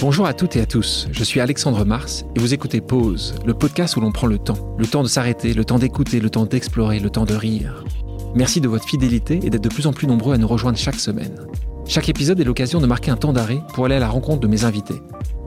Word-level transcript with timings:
Bonjour 0.00 0.26
à 0.26 0.32
toutes 0.32 0.54
et 0.54 0.60
à 0.60 0.66
tous, 0.66 1.08
je 1.10 1.24
suis 1.24 1.40
Alexandre 1.40 1.84
Mars 1.84 2.24
et 2.36 2.38
vous 2.38 2.54
écoutez 2.54 2.80
Pause, 2.80 3.34
le 3.44 3.52
podcast 3.52 3.96
où 3.96 4.00
l'on 4.00 4.12
prend 4.12 4.28
le 4.28 4.38
temps. 4.38 4.76
Le 4.78 4.86
temps 4.86 5.02
de 5.02 5.08
s'arrêter, 5.08 5.54
le 5.54 5.64
temps 5.64 5.80
d'écouter, 5.80 6.20
le 6.20 6.30
temps 6.30 6.46
d'explorer, 6.46 7.00
le 7.00 7.10
temps 7.10 7.24
de 7.24 7.34
rire. 7.34 7.84
Merci 8.32 8.60
de 8.60 8.68
votre 8.68 8.86
fidélité 8.86 9.40
et 9.42 9.50
d'être 9.50 9.64
de 9.64 9.68
plus 9.68 9.88
en 9.88 9.92
plus 9.92 10.06
nombreux 10.06 10.34
à 10.34 10.38
nous 10.38 10.46
rejoindre 10.46 10.78
chaque 10.78 11.00
semaine. 11.00 11.34
Chaque 11.84 12.08
épisode 12.08 12.38
est 12.38 12.44
l'occasion 12.44 12.80
de 12.80 12.86
marquer 12.86 13.10
un 13.10 13.16
temps 13.16 13.32
d'arrêt 13.32 13.60
pour 13.74 13.86
aller 13.86 13.96
à 13.96 13.98
la 13.98 14.08
rencontre 14.08 14.38
de 14.38 14.46
mes 14.46 14.64
invités. 14.64 15.02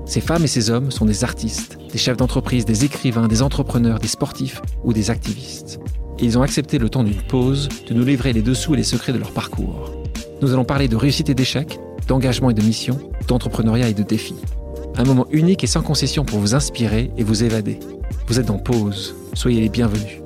Ces 0.05 0.19
femmes 0.19 0.43
et 0.43 0.47
ces 0.47 0.69
hommes 0.69 0.91
sont 0.91 1.05
des 1.05 1.23
artistes, 1.23 1.77
des 1.89 1.97
chefs 1.97 2.17
d'entreprise, 2.17 2.65
des 2.65 2.83
écrivains, 2.83 3.29
des 3.29 3.43
entrepreneurs, 3.43 3.99
des 3.99 4.09
sportifs 4.09 4.61
ou 4.83 4.91
des 4.91 5.11
activistes. 5.11 5.79
Et 6.19 6.25
ils 6.25 6.37
ont 6.37 6.41
accepté 6.41 6.77
le 6.77 6.89
temps 6.89 7.05
d'une 7.05 7.21
pause 7.21 7.69
de 7.87 7.93
nous 7.93 8.03
livrer 8.03 8.33
les 8.33 8.41
dessous 8.41 8.73
et 8.73 8.77
les 8.77 8.83
secrets 8.83 9.13
de 9.13 9.17
leur 9.17 9.31
parcours. 9.31 9.93
Nous 10.41 10.51
allons 10.51 10.65
parler 10.65 10.89
de 10.89 10.97
réussite 10.97 11.29
et 11.29 11.35
d'échec, 11.35 11.79
d'engagement 12.11 12.49
et 12.49 12.53
de 12.53 12.61
mission, 12.61 12.99
d'entrepreneuriat 13.29 13.87
et 13.87 13.93
de 13.93 14.03
défis. 14.03 14.35
Un 14.97 15.05
moment 15.05 15.27
unique 15.31 15.63
et 15.63 15.67
sans 15.67 15.81
concession 15.81 16.25
pour 16.25 16.39
vous 16.39 16.55
inspirer 16.55 17.09
et 17.17 17.23
vous 17.23 17.45
évader. 17.45 17.79
Vous 18.27 18.37
êtes 18.37 18.49
en 18.49 18.57
pause, 18.57 19.15
soyez 19.33 19.61
les 19.61 19.69
bienvenus. 19.69 20.19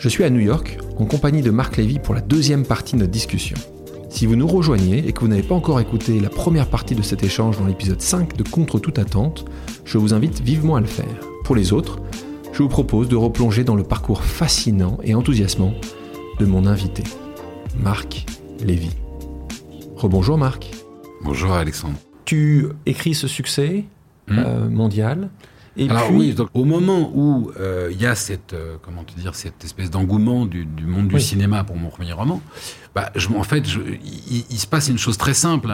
Je 0.00 0.08
suis 0.08 0.24
à 0.24 0.30
New 0.30 0.40
York 0.40 0.78
en 0.98 1.04
compagnie 1.04 1.40
de 1.40 1.52
Marc 1.52 1.76
Lévy 1.76 2.00
pour 2.00 2.16
la 2.16 2.20
deuxième 2.20 2.66
partie 2.66 2.96
de 2.96 2.98
notre 2.98 3.12
discussion. 3.12 3.56
Si 4.08 4.26
vous 4.26 4.34
nous 4.34 4.48
rejoignez 4.48 5.06
et 5.06 5.12
que 5.12 5.20
vous 5.20 5.28
n'avez 5.28 5.44
pas 5.44 5.54
encore 5.54 5.78
écouté 5.78 6.18
la 6.18 6.30
première 6.30 6.68
partie 6.68 6.96
de 6.96 7.02
cet 7.02 7.22
échange 7.22 7.60
dans 7.60 7.66
l'épisode 7.66 8.02
5 8.02 8.36
de 8.36 8.42
Contre 8.42 8.80
toute 8.80 8.98
attente, 8.98 9.44
je 9.84 9.98
vous 9.98 10.14
invite 10.14 10.40
vivement 10.40 10.74
à 10.74 10.80
le 10.80 10.88
faire. 10.88 11.20
Pour 11.44 11.54
les 11.54 11.72
autres, 11.72 12.00
je 12.52 12.60
vous 12.60 12.68
propose 12.68 13.06
de 13.06 13.14
replonger 13.14 13.62
dans 13.62 13.76
le 13.76 13.84
parcours 13.84 14.24
fascinant 14.24 14.98
et 15.04 15.14
enthousiasmant 15.14 15.74
de 16.40 16.44
mon 16.44 16.66
invité, 16.66 17.04
Marc 17.78 18.26
Lévy. 18.58 18.90
Rebonjour 20.02 20.36
Marc. 20.36 20.70
Bonjour 21.22 21.52
Alexandre. 21.52 21.94
Tu 22.24 22.66
écris 22.86 23.14
ce 23.14 23.28
succès 23.28 23.84
Hmm. 24.28 24.38
euh, 24.38 24.68
mondial. 24.68 25.30
Et 25.76 25.88
Alors 25.88 26.06
puis, 26.06 26.16
oui, 26.16 26.32
donc, 26.34 26.48
au 26.54 26.64
moment 26.64 27.10
où 27.14 27.50
euh, 27.58 27.88
il 27.92 28.00
y 28.00 28.06
a 28.06 28.14
cette, 28.14 28.52
euh, 28.52 28.76
comment 28.82 29.02
te 29.04 29.18
dire, 29.18 29.34
cette 29.34 29.64
espèce 29.64 29.90
d'engouement 29.90 30.44
du, 30.46 30.64
du 30.64 30.86
monde 30.86 31.08
du 31.08 31.14
Oui. 31.16 31.20
cinéma 31.22 31.64
pour 31.64 31.76
mon 31.76 31.88
premier 31.88 32.12
roman, 32.12 32.40
bah, 32.94 33.10
je, 33.16 33.28
en 33.28 33.42
fait, 33.42 33.64
il, 34.50 34.58
se 34.58 34.66
passe 34.66 34.88
une 34.88 34.98
chose 34.98 35.18
très 35.18 35.34
simple. 35.34 35.72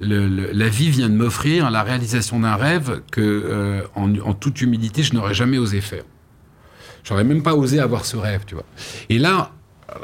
Le- 0.00 0.28
le- 0.28 0.50
la 0.52 0.68
vie 0.68 0.90
vient 0.90 1.08
de 1.08 1.14
m'offrir 1.14 1.70
la 1.70 1.82
réalisation 1.82 2.40
d'un 2.40 2.56
rêve 2.56 3.00
que, 3.10 3.84
en, 3.94 4.14
en 4.18 4.34
toute 4.34 4.60
humilité, 4.60 5.02
je 5.02 5.14
n'aurais 5.14 5.34
jamais 5.34 5.56
osé 5.58 5.80
faire. 5.80 6.04
J'aurais 7.04 7.24
même 7.24 7.42
pas 7.42 7.54
osé 7.54 7.80
avoir 7.80 8.04
ce 8.04 8.16
rêve, 8.16 8.42
tu 8.46 8.54
vois. 8.54 8.64
Et 9.08 9.18
là, 9.18 9.52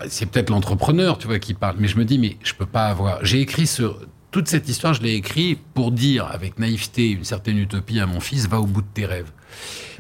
c'est 0.08 0.27
peut-être 0.27 0.50
l'entrepreneur, 0.50 1.19
tu 1.19 1.27
vois, 1.27 1.38
qui 1.38 1.55
parle, 1.55 1.77
mais 1.78 1.88
je 1.88 1.98
me 1.98 2.05
dis, 2.05 2.19
mais 2.19 2.36
je 2.42 2.55
peux 2.55 2.66
pas 2.66 2.86
avoir. 2.86 3.25
J'ai 3.25 3.41
écrit 3.41 3.66
sur 3.66 3.98
toute 4.30 4.48
cette 4.48 4.69
histoire, 4.69 4.94
je 4.94 5.02
l'ai 5.02 5.14
écrit 5.14 5.58
pour 5.75 5.92
dire, 5.92 6.27
avec 6.27 6.58
naïveté, 6.58 7.11
une 7.11 7.25
certaine 7.25 7.58
utopie 7.58 8.00
à 8.00 8.06
mon 8.06 8.20
fils, 8.20 8.48
va 8.48 8.60
au 8.60 8.66
bout 8.66 8.83
de 8.83 8.86
tes 8.94 9.06
rêves. 9.06 9.30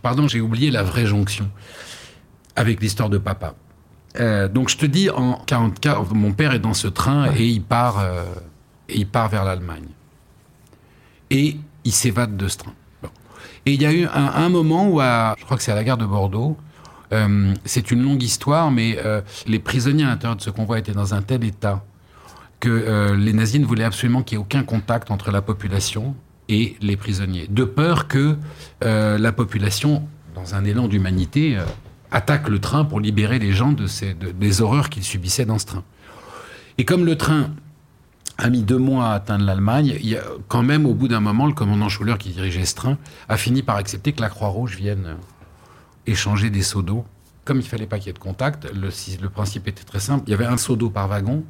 Pardon, 0.02 0.26
j'ai 0.28 0.40
oublié 0.40 0.70
la 0.70 0.82
vraie 0.82 1.06
jonction 1.06 1.50
avec 2.56 2.80
l'histoire 2.80 3.10
de 3.10 3.18
papa. 3.18 3.54
Euh, 4.20 4.48
donc 4.48 4.68
je 4.68 4.76
te 4.76 4.86
dis, 4.86 5.10
en 5.10 5.34
44, 5.46 6.14
mon 6.14 6.32
père 6.32 6.52
est 6.52 6.58
dans 6.58 6.74
ce 6.74 6.88
train 6.88 7.32
et 7.34 7.46
il 7.46 7.62
part, 7.62 7.98
euh, 7.98 8.24
et 8.88 8.98
il 8.98 9.06
part 9.06 9.28
vers 9.28 9.44
l'Allemagne. 9.44 9.88
Et 11.30 11.56
il 11.84 11.92
s'évade 11.92 12.36
de 12.36 12.48
ce 12.48 12.58
train. 12.58 12.74
Bon. 13.02 13.08
Et 13.66 13.72
il 13.72 13.82
y 13.82 13.86
a 13.86 13.92
eu 13.92 14.06
un, 14.06 14.32
un 14.34 14.48
moment 14.48 14.88
où, 14.88 15.00
à, 15.00 15.34
je 15.38 15.44
crois 15.44 15.56
que 15.56 15.62
c'est 15.62 15.72
à 15.72 15.74
la 15.74 15.84
gare 15.84 15.98
de 15.98 16.06
Bordeaux, 16.06 16.56
euh, 17.12 17.54
c'est 17.64 17.90
une 17.90 18.02
longue 18.02 18.22
histoire, 18.22 18.70
mais 18.70 18.98
euh, 19.04 19.20
les 19.46 19.58
prisonniers 19.58 20.04
à 20.04 20.08
l'intérieur 20.08 20.36
de 20.36 20.42
ce 20.42 20.50
convoi 20.50 20.78
étaient 20.78 20.92
dans 20.92 21.14
un 21.14 21.22
tel 21.22 21.44
état 21.44 21.84
que 22.60 22.68
euh, 22.70 23.16
les 23.16 23.32
nazis 23.32 23.60
ne 23.60 23.66
voulaient 23.66 23.84
absolument 23.84 24.22
qu'il 24.22 24.38
n'y 24.38 24.42
ait 24.42 24.44
aucun 24.44 24.62
contact 24.62 25.10
entre 25.10 25.30
la 25.30 25.42
population 25.42 26.14
et 26.48 26.76
les 26.80 26.96
prisonniers, 26.96 27.46
de 27.48 27.64
peur 27.64 28.08
que 28.08 28.36
la 28.82 29.32
population, 29.32 30.02
dans 30.34 30.54
un 30.54 30.64
élan 30.64 30.88
d'humanité, 30.88 31.58
attaque 32.10 32.48
le 32.48 32.58
train 32.58 32.84
pour 32.84 33.00
libérer 33.00 33.38
les 33.38 33.52
gens 33.52 33.72
de 33.72 33.86
ces, 33.86 34.12
de- 34.14 34.32
des 34.32 34.60
horreurs 34.60 34.90
qu'ils 34.90 35.04
subissaient 35.04 35.46
dans 35.46 35.58
ce 35.58 35.66
train. 35.66 35.84
Et 36.78 36.84
comme 36.84 37.06
le 37.06 37.16
train 37.16 37.50
a 38.38 38.50
mis 38.50 38.62
deux 38.62 38.76
mois 38.78 39.10
à 39.10 39.14
atteindre 39.14 39.44
l'Allemagne, 39.44 39.98
quand 40.48 40.62
même, 40.62 40.84
au 40.84 40.94
bout 40.94 41.06
d'un 41.08 41.20
moment, 41.20 41.46
le 41.46 41.52
commandant 41.54 41.88
Schuller 41.88 42.16
qui 42.18 42.30
dirigeait 42.30 42.64
ce 42.64 42.74
train 42.74 42.98
a 43.28 43.36
fini 43.36 43.62
par 43.62 43.76
accepter 43.76 44.12
que 44.12 44.20
la 44.20 44.28
Croix-Rouge 44.28 44.76
vienne 44.76 45.16
échanger 46.06 46.50
des 46.50 46.62
seaux 46.62 46.82
d'eau. 46.82 47.04
Comme 47.44 47.58
il 47.58 47.66
fallait 47.66 47.86
pas 47.86 47.98
qu'il 47.98 48.08
y 48.08 48.10
ait 48.10 48.14
de 48.14 48.18
contact, 48.18 48.68
le, 48.72 49.28
principe 49.28 49.66
était 49.66 49.84
très 49.84 50.00
simple. 50.00 50.24
Il 50.26 50.30
y 50.30 50.34
avait 50.34 50.46
un 50.46 50.56
seau 50.56 50.76
d'eau 50.76 50.90
par 50.90 51.08
wagon. 51.08 51.44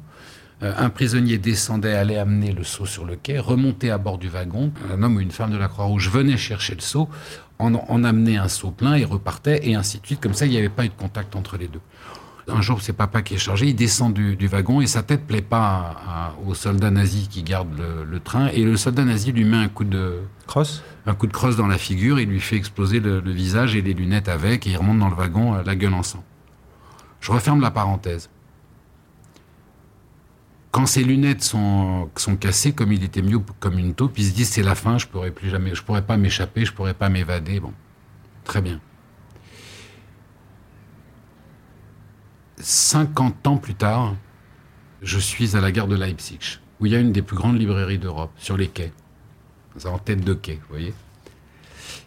Euh, 0.63 0.73
un 0.77 0.89
prisonnier 0.89 1.37
descendait, 1.37 1.93
allait 1.93 2.17
amener 2.17 2.51
le 2.51 2.63
seau 2.63 2.85
sur 2.85 3.05
le 3.05 3.15
quai, 3.15 3.37
remontait 3.37 3.89
à 3.89 3.97
bord 3.97 4.17
du 4.17 4.29
wagon. 4.29 4.71
Un 4.91 5.03
homme 5.03 5.17
ou 5.17 5.19
une 5.19 5.31
femme 5.31 5.51
de 5.51 5.57
la 5.57 5.67
Croix-Rouge 5.67 6.09
venait 6.09 6.37
chercher 6.37 6.75
le 6.75 6.81
seau, 6.81 7.09
en 7.59 8.03
amenait 8.03 8.37
un 8.37 8.49
seau 8.49 8.71
plein 8.71 8.95
et 8.95 9.05
repartait, 9.05 9.67
et 9.67 9.75
ainsi 9.75 9.99
de 9.99 10.05
suite. 10.05 10.19
Comme 10.19 10.33
ça, 10.33 10.45
il 10.45 10.51
n'y 10.51 10.57
avait 10.57 10.69
pas 10.69 10.85
eu 10.85 10.89
de 10.89 10.93
contact 10.93 11.35
entre 11.35 11.57
les 11.57 11.67
deux. 11.67 11.81
Un 12.49 12.61
jour, 12.61 12.81
c'est 12.81 12.91
papa 12.93 13.21
qui 13.21 13.35
est 13.35 13.37
chargé, 13.37 13.67
il 13.67 13.75
descend 13.75 14.13
du, 14.13 14.35
du 14.35 14.47
wagon 14.47 14.81
et 14.81 14.87
sa 14.87 15.01
tête 15.01 15.25
plaît 15.25 15.41
pas 15.41 15.95
à- 16.05 16.27
à- 16.27 16.33
au 16.45 16.53
soldat 16.53 16.91
nazi 16.91 17.29
qui 17.29 17.41
garde 17.41 17.69
le, 17.77 18.03
le 18.03 18.19
train. 18.19 18.47
Et 18.47 18.63
le 18.65 18.75
soldat 18.75 19.05
nazi 19.05 19.31
lui 19.31 19.45
met 19.45 19.55
un 19.57 19.69
coup 19.69 19.85
de, 19.85 20.19
Cross 20.45 20.83
un 21.05 21.15
coup 21.15 21.27
de 21.27 21.31
crosse 21.33 21.55
dans 21.55 21.67
la 21.67 21.77
figure, 21.77 22.19
il 22.19 22.27
lui 22.29 22.39
fait 22.41 22.55
exploser 22.57 22.99
le, 22.99 23.19
le 23.21 23.31
visage 23.31 23.75
et 23.75 23.81
les 23.81 23.93
lunettes 23.93 24.27
avec, 24.29 24.67
et 24.67 24.71
il 24.71 24.77
remonte 24.77 24.99
dans 24.99 25.09
le 25.09 25.15
wagon, 25.15 25.55
euh, 25.55 25.63
la 25.65 25.75
gueule 25.75 25.93
en 25.93 26.03
sang. 26.03 26.23
Je 27.21 27.31
referme 27.31 27.61
la 27.61 27.71
parenthèse. 27.71 28.29
Quand 30.71 30.85
ses 30.85 31.03
lunettes 31.03 31.43
sont, 31.43 32.09
sont 32.15 32.35
cassées, 32.35 32.73
comme 32.73 32.91
il 32.91 33.03
était 33.03 33.21
mieux 33.21 33.39
comme 33.59 33.77
une 33.77 33.93
taupe, 33.93 34.17
il 34.17 34.25
se 34.25 34.33
dit 34.33 34.43
c'est 34.43 34.63
la 34.63 34.75
fin, 34.75 34.97
je 34.97 35.07
pourrais 35.07 35.31
plus 35.31 35.49
jamais, 35.49 35.75
je 35.75 35.83
pourrais 35.83 36.01
pas 36.01 36.17
m'échapper, 36.17 36.65
je 36.65 36.73
pourrais 36.73 36.93
pas 36.95 37.09
m'évader. 37.09 37.59
Bon, 37.59 37.73
très 38.43 38.61
bien. 38.61 38.79
50 42.59 43.47
ans 43.47 43.57
plus 43.57 43.75
tard, 43.75 44.15
je 45.01 45.19
suis 45.19 45.55
à 45.55 45.61
la 45.61 45.71
gare 45.71 45.87
de 45.87 45.95
Leipzig, 45.95 46.59
où 46.79 46.85
il 46.85 46.91
y 46.91 46.95
a 46.95 46.99
une 46.99 47.11
des 47.11 47.21
plus 47.21 47.35
grandes 47.35 47.59
librairies 47.59 47.99
d'Europe, 47.99 48.31
sur 48.37 48.57
les 48.57 48.67
quais 48.67 48.91
en 49.85 49.97
tête 49.97 50.23
de 50.23 50.33
quai, 50.33 50.53
vous 50.53 50.69
voyez. 50.69 50.93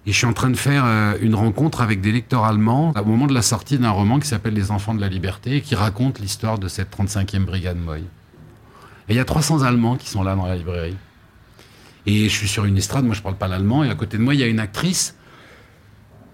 Et 0.07 0.13
je 0.13 0.17
suis 0.17 0.27
en 0.27 0.33
train 0.33 0.51
de 0.51 0.57
faire 0.57 0.85
euh, 0.85 1.15
une 1.21 1.35
rencontre 1.35 1.81
avec 1.81 2.01
des 2.01 2.13
lecteurs 2.13 2.45
allemands 2.45 2.93
au 2.97 3.05
moment 3.05 3.27
de 3.27 3.35
la 3.35 3.43
sortie 3.43 3.79
d'un 3.79 3.91
roman 3.91 4.21
qui 4.21 4.29
s'appelle 4.29 4.55
Les 4.55 4.71
Enfants 4.71 4.95
de 4.95 5.01
la 5.01 5.09
Liberté 5.09 5.57
et 5.57 5.61
qui 5.61 5.75
raconte 5.75 6.21
l'histoire 6.21 6.59
de 6.59 6.69
cette 6.69 6.97
35e 6.97 7.45
brigade 7.45 7.77
Moy. 7.77 8.01
Et 9.09 9.13
il 9.13 9.17
y 9.17 9.21
a 9.21 9.25
300 9.25 9.63
Allemands 9.63 9.97
qui 9.97 10.09
sont 10.09 10.23
là 10.23 10.37
dans 10.37 10.47
la 10.47 10.57
librairie. 10.57 10.97
Et 12.07 12.29
je 12.29 12.35
suis 12.35 12.49
sur 12.49 12.65
une 12.65 12.77
estrade, 12.77 13.05
moi 13.05 13.15
je 13.15 13.23
parle 13.23 13.37
pas 13.37 13.49
l'allemand, 13.49 13.83
et 13.83 13.91
à 13.91 13.95
côté 13.97 14.17
de 14.17 14.23
moi 14.23 14.35
il 14.35 14.41
y 14.41 14.45
a 14.45 14.47
une 14.47 14.61
actrice 14.61 15.17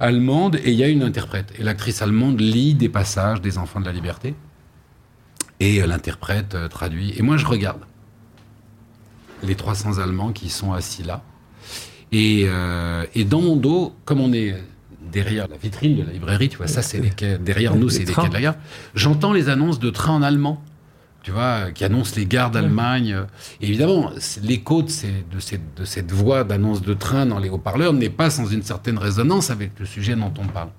allemande 0.02 0.56
et 0.56 0.72
il 0.72 0.74
y 0.74 0.82
a 0.82 0.88
une 0.88 1.02
interprète. 1.02 1.52
Et 1.58 1.62
l'actrice 1.62 2.02
allemande 2.02 2.40
lit 2.40 2.74
des 2.74 2.88
passages 2.88 3.40
des 3.40 3.56
Enfants 3.56 3.80
de 3.80 3.86
la 3.86 3.92
Liberté 3.92 4.34
et 5.60 5.80
euh, 5.80 5.86
l'interprète 5.86 6.54
euh, 6.54 6.68
traduit. 6.68 7.14
Et 7.16 7.22
moi 7.22 7.36
je 7.36 7.46
regarde 7.46 7.80
les 9.42 9.54
300 9.54 9.98
Allemands 9.98 10.32
qui 10.32 10.50
sont 10.50 10.72
assis 10.72 11.04
là. 11.04 11.22
Et, 12.10 12.44
euh, 12.46 13.06
et 13.14 13.24
dans 13.24 13.40
mon 13.40 13.56
dos, 13.56 13.94
comme 14.04 14.20
on 14.20 14.32
est 14.32 14.54
derrière 15.10 15.48
la 15.48 15.56
vitrine 15.56 15.96
de 15.96 16.02
la 16.02 16.12
librairie, 16.12 16.48
tu 16.48 16.58
vois, 16.58 16.66
ça 16.66 16.82
c'est 16.82 16.98
les 16.98 17.10
quais, 17.16 17.38
derrière 17.38 17.76
nous 17.76 17.88
c'est 17.88 18.00
les 18.00 18.06
trains. 18.06 18.22
quais 18.22 18.28
de 18.28 18.34
la 18.34 18.40
gare, 18.40 18.56
j'entends 18.94 19.32
les 19.32 19.48
annonces 19.48 19.78
de 19.78 19.90
trains 19.90 20.14
en 20.14 20.22
allemand, 20.22 20.62
tu 21.22 21.30
vois, 21.30 21.70
qui 21.72 21.84
annoncent 21.84 22.14
les 22.16 22.26
gares 22.26 22.50
d'Allemagne. 22.50 23.16
Et 23.60 23.68
évidemment, 23.68 24.10
l'écho 24.42 24.82
de, 24.82 24.90
ces- 24.90 25.24
de 25.30 25.38
cette, 25.40 25.74
de 25.76 25.84
cette 25.84 26.10
voix 26.12 26.44
d'annonce 26.44 26.82
de 26.82 26.94
train 26.94 27.26
dans 27.26 27.38
les 27.38 27.48
haut-parleurs 27.48 27.92
n'est 27.92 28.10
pas 28.10 28.28
sans 28.30 28.46
une 28.46 28.62
certaine 28.62 28.98
résonance 28.98 29.50
avec 29.50 29.70
le 29.78 29.86
sujet 29.86 30.16
dont 30.16 30.32
on 30.38 30.46
parle. 30.46 30.70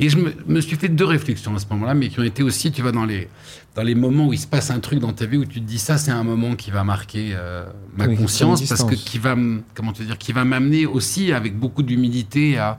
Et 0.00 0.08
je 0.10 0.16
me, 0.16 0.32
me 0.46 0.60
suis 0.60 0.76
fait 0.76 0.88
deux 0.88 1.04
réflexions 1.04 1.56
à 1.56 1.58
ce 1.58 1.66
moment-là, 1.70 1.94
mais 1.94 2.08
qui 2.08 2.20
ont 2.20 2.24
été 2.24 2.44
aussi, 2.44 2.70
tu 2.70 2.82
vois, 2.82 2.92
dans 2.92 3.04
les, 3.04 3.28
dans 3.74 3.82
les 3.82 3.96
moments 3.96 4.28
où 4.28 4.32
il 4.32 4.38
se 4.38 4.46
passe 4.46 4.70
un 4.70 4.78
truc 4.78 5.00
dans 5.00 5.12
ta 5.12 5.26
vie 5.26 5.38
où 5.38 5.44
tu 5.44 5.60
te 5.60 5.66
dis 5.66 5.78
ça, 5.78 5.98
c'est 5.98 6.12
un 6.12 6.22
moment 6.22 6.54
qui 6.54 6.70
va 6.70 6.84
marquer 6.84 7.30
euh, 7.32 7.64
ma 7.96 8.06
Oui, 8.06 8.16
conscience, 8.16 8.62
parce 8.68 8.84
que 8.84 8.94
qui 8.94 9.18
va, 9.18 9.34
comment 9.74 9.92
te 9.92 10.02
dire, 10.04 10.16
qui 10.16 10.32
va 10.32 10.44
m'amener 10.44 10.86
aussi 10.86 11.32
avec 11.32 11.58
beaucoup 11.58 11.82
d'humilité 11.82 12.58
à, 12.58 12.78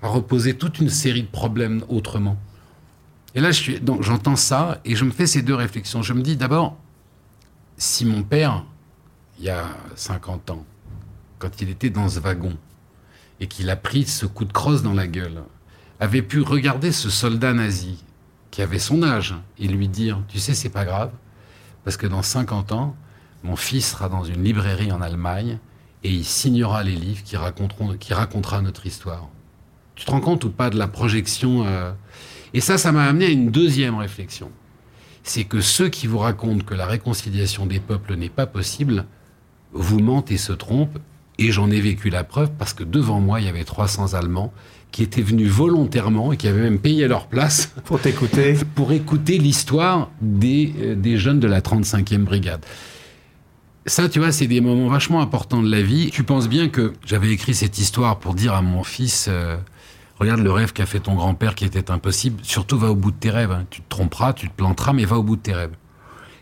à 0.00 0.06
reposer 0.08 0.54
toute 0.54 0.78
une 0.78 0.90
série 0.90 1.22
de 1.22 1.28
problèmes 1.28 1.82
autrement. 1.88 2.36
Et 3.36 3.40
là, 3.40 3.50
j'entends 4.00 4.34
ça 4.34 4.80
et 4.86 4.96
je 4.96 5.04
me 5.04 5.10
fais 5.10 5.26
ces 5.26 5.42
deux 5.42 5.54
réflexions. 5.54 6.00
Je 6.00 6.14
me 6.14 6.22
dis 6.22 6.36
d'abord, 6.36 6.78
si 7.76 8.06
mon 8.06 8.22
père, 8.22 8.64
il 9.38 9.44
y 9.44 9.50
a 9.50 9.66
50 9.94 10.50
ans, 10.50 10.64
quand 11.38 11.60
il 11.60 11.68
était 11.68 11.90
dans 11.90 12.08
ce 12.08 12.18
wagon 12.18 12.56
et 13.38 13.46
qu'il 13.46 13.68
a 13.68 13.76
pris 13.76 14.06
ce 14.06 14.24
coup 14.24 14.46
de 14.46 14.54
crosse 14.54 14.82
dans 14.82 14.94
la 14.94 15.06
gueule, 15.06 15.42
avait 16.00 16.22
pu 16.22 16.40
regarder 16.40 16.92
ce 16.92 17.10
soldat 17.10 17.52
nazi 17.52 18.02
qui 18.50 18.62
avait 18.62 18.78
son 18.78 19.02
âge 19.02 19.34
et 19.58 19.68
lui 19.68 19.88
dire 19.88 20.18
Tu 20.28 20.38
sais, 20.38 20.54
c'est 20.54 20.70
pas 20.70 20.86
grave, 20.86 21.10
parce 21.84 21.98
que 21.98 22.06
dans 22.06 22.22
50 22.22 22.72
ans, 22.72 22.96
mon 23.44 23.56
fils 23.56 23.90
sera 23.90 24.08
dans 24.08 24.24
une 24.24 24.44
librairie 24.44 24.92
en 24.92 25.02
Allemagne 25.02 25.58
et 26.04 26.10
il 26.10 26.24
signera 26.24 26.82
les 26.82 26.94
livres 26.94 27.22
qui, 27.22 27.36
raconteront, 27.36 27.98
racontera 28.12 28.62
notre 28.62 28.86
histoire. 28.86 29.28
Tu 29.94 30.06
te 30.06 30.10
rends 30.10 30.20
compte 30.22 30.44
ou 30.44 30.50
pas 30.50 30.70
de 30.70 30.78
la 30.78 30.88
projection 30.88 31.66
euh, 31.66 31.92
Et 32.56 32.60
ça, 32.62 32.78
ça 32.78 32.90
m'a 32.90 33.04
amené 33.04 33.26
à 33.26 33.28
une 33.28 33.50
deuxième 33.50 33.96
réflexion. 33.96 34.50
C'est 35.22 35.44
que 35.44 35.60
ceux 35.60 35.90
qui 35.90 36.06
vous 36.06 36.16
racontent 36.16 36.64
que 36.64 36.72
la 36.72 36.86
réconciliation 36.86 37.66
des 37.66 37.80
peuples 37.80 38.16
n'est 38.16 38.30
pas 38.30 38.46
possible 38.46 39.04
vous 39.72 40.00
mentent 40.00 40.30
et 40.30 40.38
se 40.38 40.54
trompent. 40.54 40.98
Et 41.38 41.52
j'en 41.52 41.70
ai 41.70 41.82
vécu 41.82 42.08
la 42.08 42.24
preuve 42.24 42.50
parce 42.58 42.72
que 42.72 42.82
devant 42.82 43.20
moi, 43.20 43.42
il 43.42 43.46
y 43.46 43.50
avait 43.50 43.64
300 43.64 44.14
Allemands 44.14 44.54
qui 44.90 45.02
étaient 45.02 45.20
venus 45.20 45.50
volontairement 45.50 46.32
et 46.32 46.38
qui 46.38 46.48
avaient 46.48 46.62
même 46.62 46.78
payé 46.78 47.06
leur 47.08 47.26
place 47.26 47.74
pour 47.84 48.00
t'écouter, 48.00 48.54
pour 48.74 48.90
écouter 48.92 49.36
l'histoire 49.36 50.08
des, 50.22 50.72
euh, 50.80 50.94
des 50.94 51.18
jeunes 51.18 51.40
de 51.40 51.48
la 51.48 51.60
35e 51.60 52.24
brigade. 52.24 52.64
Ça, 53.84 54.08
tu 54.08 54.18
vois, 54.18 54.32
c'est 54.32 54.46
des 54.46 54.62
moments 54.62 54.88
vachement 54.88 55.20
importants 55.20 55.62
de 55.62 55.70
la 55.70 55.82
vie. 55.82 56.08
Tu 56.10 56.22
penses 56.22 56.48
bien 56.48 56.70
que 56.70 56.94
j'avais 57.04 57.32
écrit 57.32 57.54
cette 57.54 57.78
histoire 57.78 58.18
pour 58.18 58.32
dire 58.32 58.54
à 58.54 58.62
mon 58.62 58.82
fils, 58.82 59.26
euh, 59.28 59.58
regarde 60.18 60.40
le 60.40 60.50
rêve 60.50 60.72
qu'a 60.72 60.86
fait 60.86 61.00
ton 61.00 61.14
grand-père 61.14 61.54
qui 61.54 61.64
était 61.64 61.90
impossible. 61.90 62.40
Surtout, 62.42 62.78
va 62.78 62.90
au 62.90 62.96
bout 62.96 63.10
de 63.10 63.16
tes 63.16 63.30
rêves. 63.30 63.50
Hein. 63.50 63.66
Tu 63.70 63.80
te 63.80 63.88
tromperas, 63.88 64.32
tu 64.32 64.48
te 64.48 64.54
planteras, 64.54 64.92
mais 64.92 65.04
va 65.04 65.16
au 65.16 65.22
bout 65.22 65.36
de 65.36 65.42
tes 65.42 65.54
rêves. 65.54 65.74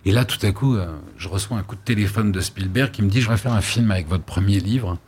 Et 0.04 0.12
là, 0.12 0.24
tout 0.24 0.44
à 0.44 0.52
coup, 0.52 0.76
euh, 0.76 0.86
je 1.16 1.28
reçois 1.28 1.56
un 1.56 1.62
coup 1.62 1.76
de 1.76 1.80
téléphone 1.80 2.30
de 2.30 2.40
Spielberg 2.40 2.90
qui 2.90 3.02
me 3.02 3.08
dit, 3.08 3.20
je 3.20 3.28
vais 3.28 3.36
faire 3.36 3.52
un 3.54 3.62
film 3.62 3.90
avec 3.90 4.08
votre 4.08 4.24
premier 4.24 4.60
livre. 4.60 4.98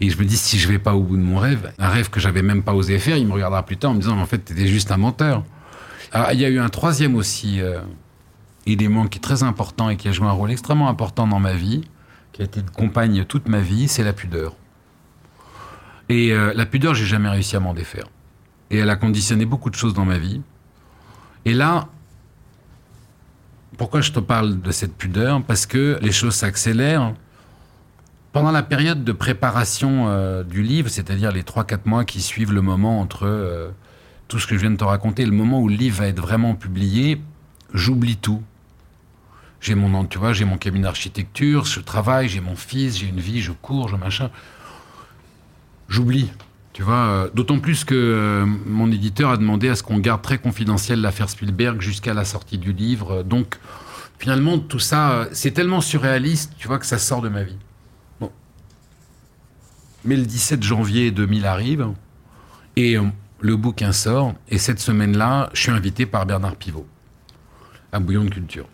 Et 0.00 0.10
je 0.10 0.18
me 0.18 0.24
dis, 0.24 0.36
si 0.36 0.58
je 0.58 0.66
vais 0.66 0.78
pas 0.78 0.94
au 0.94 1.02
bout 1.02 1.16
de 1.16 1.22
mon 1.22 1.38
rêve, 1.38 1.72
un 1.78 1.88
rêve 1.88 2.10
que 2.10 2.20
j'avais 2.20 2.42
même 2.42 2.62
pas 2.62 2.74
osé 2.74 2.98
faire, 2.98 3.16
il 3.16 3.26
me 3.26 3.32
regardera 3.32 3.64
plus 3.64 3.76
tard 3.76 3.92
en 3.92 3.94
me 3.94 4.00
disant, 4.00 4.18
en 4.18 4.26
fait, 4.26 4.44
tu 4.44 4.52
étais 4.52 4.66
juste 4.66 4.90
un 4.90 4.96
menteur. 4.96 5.44
Alors, 6.12 6.32
il 6.32 6.40
y 6.40 6.44
a 6.44 6.48
eu 6.48 6.58
un 6.58 6.70
troisième 6.70 7.14
aussi 7.14 7.60
euh, 7.60 7.80
élément 8.66 9.06
qui 9.06 9.18
est 9.18 9.22
très 9.22 9.42
important 9.42 9.90
et 9.90 9.96
qui 9.96 10.08
a 10.08 10.12
joué 10.12 10.26
un 10.26 10.32
rôle 10.32 10.50
extrêmement 10.50 10.88
important 10.88 11.26
dans 11.26 11.38
ma 11.38 11.52
vie, 11.52 11.82
qui 12.32 12.42
a 12.42 12.46
été 12.46 12.60
une 12.60 12.70
compagne 12.70 13.24
toute 13.24 13.48
ma 13.48 13.60
vie, 13.60 13.88
c'est 13.88 14.02
la 14.02 14.12
pudeur. 14.12 14.56
Et 16.10 16.32
euh, 16.32 16.52
la 16.54 16.66
pudeur, 16.66 16.94
j'ai 16.94 17.06
jamais 17.06 17.28
réussi 17.28 17.54
à 17.54 17.60
m'en 17.60 17.72
défaire. 17.72 18.06
Et 18.70 18.78
elle 18.78 18.90
a 18.90 18.96
conditionné 18.96 19.46
beaucoup 19.46 19.70
de 19.70 19.76
choses 19.76 19.94
dans 19.94 20.04
ma 20.04 20.18
vie. 20.18 20.42
Et 21.44 21.54
là, 21.54 21.88
pourquoi 23.78 24.00
je 24.00 24.10
te 24.10 24.18
parle 24.18 24.60
de 24.60 24.70
cette 24.72 24.96
pudeur? 24.96 25.40
Parce 25.44 25.66
que 25.66 25.98
les 26.02 26.10
choses 26.10 26.34
s'accélèrent. 26.34 27.14
Pendant 28.32 28.50
la 28.50 28.64
période 28.64 29.04
de 29.04 29.12
préparation 29.12 30.08
euh, 30.08 30.42
du 30.42 30.62
livre, 30.62 30.88
c'est-à-dire 30.88 31.30
les 31.30 31.42
3-4 31.42 31.78
mois 31.84 32.04
qui 32.04 32.20
suivent 32.20 32.52
le 32.52 32.60
moment 32.60 33.00
entre 33.00 33.26
euh, 33.26 33.70
tout 34.26 34.40
ce 34.40 34.48
que 34.48 34.56
je 34.56 34.60
viens 34.60 34.70
de 34.72 34.76
te 34.76 34.84
raconter, 34.84 35.24
le 35.24 35.32
moment 35.32 35.60
où 35.60 35.68
le 35.68 35.76
livre 35.76 35.98
va 35.98 36.08
être 36.08 36.20
vraiment 36.20 36.56
publié, 36.56 37.20
j'oublie 37.72 38.16
tout. 38.16 38.42
J'ai 39.60 39.76
mon, 39.76 40.04
tu 40.06 40.18
vois, 40.18 40.32
j'ai 40.32 40.44
mon 40.44 40.58
cabinet 40.58 40.84
d'architecture, 40.84 41.66
je 41.66 41.80
travaille, 41.80 42.28
j'ai 42.28 42.40
mon 42.40 42.56
fils, 42.56 42.98
j'ai 42.98 43.06
une 43.08 43.20
vie, 43.20 43.40
je 43.40 43.52
cours, 43.52 43.88
je 43.88 43.96
machin. 43.96 44.30
J'oublie. 45.90 46.30
Tu 46.72 46.84
vois, 46.84 46.94
euh, 46.94 47.30
d'autant 47.34 47.58
plus 47.58 47.84
que 47.84 47.94
euh, 47.94 48.46
mon 48.46 48.90
éditeur 48.92 49.30
a 49.30 49.36
demandé 49.36 49.68
à 49.68 49.74
ce 49.74 49.82
qu'on 49.82 49.98
garde 49.98 50.22
très 50.22 50.38
confidentiel 50.38 51.00
l'affaire 51.00 51.28
Spielberg 51.28 51.80
jusqu'à 51.80 52.14
la 52.14 52.24
sortie 52.24 52.58
du 52.58 52.72
livre. 52.72 53.24
Donc, 53.24 53.58
finalement, 54.18 54.58
tout 54.58 54.78
ça, 54.78 55.10
euh, 55.10 55.28
c'est 55.32 55.50
tellement 55.50 55.80
surréaliste, 55.80 56.54
tu 56.56 56.68
vois, 56.68 56.78
que 56.78 56.86
ça 56.86 56.96
sort 56.96 57.22
de 57.22 57.28
ma 57.28 57.42
vie. 57.42 57.58
Bon. 58.20 58.30
Mais 60.04 60.16
le 60.16 60.24
17 60.24 60.62
janvier 60.62 61.10
2000 61.10 61.44
arrive 61.44 61.88
et 62.76 62.96
le 63.40 63.56
bouquin 63.56 63.90
sort. 63.90 64.34
Et 64.48 64.58
cette 64.58 64.78
semaine-là, 64.78 65.50
je 65.52 65.62
suis 65.62 65.72
invité 65.72 66.06
par 66.06 66.24
Bernard 66.24 66.54
Pivot 66.54 66.86
à 67.90 67.98
Bouillon 67.98 68.24
de 68.24 68.30
Culture. 68.30 68.68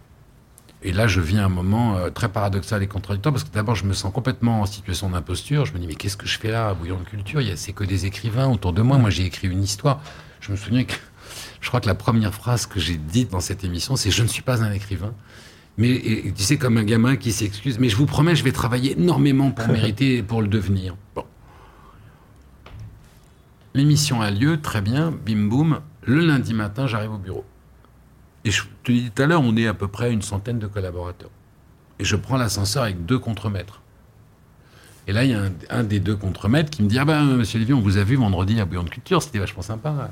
Et 0.86 0.92
là, 0.92 1.08
je 1.08 1.20
vis 1.20 1.38
un 1.38 1.48
moment 1.48 1.96
euh, 1.96 2.10
très 2.10 2.28
paradoxal 2.28 2.80
et 2.80 2.86
contradictoire 2.86 3.32
parce 3.32 3.42
que 3.42 3.52
d'abord, 3.52 3.74
je 3.74 3.84
me 3.84 3.92
sens 3.92 4.12
complètement 4.12 4.60
en 4.60 4.66
situation 4.66 5.10
d'imposture. 5.10 5.64
Je 5.64 5.72
me 5.72 5.80
dis, 5.80 5.88
mais 5.88 5.96
qu'est-ce 5.96 6.16
que 6.16 6.28
je 6.28 6.38
fais 6.38 6.52
là? 6.52 6.68
À 6.68 6.74
Bouillon 6.74 6.96
de 7.00 7.02
Culture 7.02 7.40
Il 7.40 7.48
y 7.48 7.50
a 7.50 7.56
C'est 7.56 7.72
que 7.72 7.82
des 7.82 8.06
écrivains 8.06 8.46
autour 8.46 8.72
de 8.72 8.82
moi. 8.82 8.96
Moi, 8.96 9.10
j'ai 9.10 9.24
écrit 9.24 9.48
une 9.48 9.64
histoire. 9.64 10.00
Je 10.38 10.52
me 10.52 10.56
souviens 10.56 10.84
que 10.84 10.94
je 11.60 11.66
crois 11.66 11.80
que 11.80 11.88
la 11.88 11.96
première 11.96 12.32
phrase 12.32 12.66
que 12.66 12.78
j'ai 12.78 12.98
dite 12.98 13.32
dans 13.32 13.40
cette 13.40 13.64
émission, 13.64 13.96
c'est 13.96 14.12
Je 14.12 14.22
ne 14.22 14.28
suis 14.28 14.42
pas 14.42 14.62
un 14.62 14.70
écrivain. 14.70 15.12
Mais 15.76 16.00
tu 16.36 16.44
sais, 16.44 16.56
comme 16.56 16.76
un 16.76 16.84
gamin 16.84 17.16
qui 17.16 17.32
s'excuse, 17.32 17.80
mais 17.80 17.88
je 17.88 17.96
vous 17.96 18.06
promets, 18.06 18.36
je 18.36 18.44
vais 18.44 18.52
travailler 18.52 18.92
énormément 18.92 19.50
pour 19.50 19.66
mériter, 19.72 20.22
pour 20.22 20.40
le 20.40 20.46
devenir. 20.46 20.94
Bon. 21.16 21.24
L'émission 23.74 24.22
a 24.22 24.30
lieu, 24.30 24.60
très 24.60 24.82
bien, 24.82 25.10
bim 25.10 25.48
boum. 25.48 25.80
Le 26.04 26.20
lundi 26.20 26.54
matin, 26.54 26.86
j'arrive 26.86 27.10
au 27.10 27.18
bureau. 27.18 27.44
Et 28.46 28.52
je 28.52 28.62
te 28.84 28.92
dis 28.92 29.10
tout 29.10 29.22
à 29.22 29.26
l'heure, 29.26 29.42
on 29.42 29.56
est 29.56 29.66
à 29.66 29.74
peu 29.74 29.88
près 29.88 30.12
une 30.12 30.22
centaine 30.22 30.60
de 30.60 30.68
collaborateurs. 30.68 31.30
Et 31.98 32.04
je 32.04 32.14
prends 32.14 32.36
l'ascenseur 32.36 32.84
avec 32.84 33.04
deux 33.04 33.18
contremaîtres. 33.18 33.82
Et 35.08 35.12
là, 35.12 35.24
il 35.24 35.32
y 35.32 35.34
a 35.34 35.42
un, 35.68 35.82
des 35.82 35.98
deux 35.98 36.14
contremaîtres 36.14 36.70
qui 36.70 36.84
me 36.84 36.88
dit 36.88 36.96
Ah 36.96 37.04
ben, 37.04 37.24
monsieur 37.24 37.58
Lévy, 37.58 37.72
on 37.72 37.80
vous 37.80 37.96
a 37.96 38.04
vu 38.04 38.14
vendredi 38.14 38.60
à 38.60 38.64
Bouillon 38.64 38.84
de 38.84 38.88
Culture, 38.88 39.20
c'était 39.20 39.40
vachement 39.40 39.62
sympa. 39.62 40.10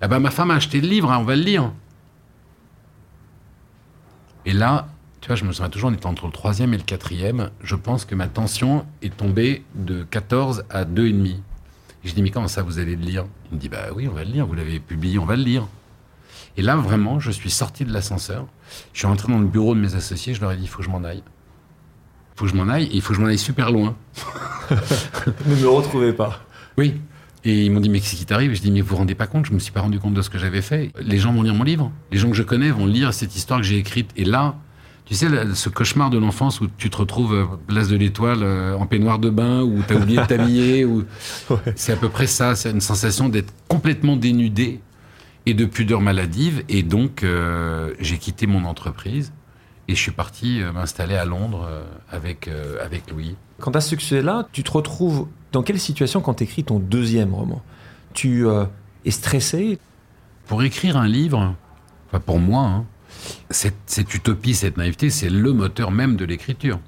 Ah 0.00 0.06
ben, 0.06 0.20
ma 0.20 0.30
femme 0.30 0.52
a 0.52 0.54
acheté 0.54 0.80
le 0.80 0.86
livre, 0.86 1.10
hein, 1.10 1.18
on 1.18 1.24
va 1.24 1.34
le 1.34 1.42
lire. 1.42 1.72
Et 4.46 4.52
là, 4.52 4.86
tu 5.20 5.26
vois, 5.26 5.34
je 5.34 5.44
me 5.44 5.52
souviens 5.52 5.70
toujours, 5.70 5.90
on 5.90 5.94
était 5.94 6.06
entre 6.06 6.26
le 6.26 6.32
troisième 6.32 6.74
et 6.74 6.76
le 6.76 6.84
quatrième. 6.84 7.50
Je 7.64 7.74
pense 7.74 8.04
que 8.04 8.14
ma 8.14 8.28
tension 8.28 8.86
est 9.02 9.16
tombée 9.16 9.64
de 9.74 10.04
14 10.04 10.66
à 10.70 10.84
2,5. 10.84 11.38
Je 12.04 12.14
dis 12.14 12.22
Mais 12.22 12.30
comment 12.30 12.48
ça, 12.48 12.62
vous 12.62 12.78
allez 12.78 12.94
le 12.94 13.02
lire? 13.02 13.24
Il 13.50 13.56
me 13.56 13.60
dit 13.60 13.68
Bah 13.68 13.88
oui, 13.92 14.06
on 14.06 14.12
va 14.12 14.22
le 14.22 14.30
lire, 14.30 14.46
vous 14.46 14.54
l'avez 14.54 14.78
publié, 14.78 15.18
on 15.18 15.24
va 15.24 15.34
le 15.34 15.42
lire. 15.42 15.66
Et 16.56 16.62
là, 16.62 16.76
vraiment, 16.76 17.18
je 17.18 17.30
suis 17.30 17.50
sorti 17.50 17.84
de 17.84 17.92
l'ascenseur. 17.92 18.46
Je 18.92 18.98
suis 18.98 19.06
rentré 19.06 19.32
dans 19.32 19.38
le 19.38 19.46
bureau 19.46 19.74
de 19.74 19.80
mes 19.80 19.94
associés. 19.94 20.34
Je 20.34 20.40
leur 20.40 20.52
ai 20.52 20.56
dit, 20.56 20.64
il 20.64 20.68
faut 20.68 20.78
que 20.78 20.84
je 20.84 20.90
m'en 20.90 21.04
aille. 21.04 21.22
Il 22.34 22.38
faut 22.38 22.44
que 22.44 22.50
je 22.50 22.56
m'en 22.56 22.68
aille. 22.68 22.84
Et 22.84 22.96
il 22.96 23.00
faut 23.00 23.10
que 23.10 23.16
je 23.16 23.20
m'en 23.20 23.28
aille 23.28 23.38
super 23.38 23.70
loin. 23.70 23.96
ne 25.46 25.56
me 25.56 25.68
retrouvez 25.68 26.12
pas. 26.12 26.40
Oui. 26.76 26.94
Et 27.44 27.64
ils 27.64 27.70
m'ont 27.70 27.80
dit, 27.80 27.88
mais 27.88 28.00
qu'est-ce 28.00 28.16
qui 28.16 28.26
t'arrive? 28.26 28.54
Je 28.54 28.60
dis, 28.60 28.70
mais 28.70 28.82
vous 28.82 28.88
vous 28.88 28.96
rendez 28.96 29.14
pas 29.14 29.26
compte 29.26 29.46
Je 29.46 29.52
me 29.52 29.58
suis 29.58 29.72
pas 29.72 29.80
rendu 29.80 29.98
compte 29.98 30.14
de 30.14 30.22
ce 30.22 30.30
que 30.30 30.38
j'avais 30.38 30.62
fait. 30.62 30.92
Les 31.00 31.18
gens 31.18 31.32
vont 31.32 31.42
lire 31.42 31.54
mon 31.54 31.64
livre. 31.64 31.90
Les 32.10 32.18
gens 32.18 32.28
que 32.30 32.36
je 32.36 32.42
connais 32.42 32.70
vont 32.70 32.86
lire 32.86 33.14
cette 33.14 33.34
histoire 33.34 33.60
que 33.60 33.66
j'ai 33.66 33.78
écrite. 33.78 34.10
Et 34.16 34.24
là, 34.24 34.54
tu 35.06 35.14
sais, 35.14 35.26
ce 35.54 35.68
cauchemar 35.68 36.10
de 36.10 36.18
l'enfance 36.18 36.60
où 36.60 36.68
tu 36.78 36.88
te 36.88 36.96
retrouves 36.96 37.34
euh, 37.34 37.46
place 37.66 37.88
de 37.88 37.96
l'Étoile 37.96 38.42
euh, 38.42 38.76
en 38.76 38.86
peignoir 38.86 39.18
de 39.18 39.30
bain, 39.30 39.62
où 39.62 39.82
tu 39.82 39.94
as 39.94 39.96
oublié 39.96 40.20
de 40.20 40.26
t'habiller. 40.26 40.84
ou... 40.86 41.04
C'est 41.74 41.92
à 41.92 41.96
peu 41.96 42.08
près 42.08 42.26
ça. 42.26 42.54
C'est 42.54 42.70
une 42.70 42.80
sensation 42.80 43.28
d'être 43.28 43.52
complètement 43.68 44.16
dénudé 44.16 44.80
et 45.46 45.54
de 45.54 45.64
pudeur 45.64 46.00
maladive. 46.00 46.64
Et 46.68 46.82
donc, 46.82 47.22
euh, 47.22 47.94
j'ai 47.98 48.18
quitté 48.18 48.46
mon 48.46 48.64
entreprise 48.64 49.32
et 49.88 49.94
je 49.94 50.00
suis 50.00 50.12
parti 50.12 50.62
euh, 50.62 50.72
m'installer 50.72 51.16
à 51.16 51.24
Londres 51.24 51.66
euh, 51.68 51.84
avec, 52.10 52.48
avec 52.82 53.10
Louis. 53.10 53.36
Quand 53.60 53.72
tu 53.72 53.78
as 53.78 53.80
ce 53.80 53.90
succès-là, 53.90 54.48
tu 54.52 54.62
te 54.62 54.70
retrouves 54.70 55.28
dans 55.52 55.62
quelle 55.62 55.78
situation 55.78 56.20
quand 56.20 56.34
tu 56.34 56.44
écris 56.44 56.64
ton 56.64 56.78
deuxième 56.78 57.34
roman? 57.34 57.62
Tu 58.14 58.46
es 59.04 59.10
stressé? 59.10 59.78
Pour 60.46 60.62
écrire 60.62 60.96
un 60.96 61.06
livre, 61.06 61.54
enfin 62.08 62.20
pour 62.20 62.38
moi, 62.38 62.62
hein, 62.62 62.84
cette, 63.50 63.76
cette 63.86 64.12
utopie, 64.14 64.54
cette 64.54 64.76
naïveté, 64.76 65.08
c'est 65.10 65.30
le 65.30 65.52
moteur 65.52 65.90
même 65.90 66.16
de 66.16 66.24
l'écriture. 66.24 66.80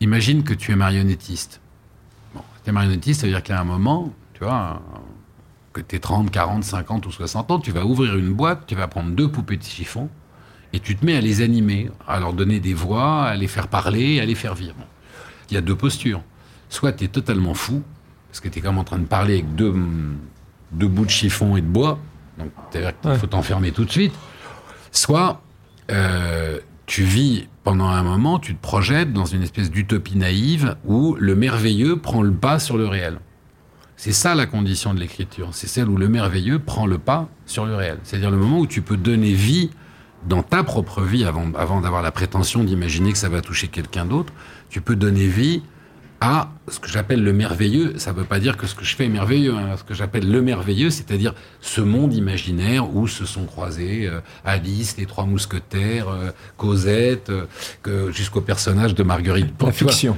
Imagine 0.00 0.42
que 0.42 0.54
tu 0.54 0.72
es 0.72 0.76
marionnettiste. 0.76 1.60
Bon, 2.34 2.40
tu 2.64 2.70
es 2.70 2.72
marionnettiste, 2.72 3.20
ça 3.20 3.26
veut 3.26 3.32
dire 3.32 3.42
qu'à 3.42 3.60
un 3.60 3.64
moment, 3.64 4.12
tu 4.34 4.44
vois, 4.44 4.82
que 5.76 5.88
tu 5.88 5.96
es 5.96 5.98
30, 5.98 6.30
40, 6.30 6.64
50 6.64 7.06
ou 7.06 7.12
60 7.12 7.50
ans, 7.50 7.58
tu 7.58 7.70
vas 7.70 7.84
ouvrir 7.84 8.16
une 8.16 8.32
boîte, 8.32 8.62
tu 8.66 8.74
vas 8.74 8.88
prendre 8.88 9.10
deux 9.10 9.28
poupées 9.28 9.58
de 9.58 9.62
chiffon 9.62 10.08
et 10.72 10.80
tu 10.80 10.96
te 10.96 11.04
mets 11.04 11.16
à 11.16 11.20
les 11.20 11.42
animer, 11.42 11.90
à 12.08 12.18
leur 12.18 12.32
donner 12.32 12.60
des 12.60 12.72
voix, 12.72 13.24
à 13.24 13.36
les 13.36 13.46
faire 13.46 13.68
parler, 13.68 14.20
à 14.20 14.24
les 14.24 14.34
faire 14.34 14.54
vivre. 14.54 14.74
Il 15.50 15.54
y 15.54 15.56
a 15.58 15.60
deux 15.60 15.76
postures. 15.76 16.22
Soit 16.70 16.92
tu 16.94 17.04
es 17.04 17.08
totalement 17.08 17.54
fou, 17.54 17.82
parce 18.30 18.40
que 18.40 18.48
tu 18.48 18.58
es 18.58 18.62
comme 18.62 18.78
en 18.78 18.84
train 18.84 18.98
de 18.98 19.04
parler 19.04 19.34
avec 19.34 19.54
deux, 19.54 19.74
deux 20.72 20.88
bouts 20.88 21.04
de 21.04 21.10
chiffon 21.10 21.56
et 21.56 21.60
de 21.60 21.66
bois, 21.66 21.98
donc 22.38 22.50
il 22.74 23.16
faut 23.18 23.26
t'enfermer 23.26 23.70
tout 23.70 23.84
de 23.84 23.90
suite. 23.90 24.14
Soit 24.92 25.42
euh, 25.90 26.58
tu 26.86 27.04
vis 27.04 27.48
pendant 27.64 27.88
un 27.88 28.02
moment, 28.02 28.38
tu 28.38 28.54
te 28.54 28.62
projettes 28.62 29.12
dans 29.12 29.26
une 29.26 29.42
espèce 29.42 29.70
d'utopie 29.70 30.16
naïve 30.16 30.76
où 30.86 31.16
le 31.18 31.36
merveilleux 31.36 31.98
prend 31.98 32.22
le 32.22 32.32
pas 32.32 32.58
sur 32.58 32.78
le 32.78 32.86
réel. 32.86 33.18
C'est 33.96 34.12
ça 34.12 34.34
la 34.34 34.46
condition 34.46 34.92
de 34.94 35.00
l'écriture. 35.00 35.48
C'est 35.52 35.66
celle 35.66 35.88
où 35.88 35.96
le 35.96 36.08
merveilleux 36.08 36.58
prend 36.58 36.86
le 36.86 36.98
pas 36.98 37.28
sur 37.46 37.64
le 37.64 37.74
réel. 37.74 37.98
C'est-à-dire 38.04 38.30
le 38.30 38.36
moment 38.36 38.58
où 38.58 38.66
tu 38.66 38.82
peux 38.82 38.96
donner 38.96 39.32
vie 39.32 39.70
dans 40.28 40.42
ta 40.42 40.62
propre 40.64 41.02
vie, 41.02 41.24
avant, 41.24 41.80
d'avoir 41.80 42.02
la 42.02 42.12
prétention 42.12 42.64
d'imaginer 42.64 43.12
que 43.12 43.18
ça 43.18 43.28
va 43.28 43.40
toucher 43.40 43.68
quelqu'un 43.68 44.04
d'autre, 44.04 44.32
tu 44.68 44.80
peux 44.80 44.96
donner 44.96 45.26
vie 45.26 45.62
à 46.20 46.50
ce 46.68 46.78
que 46.80 46.88
j'appelle 46.88 47.22
le 47.22 47.32
merveilleux. 47.32 47.98
Ça 47.98 48.12
ne 48.12 48.18
veut 48.18 48.24
pas 48.24 48.38
dire 48.38 48.56
que 48.56 48.66
ce 48.66 48.74
que 48.74 48.84
je 48.84 48.96
fais 48.96 49.04
est 49.04 49.10
merveilleux. 49.10 49.54
Hein. 49.54 49.76
Ce 49.76 49.84
que 49.84 49.94
j'appelle 49.94 50.30
le 50.30 50.42
merveilleux, 50.42 50.90
c'est-à-dire 50.90 51.34
ce 51.60 51.80
monde 51.80 52.14
imaginaire 52.14 52.94
où 52.94 53.06
se 53.06 53.24
sont 53.24 53.44
croisés 53.44 54.06
euh, 54.06 54.20
Alice, 54.44 54.96
les 54.98 55.06
trois 55.06 55.24
mousquetaires, 55.24 56.08
euh, 56.08 56.30
Cosette, 56.56 57.30
euh, 57.30 58.10
jusqu'au 58.10 58.40
personnage 58.40 58.94
de 58.94 59.02
Marguerite. 59.02 59.54
La 59.62 59.72
fiction 59.72 60.16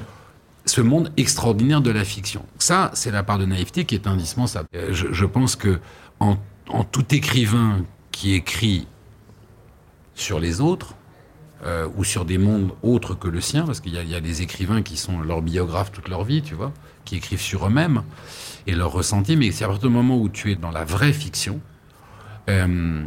ce 0.78 0.82
monde 0.82 1.10
extraordinaire 1.16 1.80
de 1.80 1.90
la 1.90 2.04
fiction. 2.04 2.44
Ça, 2.60 2.92
c'est 2.94 3.10
la 3.10 3.24
part 3.24 3.38
de 3.38 3.46
naïveté 3.46 3.84
qui 3.84 3.96
est 3.96 4.06
indispensable. 4.06 4.68
Euh, 4.76 4.92
je, 4.92 5.24
pense 5.24 5.56
que 5.56 5.80
en, 6.20 6.36
tout 6.92 7.12
écrivain 7.12 7.84
qui 8.12 8.34
écrit 8.34 8.86
sur 10.14 10.38
les 10.38 10.60
autres, 10.60 10.94
euh, 11.64 11.88
ou 11.96 12.04
sur 12.04 12.24
des 12.24 12.38
mondes 12.38 12.70
autres 12.84 13.14
que 13.16 13.26
le 13.26 13.40
sien, 13.40 13.64
parce 13.66 13.80
qu'il 13.80 13.92
y, 13.92 14.14
a 14.14 14.20
des 14.20 14.42
écrivains 14.42 14.82
qui 14.82 14.96
sont 14.96 15.18
leurs 15.18 15.42
biographes 15.42 15.90
toute 15.90 16.08
leur 16.08 16.22
vie, 16.22 16.42
tu 16.42 16.54
vois, 16.54 16.72
qui 17.04 17.16
écrivent 17.16 17.40
sur 17.40 17.66
eux-mêmes 17.66 18.04
et 18.68 18.76
leurs 18.76 18.92
ressentis, 18.92 19.36
mais 19.36 19.50
c'est 19.50 19.64
à 19.64 19.66
partir 19.66 19.88
du 19.88 19.94
moment 19.94 20.16
où 20.16 20.28
tu 20.28 20.52
es 20.52 20.54
dans 20.54 20.70
la 20.70 20.84
vraie 20.84 21.12
fiction, 21.12 21.60
euh, 22.48 23.02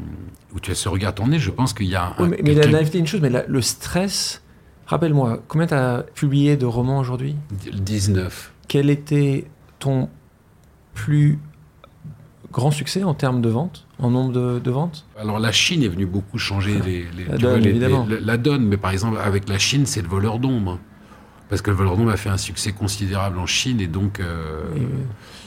où 0.54 0.60
tu 0.60 0.72
as 0.72 0.76
ce 0.76 0.90
regard 0.90 1.16
tourné, 1.16 1.40
je 1.40 1.52
pense 1.52 1.72
qu'il 1.72 1.88
y 1.88 1.96
a 1.96 2.16
un... 2.18 2.28
mais, 2.28 2.54
la 2.54 2.68
naïveté, 2.68 2.98
une 3.00 3.08
chose, 3.08 3.22
mais 3.22 3.46
le 3.48 3.62
stress 3.62 4.42
Rappelle-moi, 4.88 5.42
combien 5.48 5.68
tu 5.68 5.74
as 5.74 6.04
publié 6.16 6.58
de 6.58 6.66
romans 6.66 7.00
aujourd'hui? 7.00 7.36
19. 7.52 8.52
Quel 8.68 8.90
était 8.90 9.46
ton 9.80 10.10
plus 10.94 11.40
grand 12.52 12.72
succès 12.72 13.04
en 13.04 13.14
termes 13.14 13.42
de 13.42 13.48
ventes, 13.50 13.88
en 14.00 14.10
nombre 14.12 14.34
de, 14.34 14.60
de 14.60 14.72
ventes? 14.72 15.06
Alors 15.18 15.40
la 15.40 15.52
Chine 15.54 15.84
est 15.84 15.88
venue 15.88 16.06
beaucoup 16.06 16.38
changer 16.38 16.80
les, 16.82 17.06
les- 17.16 17.26
La 17.26 17.38
donne, 17.38 17.62
les- 17.62 17.70
évidemment. 17.70 18.06
la 18.10 18.38
donne, 18.38 18.66
mais 18.66 18.78
par 18.78 18.92
exemple 18.92 19.18
avec 19.24 19.48
la 19.48 19.58
Chine, 19.58 19.86
c'est 19.86 20.02
le 20.02 20.10
voleur 20.10 20.40
d'ombre. 20.40 20.78
Parce 21.50 21.62
que 21.62 21.70
le 21.70 21.76
voleur 21.78 21.98
d'ombre 21.98 22.12
a 22.12 22.18
fait 22.18 22.30
un 22.30 22.38
succès 22.38 22.72
considérable 22.72 23.38
en 23.38 23.46
Chine 23.46 23.80
et 23.82 23.88
donc 23.88 24.20
euh, 24.20 24.62
Et, 24.76 24.80
euh, 24.82 24.86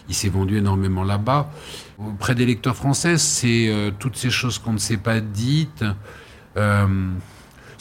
il 0.09 0.15
s'est 0.15 0.29
vendu 0.29 0.59
énormément 0.59 1.03
là-bas. 1.03 1.51
Auprès 1.99 2.35
des 2.35 2.45
lecteurs 2.47 2.77
français, 2.77 3.17
c'est 3.19 3.69
euh, 3.71 3.91
toutes 3.99 4.17
ces 4.17 4.29
choses 4.31 4.59
qu'on 4.59 4.73
ne 4.75 4.79
s'est 4.79 4.99
pas 4.99 5.21
dites. 5.21 5.85
Euh, 6.59 6.87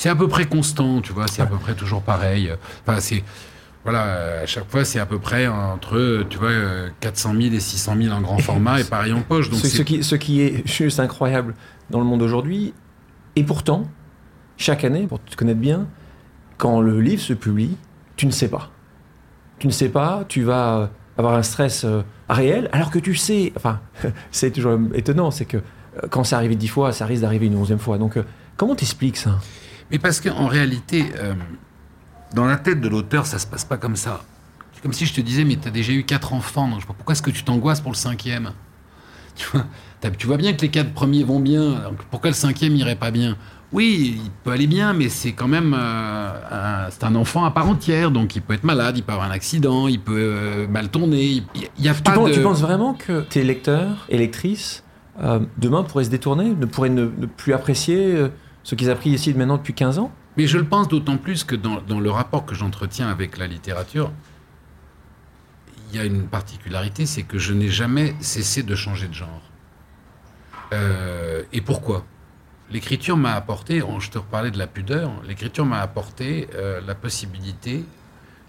c'est 0.04 0.10
à 0.10 0.16
peu 0.16 0.28
près 0.28 0.44
constant, 0.44 1.00
tu 1.00 1.14
vois, 1.14 1.28
c'est 1.30 1.42
à 1.42 1.46
peu 1.46 1.56
près 1.56 1.76
toujours 1.76 2.02
pareil. 2.02 2.52
Enfin, 2.86 3.00
c'est. 3.00 3.24
Voilà, 3.86 4.42
à 4.42 4.46
chaque 4.46 4.70
fois, 4.70 4.84
c'est 4.84 5.00
à 5.00 5.06
peu 5.06 5.18
près 5.18 5.48
entre, 5.48 6.26
tu 6.30 6.38
vois, 6.38 6.50
euh, 6.50 6.90
400 7.00 7.36
000 7.42 7.56
et 7.56 7.62
600 7.62 7.96
000 8.02 8.14
en 8.14 8.20
grand 8.20 8.38
format 8.40 8.82
et 8.82 8.84
pareil 8.84 9.14
en 9.14 9.22
poche. 9.22 9.50
Donc 9.50 9.62
ce, 9.62 9.82
qui, 9.82 10.04
ce 10.04 10.16
qui 10.16 10.42
est 10.42 10.68
juste 10.68 11.00
incroyable 11.00 11.56
dans 11.90 12.00
le 12.00 12.06
monde 12.06 12.22
aujourd'hui. 12.22 12.74
Et 13.38 13.46
pourtant, 13.46 13.86
chaque 14.58 14.84
année, 14.84 15.08
pour 15.08 15.24
te 15.24 15.38
connaître 15.38 15.62
bien, 15.62 15.88
quand 16.58 16.82
le 16.82 17.00
livre 17.00 17.22
se 17.22 17.32
publie, 17.32 17.78
tu 18.18 18.26
ne 18.26 18.32
sais 18.32 18.50
pas. 18.50 18.72
Tu 19.58 19.68
ne 19.68 19.72
sais 19.72 19.88
pas, 19.88 20.26
tu 20.28 20.44
vas 20.44 20.90
avoir 21.18 21.36
un 21.36 21.44
stress 21.44 21.86
euh, 21.86 22.02
réel, 22.28 22.68
alors 22.74 22.92
que 22.92 23.00
tu 23.00 23.16
sais, 23.16 23.54
enfin, 23.56 23.80
c'est 24.32 24.52
toujours 24.52 24.78
étonnant, 24.96 25.32
c'est 25.32 25.46
que 25.46 25.58
euh, 25.58 25.62
quand 26.10 26.26
c'est 26.26 26.36
arrivé 26.36 26.58
dix 26.58 26.68
fois, 26.68 26.92
ça 26.92 27.06
risque 27.06 27.22
d'arriver 27.22 27.46
une 27.46 27.56
onzième 27.56 27.80
fois. 27.80 27.98
Donc, 27.98 28.18
euh, 28.18 28.24
comment 28.58 28.76
t'expliques 28.76 29.16
ça? 29.16 29.40
Mais 29.94 30.00
parce 30.00 30.20
qu'en 30.20 30.48
réalité, 30.48 31.06
euh, 31.20 31.36
dans 32.34 32.46
la 32.46 32.58
tête 32.58 32.82
de 32.82 32.90
l'auteur, 32.90 33.28
ça 33.28 33.38
se 33.38 33.46
passe 33.46 33.64
pas 33.64 33.78
comme 33.78 33.96
ça. 33.96 34.24
C'est 34.74 34.82
comme 34.82 34.92
si 34.92 35.06
je 35.06 35.14
te 35.14 35.22
disais, 35.22 35.46
mais 35.46 35.56
tu 35.56 35.68
as 35.68 35.72
déjà 35.72 35.94
eu 35.94 36.04
quatre 36.04 36.34
enfants, 36.34 36.68
donc 36.68 36.78
je 36.78 36.82
sais 36.82 36.88
pas 36.88 36.96
pourquoi 36.96 37.14
est-ce 37.14 37.22
que 37.22 37.30
tu 37.30 37.44
t'angoisses 37.44 37.80
pour 37.80 37.92
le 37.92 37.96
cinquième? 37.96 38.54
Tu 39.36 39.48
vois, 39.52 39.66
tu 40.18 40.26
vois 40.26 40.38
bien 40.38 40.54
que 40.54 40.62
les 40.62 40.70
quatre 40.70 40.94
premiers 40.94 41.24
vont 41.24 41.40
bien, 41.40 41.64
donc 41.64 42.04
pourquoi 42.10 42.32
le 42.32 42.36
cinquième 42.36 42.76
irait 42.76 42.96
pas 42.96 43.12
bien? 43.12 43.38
Oui, 43.72 44.20
il 44.24 44.32
peut 44.44 44.50
aller 44.50 44.66
bien, 44.66 44.94
mais 44.94 45.10
c'est 45.10 45.34
quand 45.34 45.48
même 45.48 45.76
euh, 45.78 46.86
un, 46.88 46.90
c'est 46.90 47.04
un 47.04 47.14
enfant 47.14 47.46
à 47.46 47.52
part 47.52 47.70
entière, 47.70 48.10
donc 48.10 48.36
il 48.36 48.42
peut 48.42 48.56
être 48.56 48.64
malade, 48.64 48.98
il 48.98 49.04
peut 49.04 49.14
avoir 49.14 49.28
un 49.28 49.32
accident, 49.32 49.88
il 49.88 50.00
peut 50.00 50.14
euh, 50.18 50.68
mal 50.68 50.90
tourner. 50.90 51.24
Il 51.24 51.44
il 51.78 51.86
y 51.86 51.90
a 51.90 51.94
tu 51.94 52.02
pas 52.02 52.14
penses, 52.14 52.30
de... 52.30 52.34
tu 52.34 52.42
penses 52.42 52.62
vraiment 52.62 52.96
que 52.96 53.22
tes 53.22 53.44
lecteurs 53.44 54.08
et 54.10 54.18
lectrices, 54.18 54.84
euh, 55.22 55.40
demain, 55.60 55.84
pourraient 55.84 56.04
se 56.04 56.10
détourner, 56.10 56.50
ne 56.50 56.66
pourraient 56.66 56.90
ne, 56.90 57.12
ne 57.16 57.26
plus 57.28 57.54
apprécier 57.54 58.28
ce 58.64 58.76
qu'ils 58.76 58.90
appris 58.90 59.10
ici 59.12 59.34
maintenant 59.34 59.58
depuis 59.58 59.74
15 59.74 60.00
ans 60.00 60.12
Mais 60.38 60.48
je 60.48 60.58
le 60.58 60.64
pense 60.64 60.88
d'autant 60.88 61.18
plus 61.18 61.44
que 61.44 61.56
dans, 61.56 62.00
le 62.00 62.10
rapport 62.10 62.46
que 62.46 62.56
j'entretiens 62.56 63.10
avec 63.10 63.38
la 63.38 63.48
littérature, 63.48 64.12
il 65.90 65.98
y 65.98 66.00
a 66.00 66.06
une 66.06 66.28
particularité, 66.28 67.06
c'est 67.06 67.24
que 67.24 67.38
je 67.38 67.54
n'ai 67.54 67.70
jamais 67.70 68.16
cessé 68.20 68.64
de 68.64 68.76
changer 68.76 69.08
de 69.08 69.14
genre. 69.14 69.42
Euh, 70.74 71.44
et 71.52 71.62
pourquoi? 71.62 72.06
L'écriture 72.72 73.18
m'a 73.18 73.34
apporté, 73.34 73.84
je 74.00 74.10
te 74.10 74.18
reparlais 74.18 74.50
de 74.50 74.58
la 74.58 74.66
pudeur, 74.66 75.12
l'écriture 75.28 75.66
m'a 75.66 75.82
apporté 75.82 76.48
euh, 76.56 76.82
la 76.88 76.96
possibilité 76.96 77.86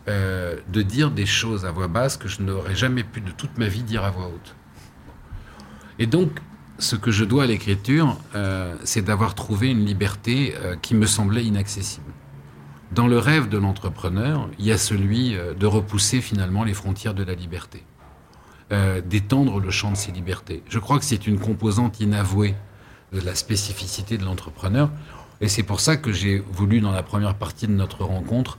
euh, 0.08 0.56
de 0.68 0.82
dire 0.82 1.10
des 1.10 1.26
choses 1.26 1.66
à 1.66 1.70
voix 1.70 1.88
basse 1.88 2.16
que 2.16 2.28
je 2.28 2.40
n'aurais 2.40 2.76
jamais 2.76 3.02
pu 3.02 3.20
de 3.20 3.30
toute 3.30 3.58
ma 3.58 3.68
vie 3.68 3.82
dire 3.82 4.04
à 4.04 4.10
voix 4.10 4.28
haute. 4.28 4.54
Et 5.98 6.06
donc, 6.06 6.30
ce 6.78 6.96
que 6.96 7.10
je 7.10 7.24
dois 7.24 7.44
à 7.44 7.46
l'écriture, 7.46 8.18
euh, 8.34 8.74
c'est 8.84 9.02
d'avoir 9.02 9.34
trouvé 9.34 9.70
une 9.70 9.84
liberté 9.84 10.54
euh, 10.56 10.76
qui 10.76 10.94
me 10.94 11.06
semblait 11.06 11.44
inaccessible. 11.44 12.06
Dans 12.92 13.06
le 13.06 13.18
rêve 13.18 13.48
de 13.48 13.58
l'entrepreneur, 13.58 14.48
il 14.58 14.66
y 14.66 14.72
a 14.72 14.78
celui 14.78 15.36
euh, 15.36 15.54
de 15.54 15.66
repousser 15.66 16.20
finalement 16.20 16.64
les 16.64 16.74
frontières 16.74 17.14
de 17.14 17.24
la 17.24 17.34
liberté, 17.34 17.84
d'étendre 19.06 19.60
le 19.60 19.70
champ 19.70 19.92
de 19.92 19.96
ses 19.96 20.10
libertés. 20.10 20.64
Je 20.68 20.80
crois 20.80 20.98
que 20.98 21.04
c'est 21.04 21.28
une 21.28 21.38
composante 21.38 22.00
inavouée 22.00 22.56
de 23.12 23.20
la 23.20 23.36
spécificité 23.36 24.18
de 24.18 24.24
l'entrepreneur, 24.24 24.90
et 25.40 25.46
c'est 25.46 25.62
pour 25.62 25.78
ça 25.78 25.96
que 25.96 26.10
j'ai 26.10 26.42
voulu, 26.50 26.80
dans 26.80 26.90
la 26.90 27.04
première 27.04 27.36
partie 27.36 27.68
de 27.68 27.72
notre 27.72 28.02
rencontre, 28.02 28.58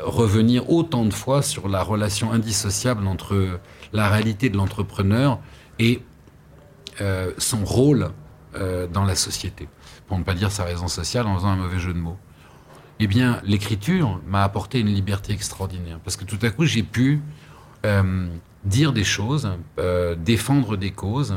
revenir 0.00 0.68
autant 0.68 1.04
de 1.04 1.12
fois 1.12 1.42
sur 1.42 1.68
la 1.68 1.84
relation 1.84 2.32
indissociable 2.32 3.06
entre 3.06 3.60
la 3.92 4.08
réalité 4.08 4.48
de 4.48 4.56
l'entrepreneur 4.56 5.38
et 5.78 6.02
euh, 7.00 7.32
son 7.38 7.64
rôle 7.64 8.10
euh, 8.56 8.86
dans 8.86 9.04
la 9.04 9.14
société, 9.14 9.68
pour 10.06 10.18
ne 10.18 10.24
pas 10.24 10.34
dire 10.34 10.50
sa 10.50 10.64
raison 10.64 10.88
sociale 10.88 11.26
en 11.26 11.34
faisant 11.36 11.48
un 11.48 11.56
mauvais 11.56 11.78
jeu 11.78 11.92
de 11.92 11.98
mots. 11.98 12.18
Eh 13.00 13.06
bien, 13.06 13.40
l'écriture 13.44 14.20
m'a 14.26 14.44
apporté 14.44 14.80
une 14.80 14.94
liberté 14.94 15.32
extraordinaire, 15.32 15.98
parce 16.04 16.16
que 16.16 16.24
tout 16.24 16.38
à 16.42 16.50
coup, 16.50 16.64
j'ai 16.64 16.84
pu 16.84 17.20
euh, 17.84 18.28
dire 18.64 18.92
des 18.92 19.04
choses, 19.04 19.50
défendre 20.18 20.76
des 20.76 20.92
causes, 20.92 21.34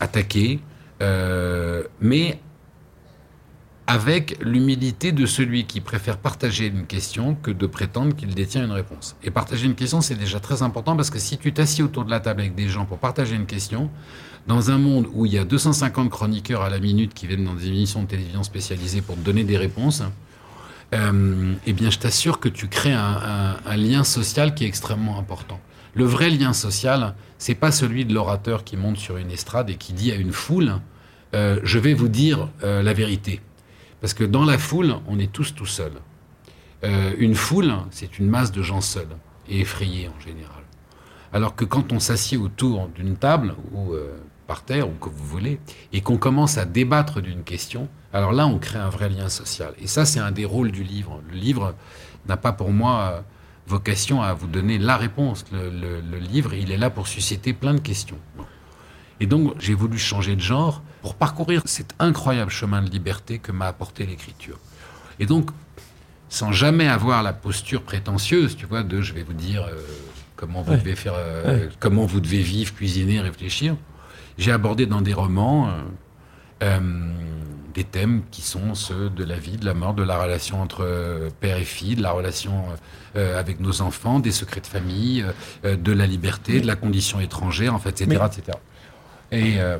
attaquer, 0.00 0.60
mais 2.00 2.40
avec 3.86 4.36
l'humilité 4.40 5.12
de 5.12 5.26
celui 5.26 5.64
qui 5.64 5.80
préfère 5.80 6.18
partager 6.18 6.66
une 6.66 6.86
question 6.86 7.36
que 7.36 7.52
de 7.52 7.66
prétendre 7.66 8.16
qu'il 8.16 8.34
détient 8.34 8.64
une 8.64 8.72
réponse. 8.72 9.16
Et 9.22 9.30
partager 9.30 9.66
une 9.66 9.76
question, 9.76 10.00
c'est 10.00 10.16
déjà 10.16 10.40
très 10.40 10.62
important 10.62 10.96
parce 10.96 11.10
que 11.10 11.20
si 11.20 11.38
tu 11.38 11.52
t'assis 11.52 11.82
autour 11.82 12.04
de 12.04 12.10
la 12.10 12.18
table 12.18 12.40
avec 12.40 12.54
des 12.56 12.68
gens 12.68 12.84
pour 12.84 12.98
partager 12.98 13.36
une 13.36 13.46
question, 13.46 13.90
dans 14.46 14.70
un 14.70 14.78
monde 14.78 15.06
où 15.12 15.26
il 15.26 15.32
y 15.32 15.38
a 15.38 15.44
250 15.44 16.10
chroniqueurs 16.10 16.62
à 16.62 16.70
la 16.70 16.80
minute 16.80 17.14
qui 17.14 17.26
viennent 17.26 17.44
dans 17.44 17.54
des 17.54 17.68
émissions 17.68 18.02
de 18.02 18.08
télévision 18.08 18.42
spécialisées 18.42 19.02
pour 19.02 19.16
te 19.16 19.20
donner 19.20 19.44
des 19.44 19.56
réponses, 19.56 20.02
euh, 20.94 21.54
eh 21.66 21.72
bien, 21.72 21.90
je 21.90 21.98
t'assure 21.98 22.38
que 22.38 22.48
tu 22.48 22.68
crées 22.68 22.92
un, 22.92 23.56
lien 23.76 24.04
social 24.04 24.54
qui 24.54 24.64
est 24.64 24.68
extrêmement 24.68 25.18
important. 25.18 25.60
Le 25.94 26.04
vrai 26.04 26.30
lien 26.30 26.52
social, 26.52 27.14
c'est 27.38 27.54
pas 27.54 27.72
celui 27.72 28.04
de 28.04 28.14
l'orateur 28.14 28.64
qui 28.64 28.76
monte 28.76 28.98
sur 28.98 29.16
une 29.16 29.30
estrade 29.30 29.70
et 29.70 29.76
qui 29.76 29.92
dit 29.92 30.12
à 30.12 30.16
une 30.16 30.32
foule 30.32 30.74
euh, 31.34 31.58
Je 31.64 31.78
vais 31.78 31.94
vous 31.94 32.08
dire 32.08 32.48
euh, 32.62 32.82
la 32.82 32.92
vérité. 32.92 33.40
Parce 34.00 34.14
que 34.14 34.24
dans 34.24 34.44
la 34.44 34.58
foule, 34.58 34.96
on 35.08 35.18
est 35.18 35.32
tous 35.32 35.54
tout 35.54 35.66
seuls. 35.66 36.00
Euh, 36.84 37.14
une 37.18 37.34
foule, 37.34 37.72
c'est 37.90 38.18
une 38.18 38.28
masse 38.28 38.52
de 38.52 38.62
gens 38.62 38.80
seuls 38.80 39.16
et 39.48 39.60
effrayés 39.60 40.08
en 40.08 40.20
général. 40.20 40.62
Alors 41.32 41.56
que 41.56 41.64
quand 41.64 41.92
on 41.92 42.00
s'assied 42.00 42.36
autour 42.36 42.88
d'une 42.88 43.16
table 43.16 43.54
ou 43.72 43.92
euh, 43.92 44.16
par 44.46 44.62
terre 44.62 44.88
ou 44.88 44.92
que 44.92 45.08
vous 45.08 45.24
voulez 45.24 45.58
et 45.92 46.00
qu'on 46.00 46.18
commence 46.18 46.58
à 46.58 46.64
débattre 46.64 47.20
d'une 47.20 47.42
question, 47.42 47.88
alors 48.12 48.32
là 48.32 48.46
on 48.46 48.58
crée 48.58 48.78
un 48.78 48.90
vrai 48.90 49.08
lien 49.08 49.28
social. 49.28 49.74
Et 49.80 49.86
ça 49.86 50.04
c'est 50.04 50.20
un 50.20 50.30
des 50.30 50.44
rôles 50.44 50.70
du 50.70 50.82
livre. 50.82 51.22
Le 51.30 51.36
livre 51.36 51.74
n'a 52.26 52.36
pas 52.36 52.52
pour 52.52 52.70
moi 52.70 53.12
euh, 53.12 53.20
vocation 53.66 54.22
à 54.22 54.32
vous 54.32 54.46
donner 54.46 54.78
la 54.78 54.96
réponse. 54.96 55.44
Le, 55.52 56.18
livre, 56.18 56.54
il 56.54 56.70
est 56.70 56.76
là 56.76 56.90
pour 56.90 57.08
susciter 57.08 57.52
plein 57.52 57.74
de 57.74 57.80
questions. 57.80 58.18
Et 59.20 59.26
donc 59.26 59.54
j'ai 59.58 59.74
voulu 59.74 59.98
changer 59.98 60.36
de 60.36 60.40
genre 60.40 60.82
pour 61.02 61.14
parcourir 61.14 61.62
cet 61.64 61.94
incroyable 61.98 62.50
chemin 62.50 62.82
de 62.82 62.90
liberté 62.90 63.38
que 63.38 63.52
m'a 63.52 63.66
apporté 63.66 64.04
l'écriture. 64.06 64.58
Et 65.18 65.26
donc 65.26 65.50
sans 66.28 66.52
jamais 66.52 66.88
avoir 66.88 67.22
la 67.22 67.32
posture 67.32 67.82
prétentieuse, 67.82 68.56
tu 68.56 68.66
vois, 68.66 68.82
de 68.82 69.00
je 69.00 69.12
vais 69.14 69.22
vous 69.22 69.32
dire 69.32 69.62
euh, 69.64 69.74
comment 70.34 70.62
vous 70.62 70.72
Ouais. 70.72 70.78
devez 70.78 70.96
faire, 70.96 71.14
euh, 71.16 71.66
Ouais. 71.66 71.68
comment 71.78 72.04
vous 72.04 72.20
devez 72.20 72.42
vivre, 72.42 72.74
cuisiner, 72.74 73.20
réfléchir. 73.20 73.76
J'ai 74.36 74.50
abordé 74.52 74.86
dans 74.86 75.00
des 75.00 75.14
romans 75.14 75.70
euh, 76.62 76.78
des 77.74 77.84
thèmes 77.84 78.22
qui 78.30 78.42
sont 78.42 78.74
ceux 78.74 79.10
de 79.10 79.22
la 79.24 79.38
vie, 79.38 79.56
de 79.58 79.64
la 79.66 79.74
mort, 79.74 79.94
de 79.94 80.02
la 80.02 80.18
relation 80.18 80.60
entre 80.62 81.30
père 81.40 81.58
et 81.58 81.64
fille, 81.64 81.94
de 81.96 82.02
la 82.02 82.10
relation 82.12 82.64
avec 83.14 83.60
nos 83.60 83.80
enfants, 83.82 84.18
des 84.20 84.30
secrets 84.32 84.60
de 84.60 84.66
famille, 84.66 85.24
de 85.64 85.92
la 85.92 86.06
liberté, 86.06 86.60
de 86.60 86.66
la 86.66 86.76
condition 86.76 87.18
étrangère, 87.20 87.74
en 87.74 87.78
fait, 87.78 88.00
etc. 88.02 88.06
Mais- 88.08 88.26
etc. 88.26 88.58
Et, 89.32 89.60
euh, 89.60 89.78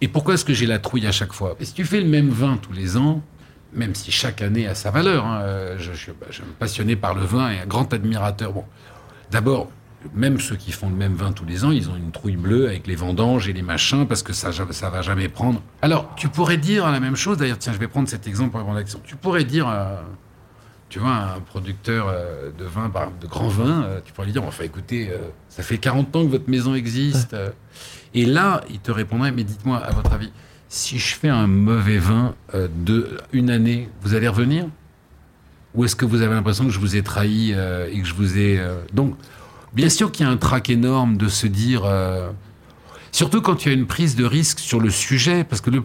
et 0.00 0.08
pourquoi 0.08 0.34
est-ce 0.34 0.44
que 0.44 0.54
j'ai 0.54 0.66
la 0.66 0.78
trouille 0.78 1.06
à 1.06 1.12
chaque 1.12 1.32
fois? 1.32 1.56
Si 1.60 1.72
tu 1.72 1.84
fais 1.84 2.00
le 2.00 2.08
même 2.08 2.28
vin 2.28 2.56
tous 2.56 2.72
les 2.72 2.96
ans, 2.96 3.22
même 3.72 3.94
si 3.94 4.10
chaque 4.10 4.42
année 4.42 4.66
a 4.66 4.74
sa 4.74 4.90
valeur, 4.90 5.26
hein, 5.26 5.40
euh, 5.42 5.78
je, 5.78 6.12
bah, 6.12 6.26
je 6.30 6.36
suis 6.36 6.44
passionné 6.58 6.96
par 6.96 7.14
le 7.14 7.22
vin 7.22 7.50
et 7.50 7.60
un 7.60 7.66
grand 7.66 7.92
admirateur. 7.92 8.52
Bon, 8.52 8.64
d'abord, 9.30 9.70
même 10.14 10.40
ceux 10.40 10.56
qui 10.56 10.72
font 10.72 10.88
le 10.88 10.94
même 10.94 11.14
vin 11.14 11.32
tous 11.32 11.44
les 11.44 11.64
ans, 11.64 11.70
ils 11.70 11.90
ont 11.90 11.96
une 11.96 12.12
trouille 12.12 12.36
bleue 12.36 12.68
avec 12.68 12.86
les 12.86 12.94
vendanges 12.94 13.48
et 13.48 13.52
les 13.52 13.62
machins 13.62 14.06
parce 14.06 14.22
que 14.22 14.32
ça, 14.32 14.50
ça 14.52 14.90
va 14.90 15.02
jamais 15.02 15.28
prendre. 15.28 15.60
Alors, 15.82 16.12
tu 16.16 16.28
pourrais 16.28 16.56
dire 16.56 16.90
la 16.90 17.00
même 17.00 17.16
chose. 17.16 17.36
D'ailleurs, 17.38 17.58
tiens, 17.58 17.72
je 17.72 17.78
vais 17.78 17.88
prendre 17.88 18.08
cet 18.08 18.26
exemple 18.26 18.50
pour 18.52 18.60
répondre 18.60 18.78
à. 18.78 18.84
Tu 18.84 19.16
pourrais 19.16 19.44
dire, 19.44 19.68
euh, 19.68 20.00
tu 20.88 20.98
vois, 20.98 21.14
un 21.14 21.40
producteur 21.40 22.06
euh, 22.08 22.50
de 22.56 22.64
vin, 22.64 22.90
de 23.20 23.26
grand 23.26 23.48
vin, 23.48 23.82
euh, 23.82 24.00
tu 24.04 24.12
pourrais 24.12 24.26
lui 24.26 24.32
dire, 24.32 24.44
enfin, 24.44 24.64
écoutez, 24.64 25.10
ça 25.48 25.62
fait 25.62 25.78
40 25.78 26.14
ans 26.16 26.24
que 26.24 26.30
votre 26.30 26.48
maison 26.48 26.74
existe. 26.74 27.36
Et 28.14 28.24
là, 28.24 28.62
il 28.70 28.78
te 28.78 28.90
répondrait, 28.90 29.32
mais 29.32 29.44
dites-moi, 29.44 29.78
à 29.78 29.90
votre 29.92 30.12
avis, 30.12 30.30
si 30.68 30.98
je 30.98 31.14
fais 31.14 31.28
un 31.28 31.46
mauvais 31.46 31.98
vin 31.98 32.34
euh, 32.54 32.68
de 32.84 33.18
une 33.32 33.50
année, 33.50 33.88
vous 34.02 34.14
allez 34.14 34.28
revenir? 34.28 34.66
Ou 35.74 35.84
est-ce 35.84 35.96
que 35.96 36.04
vous 36.04 36.22
avez 36.22 36.34
l'impression 36.34 36.64
que 36.64 36.70
je 36.70 36.78
vous 36.78 36.96
ai 36.96 37.02
trahi 37.02 37.52
euh, 37.54 37.88
et 37.92 38.00
que 38.00 38.06
je 38.06 38.14
vous 38.14 38.38
ai... 38.38 38.58
euh, 38.58 38.82
Donc, 38.92 39.14
bien 39.72 39.88
sûr 39.88 40.10
qu'il 40.10 40.26
y 40.26 40.28
a 40.28 40.32
un 40.32 40.36
trac 40.36 40.70
énorme 40.70 41.16
de 41.16 41.28
se 41.28 41.46
dire... 41.46 41.82
Surtout 43.10 43.40
quand 43.40 43.64
il 43.64 43.68
y 43.68 43.70
a 43.70 43.74
une 43.74 43.86
prise 43.86 44.16
de 44.16 44.24
risque 44.24 44.58
sur 44.58 44.80
le 44.80 44.90
sujet, 44.90 45.42
parce 45.42 45.62
que 45.62 45.70
le, 45.70 45.82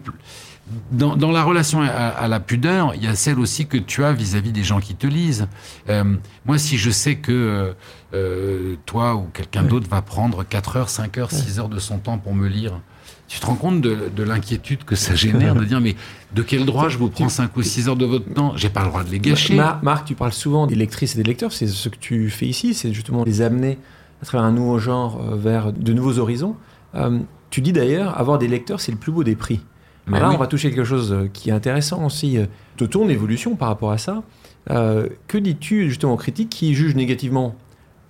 dans, 0.90 1.16
dans, 1.16 1.30
la 1.30 1.42
relation 1.42 1.82
à, 1.82 1.88
à, 1.88 2.28
la 2.28 2.40
pudeur, 2.40 2.94
il 2.94 3.04
y 3.04 3.06
a 3.06 3.14
celle 3.14 3.38
aussi 3.38 3.66
que 3.66 3.76
tu 3.76 4.02
as 4.02 4.12
vis-à-vis 4.12 4.52
des 4.52 4.62
gens 4.62 4.80
qui 4.80 4.94
te 4.94 5.06
lisent. 5.06 5.46
Euh, 5.88 6.04
moi, 6.46 6.58
si 6.58 6.78
je 6.78 6.90
sais 6.90 7.16
que 7.16 7.74
euh, 8.14 8.76
toi 8.86 9.14
ou 9.14 9.28
quelqu'un 9.32 9.62
oui. 9.64 9.68
d'autre 9.68 9.88
va 9.90 10.00
prendre 10.00 10.44
4 10.44 10.76
heures, 10.76 10.88
5 10.88 11.18
heures, 11.18 11.30
6 11.30 11.58
heures 11.58 11.68
de 11.68 11.78
son 11.78 11.98
temps 11.98 12.16
pour 12.16 12.34
me 12.34 12.48
lire, 12.48 12.80
tu 13.28 13.40
te 13.40 13.46
rends 13.46 13.56
compte 13.56 13.80
de, 13.80 14.10
de 14.14 14.22
l'inquiétude 14.22 14.84
que 14.84 14.96
ça 14.96 15.14
génère 15.14 15.54
de 15.54 15.64
dire 15.64 15.80
mais 15.80 15.96
de 16.34 16.42
quel 16.42 16.64
droit 16.66 16.88
je 16.88 16.98
vous 16.98 17.08
prends 17.08 17.28
5 17.28 17.54
ou 17.56 17.62
6 17.62 17.88
heures 17.88 17.96
de 17.96 18.06
votre 18.06 18.32
temps? 18.32 18.54
J'ai 18.56 18.70
pas 18.70 18.82
le 18.82 18.88
droit 18.88 19.04
de 19.04 19.10
les 19.10 19.18
gâcher. 19.18 19.54
Marc, 19.54 19.82
Marc, 19.82 20.04
tu 20.06 20.14
parles 20.14 20.32
souvent 20.32 20.66
des 20.66 20.76
lectrices 20.76 21.14
et 21.14 21.18
des 21.18 21.28
lecteurs, 21.28 21.52
c'est 21.52 21.66
ce 21.66 21.88
que 21.88 21.96
tu 21.96 22.30
fais 22.30 22.46
ici, 22.46 22.72
c'est 22.72 22.92
justement 22.92 23.24
les 23.24 23.42
amener 23.42 23.78
à 24.22 24.24
travers 24.24 24.46
un 24.46 24.52
nouveau 24.52 24.78
genre 24.78 25.20
euh, 25.20 25.36
vers 25.36 25.72
de 25.72 25.92
nouveaux 25.92 26.18
horizons. 26.18 26.56
Euh, 26.94 27.18
tu 27.50 27.60
dis 27.60 27.72
d'ailleurs, 27.72 28.18
avoir 28.18 28.38
des 28.38 28.48
lecteurs, 28.48 28.80
c'est 28.80 28.92
le 28.92 28.98
plus 28.98 29.12
beau 29.12 29.24
des 29.24 29.36
prix. 29.36 29.60
Mais 30.06 30.20
là, 30.20 30.28
oui. 30.28 30.34
on 30.34 30.38
va 30.38 30.46
toucher 30.46 30.70
quelque 30.70 30.84
chose 30.84 31.28
qui 31.32 31.48
est 31.48 31.52
intéressant 31.52 32.04
aussi 32.04 32.38
de 32.78 32.86
ton 32.86 33.08
évolution 33.08 33.56
par 33.56 33.68
rapport 33.68 33.90
à 33.90 33.98
ça. 33.98 34.22
Euh, 34.70 35.08
que 35.28 35.38
dis-tu 35.38 35.88
justement 35.88 36.14
aux 36.14 36.18
critiques 36.18 36.50
qui 36.50 36.74
jugent 36.74 36.94
négativement 36.94 37.54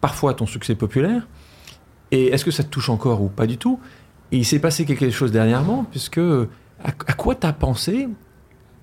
parfois 0.01 0.35
ton 0.35 0.47
succès 0.47 0.75
populaire? 0.75 1.27
Et 2.11 2.27
est-ce 2.27 2.45
que 2.45 2.51
ça 2.51 2.63
te 2.63 2.69
touche 2.69 2.91
encore 2.91 3.23
ou 3.23 3.29
pas 3.29 3.47
du 3.47 3.59
tout? 3.59 3.81
Et 4.33 4.39
il 4.39 4.45
s'est 4.45 4.59
passé 4.59 4.85
quelque 4.85 5.11
chose 5.11 5.33
dernièrement, 5.33 5.85
puisque 5.91 6.19
à, 6.19 6.89
à 6.89 7.13
quoi 7.13 7.35
tu 7.35 7.47
as 7.47 7.53
pensé? 7.53 8.09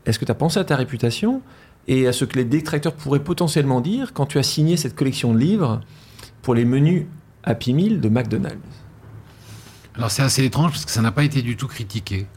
Est-ce 0.06 0.20
que 0.20 0.26
tu 0.26 0.32
as 0.32 0.36
pensé 0.36 0.60
à 0.60 0.64
ta 0.64 0.76
réputation? 0.76 1.42
Et 1.88 2.08
à 2.08 2.14
ce 2.14 2.26
que 2.26 2.38
les 2.38 2.46
détracteurs 2.46 2.94
pourraient 2.94 3.24
potentiellement 3.24 3.82
dire 3.82 4.14
quand 4.14 4.26
tu 4.26 4.38
as 4.38 4.44
signé 4.44 4.78
cette 4.78 4.96
collection 4.96 5.34
de 5.34 5.40
livres 5.40 5.82
pour 6.42 6.54
les 6.56 6.66
menus 6.66 7.06
Happy 7.44 7.74
Meal 7.74 8.00
de 8.00 8.10
McDonald's? 8.10 8.60
Alors 9.96 10.12
c'est 10.12 10.22
assez 10.22 10.46
étrange 10.46 10.72
parce 10.72 10.86
que 10.86 10.92
ça 10.92 11.02
n'a 11.02 11.12
pas 11.12 11.24
été 11.24 11.42
du 11.42 11.58
tout 11.58 11.68
critiqué. 11.68 12.28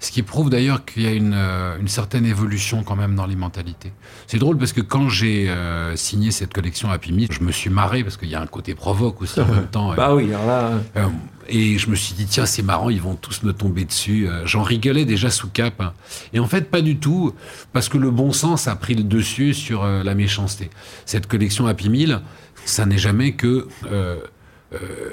Ce 0.00 0.12
qui 0.12 0.22
prouve 0.22 0.48
d'ailleurs 0.48 0.84
qu'il 0.84 1.02
y 1.02 1.06
a 1.06 1.10
une, 1.10 1.34
euh, 1.34 1.76
une, 1.80 1.88
certaine 1.88 2.24
évolution 2.24 2.84
quand 2.84 2.94
même 2.94 3.16
dans 3.16 3.26
les 3.26 3.34
mentalités. 3.34 3.92
C'est 4.28 4.38
drôle 4.38 4.56
parce 4.56 4.72
que 4.72 4.80
quand 4.80 5.08
j'ai 5.08 5.50
euh, 5.50 5.96
signé 5.96 6.30
cette 6.30 6.54
collection 6.54 6.88
Happy 6.88 7.12
Meal, 7.12 7.28
je 7.32 7.40
me 7.40 7.50
suis 7.50 7.68
marré 7.68 8.04
parce 8.04 8.16
qu'il 8.16 8.28
y 8.28 8.36
a 8.36 8.40
un 8.40 8.46
côté 8.46 8.76
provoque 8.76 9.20
aussi 9.20 9.40
en 9.40 9.46
même 9.52 9.66
temps. 9.66 9.94
bah 9.94 10.14
oui, 10.14 10.32
alors 10.32 10.46
là. 10.46 10.72
Euh, 10.96 11.06
et 11.48 11.78
je 11.78 11.90
me 11.90 11.96
suis 11.96 12.14
dit, 12.14 12.26
tiens, 12.26 12.46
c'est 12.46 12.62
marrant, 12.62 12.90
ils 12.90 13.00
vont 13.00 13.16
tous 13.16 13.42
me 13.42 13.52
tomber 13.52 13.84
dessus. 13.86 14.28
J'en 14.44 14.62
rigolais 14.62 15.06
déjà 15.06 15.30
sous 15.30 15.48
cap. 15.48 15.80
Hein. 15.80 15.94
Et 16.34 16.40
en 16.40 16.46
fait, 16.46 16.70
pas 16.70 16.82
du 16.82 16.98
tout, 16.98 17.34
parce 17.72 17.88
que 17.88 17.96
le 17.96 18.10
bon 18.10 18.32
sens 18.32 18.68
a 18.68 18.76
pris 18.76 18.94
le 18.94 19.02
dessus 19.02 19.54
sur 19.54 19.82
la 19.82 20.14
méchanceté. 20.14 20.68
Cette 21.06 21.26
collection 21.26 21.66
Happy 21.66 21.88
Meal, 21.88 22.20
ça 22.66 22.84
n'est 22.84 22.98
jamais 22.98 23.32
que, 23.32 23.66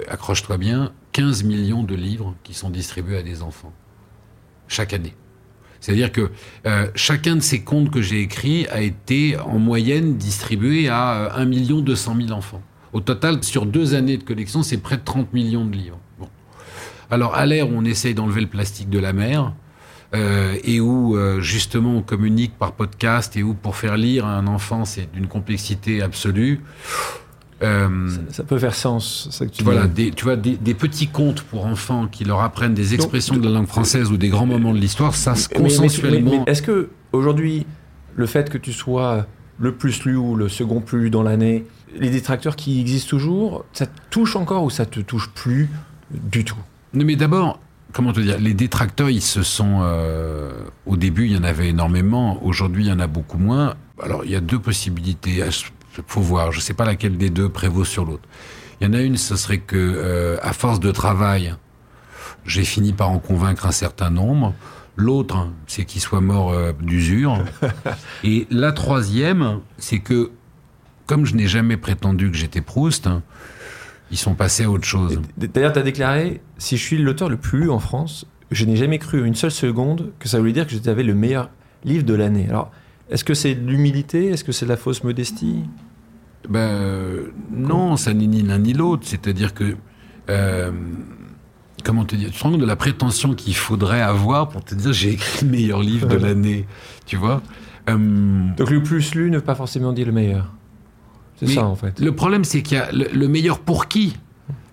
accroche-toi 0.09 0.57
bien, 0.57 0.91
15 1.13 1.45
millions 1.45 1.83
de 1.83 1.95
livres 1.95 2.35
qui 2.43 2.53
sont 2.53 2.69
distribués 2.69 3.19
à 3.19 3.23
des 3.23 3.41
enfants 3.41 3.71
chaque 4.67 4.93
année. 4.93 5.13
C'est-à-dire 5.79 6.11
que 6.11 6.31
euh, 6.65 6.87
chacun 6.95 7.35
de 7.35 7.41
ces 7.41 7.61
comptes 7.61 7.91
que 7.91 8.01
j'ai 8.01 8.21
écrits 8.21 8.65
a 8.67 8.81
été 8.81 9.37
en 9.37 9.59
moyenne 9.59 10.17
distribué 10.17 10.89
à 10.89 11.35
euh, 11.37 11.43
1 11.43 11.45
200 11.81 12.15
000 12.27 12.31
enfants. 12.31 12.61
Au 12.93 13.01
total, 13.01 13.43
sur 13.43 13.65
deux 13.65 13.93
années 13.93 14.17
de 14.17 14.23
collection, 14.23 14.63
c'est 14.63 14.77
près 14.77 14.97
de 14.97 15.03
30 15.03 15.33
millions 15.33 15.65
de 15.65 15.75
livres. 15.75 15.99
Bon. 16.17 16.29
Alors, 17.11 17.35
à 17.35 17.45
l'ère 17.45 17.69
où 17.69 17.73
on 17.75 17.85
essaye 17.85 18.15
d'enlever 18.15 18.41
le 18.41 18.47
plastique 18.47 18.89
de 18.89 18.99
la 18.99 19.13
mer, 19.13 19.53
euh, 20.13 20.57
et 20.63 20.79
où 20.79 21.17
euh, 21.17 21.41
justement 21.41 21.97
on 21.97 22.01
communique 22.01 22.57
par 22.57 22.71
podcast, 22.71 23.35
et 23.35 23.43
où 23.43 23.53
pour 23.53 23.75
faire 23.75 23.97
lire 23.97 24.25
à 24.25 24.37
un 24.37 24.47
enfant, 24.47 24.85
c'est 24.85 25.11
d'une 25.11 25.27
complexité 25.27 26.01
absolue, 26.01 26.61
euh, 27.63 28.09
ça, 28.09 28.19
ça, 28.29 28.43
peut 28.43 28.59
faire 28.59 28.75
sens. 28.75 29.29
Ça 29.31 29.45
que 29.45 29.51
tu 29.51 29.63
voilà, 29.63 29.87
des, 29.87 30.11
tu 30.11 30.25
vois, 30.25 30.35
des, 30.35 30.57
des, 30.57 30.73
petits 30.73 31.07
contes 31.07 31.41
pour 31.41 31.65
enfants 31.65 32.07
qui 32.07 32.25
leur 32.25 32.41
apprennent 32.41 32.73
des 32.73 32.93
expressions 32.93 33.35
Donc, 33.35 33.43
de 33.43 33.47
la 33.47 33.55
langue 33.55 33.67
française 33.67 34.11
ou 34.11 34.17
des 34.17 34.29
grands 34.29 34.45
moments 34.45 34.73
de 34.73 34.79
l'histoire, 34.79 35.15
ça 35.15 35.35
se 35.35 35.47
consensuellement. 35.47 36.31
Mais, 36.31 36.37
mais, 36.37 36.43
mais 36.45 36.51
est-ce 36.51 36.61
que 36.61 36.89
aujourd'hui, 37.13 37.65
le 38.15 38.25
fait 38.25 38.49
que 38.49 38.57
tu 38.57 38.73
sois 38.73 39.25
le 39.57 39.73
plus 39.73 40.03
lu 40.03 40.17
ou 40.17 40.35
le 40.35 40.49
second 40.49 40.81
plus 40.81 41.03
lu 41.03 41.09
dans 41.09 41.23
l'année, 41.23 41.65
les 41.97 42.09
détracteurs 42.09 42.55
qui 42.55 42.81
existent 42.81 43.09
toujours, 43.09 43.65
ça 43.71 43.85
te 43.85 43.99
touche 44.09 44.35
encore 44.35 44.63
ou 44.63 44.69
ça 44.69 44.85
te 44.85 44.99
touche 44.99 45.29
plus 45.29 45.69
du 46.11 46.43
tout? 46.43 46.57
Non, 46.93 47.05
mais 47.05 47.15
d'abord, 47.15 47.59
comment 47.93 48.11
te 48.11 48.19
dire, 48.19 48.37
les 48.39 48.53
détracteurs, 48.53 49.09
ils 49.09 49.21
se 49.21 49.43
sont. 49.43 49.79
Euh, 49.81 50.51
au 50.85 50.97
début, 50.97 51.27
il 51.27 51.33
y 51.33 51.37
en 51.37 51.43
avait 51.43 51.69
énormément. 51.69 52.43
Aujourd'hui, 52.43 52.85
il 52.85 52.89
y 52.89 52.91
en 52.91 52.99
a 52.99 53.07
beaucoup 53.07 53.37
moins. 53.37 53.75
Alors, 54.03 54.25
il 54.25 54.31
y 54.31 54.35
a 54.35 54.41
deux 54.41 54.59
possibilités. 54.59 55.41
Il 55.97 56.03
faut 56.07 56.21
voir. 56.21 56.51
Je 56.51 56.57
ne 56.57 56.61
sais 56.61 56.73
pas 56.73 56.85
laquelle 56.85 57.17
des 57.17 57.29
deux 57.29 57.49
prévaut 57.49 57.85
sur 57.85 58.05
l'autre. 58.05 58.27
Il 58.79 58.87
y 58.87 58.89
en 58.89 58.93
a 58.93 59.01
une, 59.01 59.17
ce 59.17 59.35
serait 59.35 59.59
que, 59.59 59.75
euh, 59.77 60.37
à 60.41 60.53
force 60.53 60.79
de 60.79 60.91
travail, 60.91 61.55
j'ai 62.45 62.63
fini 62.63 62.93
par 62.93 63.09
en 63.09 63.19
convaincre 63.19 63.65
un 63.65 63.71
certain 63.71 64.09
nombre. 64.09 64.53
L'autre, 64.97 65.49
c'est 65.67 65.85
qu'il 65.85 66.01
soit 66.01 66.21
mort 66.21 66.51
euh, 66.51 66.73
d'usure. 66.79 67.43
Et 68.23 68.47
la 68.49 68.71
troisième, 68.71 69.59
c'est 69.77 69.99
que, 69.99 70.31
comme 71.05 71.25
je 71.25 71.35
n'ai 71.35 71.47
jamais 71.47 71.77
prétendu 71.77 72.31
que 72.31 72.37
j'étais 72.37 72.61
Proust, 72.61 73.07
hein, 73.07 73.23
ils 74.11 74.17
sont 74.17 74.35
passés 74.35 74.63
à 74.63 74.69
autre 74.69 74.85
chose. 74.85 75.21
D'ailleurs, 75.37 75.73
tu 75.73 75.79
as 75.79 75.83
déclaré 75.83 76.41
si 76.57 76.77
je 76.77 76.83
suis 76.83 76.97
l'auteur 76.97 77.29
le 77.29 77.37
plus 77.37 77.61
lu 77.61 77.69
en 77.69 77.79
France, 77.79 78.25
je 78.51 78.65
n'ai 78.65 78.75
jamais 78.75 78.99
cru 78.99 79.25
une 79.25 79.35
seule 79.35 79.51
seconde 79.51 80.11
que 80.19 80.27
ça 80.27 80.39
voulait 80.39 80.53
dire 80.53 80.67
que 80.67 80.75
j'avais 80.81 81.03
le 81.03 81.15
meilleur 81.15 81.49
livre 81.83 82.05
de 82.05 82.13
l'année. 82.13 82.47
Alors, 82.49 82.71
est-ce 83.09 83.23
que 83.23 83.33
c'est 83.33 83.55
de 83.55 83.67
l'humilité? 83.69 84.27
Est-ce 84.29 84.43
que 84.43 84.51
c'est 84.51 84.65
de 84.65 84.69
la 84.71 84.77
fausse 84.77 85.03
modestie? 85.03 85.63
Ben, 86.49 86.59
euh, 86.59 87.27
Non, 87.51 87.97
ça 87.97 88.13
n'est 88.13 88.27
ni 88.27 88.41
l'un 88.41 88.59
ni 88.59 88.73
l'autre. 88.73 89.03
C'est-à-dire 89.05 89.53
que. 89.53 89.75
Euh, 90.29 90.71
comment 91.83 92.05
te 92.05 92.15
dire? 92.15 92.29
Tu 92.31 92.37
te 92.37 92.43
rends 92.43 92.51
compte 92.51 92.61
de 92.61 92.65
la 92.65 92.75
prétention 92.75 93.33
qu'il 93.35 93.55
faudrait 93.55 94.01
avoir 94.01 94.49
pour 94.49 94.63
te 94.63 94.73
dire 94.75 94.91
j'ai 94.93 95.11
écrit 95.13 95.45
le 95.45 95.51
meilleur 95.51 95.81
livre 95.81 96.07
de 96.07 96.15
l'année 96.15 96.65
Tu 97.05 97.15
vois? 97.15 97.41
Euh, 97.89 98.47
Donc 98.57 98.69
le 98.71 98.81
plus 98.81 99.13
lu 99.13 99.29
ne 99.29 99.37
veut 99.37 99.43
pas 99.43 99.55
forcément 99.55 99.93
dire 99.93 100.07
le 100.07 100.11
meilleur. 100.11 100.51
C'est 101.37 101.47
ça 101.47 101.65
en 101.65 101.75
fait. 101.75 101.99
Le 101.99 102.15
problème, 102.15 102.43
c'est 102.43 102.61
qu'il 102.63 102.77
y 102.77 102.79
a 102.79 102.91
le, 102.91 103.07
le 103.13 103.27
meilleur 103.27 103.59
pour 103.59 103.87
qui? 103.87 104.15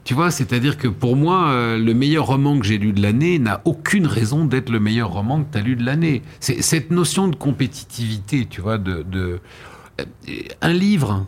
Tu 0.04 0.14
vois, 0.14 0.30
c'est-à-dire 0.30 0.78
que 0.78 0.88
pour 0.88 1.16
moi, 1.16 1.48
euh, 1.50 1.78
le 1.78 1.94
meilleur 1.94 2.26
roman 2.26 2.58
que 2.58 2.66
j'ai 2.66 2.78
lu 2.78 2.92
de 2.92 3.00
l'année 3.00 3.38
n'a 3.38 3.60
aucune 3.64 4.06
raison 4.06 4.44
d'être 4.44 4.70
le 4.70 4.80
meilleur 4.80 5.10
roman 5.10 5.44
que 5.44 5.52
tu 5.52 5.58
as 5.58 5.62
lu 5.62 5.76
de 5.76 5.84
l'année. 5.84 6.22
C'est 6.40 6.60
cette 6.62 6.90
notion 6.90 7.28
de 7.28 7.36
compétitivité, 7.36 8.46
tu 8.46 8.60
vois, 8.60 8.78
de, 8.78 9.02
de... 9.02 9.40
un 10.60 10.72
livre, 10.72 11.26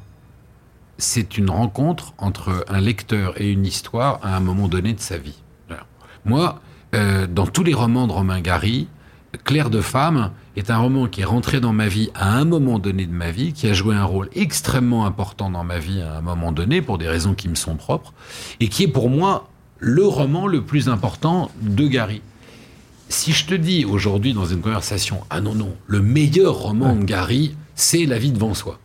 c'est 0.99 1.39
une 1.39 1.51
rencontre 1.51 2.15
entre 2.19 2.65
un 2.69 2.81
lecteur 2.81 3.41
et 3.41 3.51
une 3.53 3.67
histoire 3.67 4.19
à 4.23 4.37
un 4.37 4.41
moment 4.41 4.69
donné 4.69 4.93
de 4.93 5.01
sa 5.01 5.19
vie. 5.19 5.41
Moi, 6.25 6.61
euh, 6.95 7.27
dans 7.27 7.47
tous 7.47 7.65
les 7.65 7.75
romans 7.75 8.07
de 8.07 8.13
Romain 8.13 8.41
Gary, 8.41 8.89
Claire 9.45 9.69
de 9.69 9.81
femme 9.81 10.31
est 10.57 10.71
un 10.71 10.79
roman 10.79 11.07
qui 11.09 11.21
est 11.21 11.25
rentré 11.25 11.61
dans 11.61 11.73
ma 11.73 11.89
vie 11.89 12.11
à 12.15 12.35
un 12.37 12.45
moment 12.45 12.79
donné 12.79 13.07
de 13.07 13.13
ma 13.13 13.31
vie, 13.31 13.53
qui 13.53 13.69
a 13.69 13.73
joué 13.73 13.95
un 13.95 14.05
rôle 14.05 14.29
extrêmement 14.35 15.07
important 15.07 15.51
dans 15.51 15.65
ma 15.65 15.79
vie 15.79 16.01
à 16.01 16.19
un 16.19 16.21
moment 16.21 16.53
donné, 16.53 16.83
pour 16.83 16.99
des 16.99 17.09
raisons 17.09 17.35
qui 17.35 17.49
me 17.49 17.55
sont 17.55 17.77
propres, 17.77 18.13
et 18.61 18.69
qui 18.69 18.85
est 18.85 18.89
pour 18.89 19.11
moi 19.11 19.49
le 19.79 20.07
roman 20.07 20.47
le 20.47 20.63
plus 20.63 20.89
important 20.89 21.51
de 21.61 21.87
Gary. 21.87 22.23
Si 23.09 23.33
je 23.33 23.47
te 23.47 23.55
dis 23.55 23.85
aujourd'hui 23.85 24.33
dans 24.33 24.47
une 24.47 24.61
conversation, 24.61 25.21
ah 25.31 25.41
non, 25.41 25.55
non, 25.55 25.75
le 25.87 26.01
meilleur 26.01 26.55
roman 26.55 26.97
de 26.97 27.05
Gary, 27.05 27.55
c'est 27.75 28.07
La 28.07 28.19
vie 28.19 28.33
devant 28.33 28.55
soi, 28.55 28.79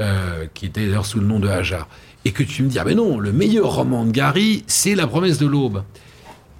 euh, 0.00 0.46
qui 0.54 0.66
était 0.66 0.86
d'ailleurs 0.86 1.06
sous 1.06 1.20
le 1.20 1.26
nom 1.26 1.40
de 1.40 1.48
Hajar, 1.48 1.88
et 2.24 2.32
que 2.32 2.42
tu 2.42 2.62
me 2.62 2.68
dis, 2.68 2.78
ah 2.78 2.84
ben 2.84 2.96
non, 2.96 3.18
le 3.18 3.32
meilleur 3.32 3.74
roman 3.74 4.04
de 4.04 4.10
Gary, 4.10 4.64
c'est 4.66 4.94
La 4.94 5.06
promesse 5.06 5.38
de 5.38 5.46
l'aube 5.46 5.82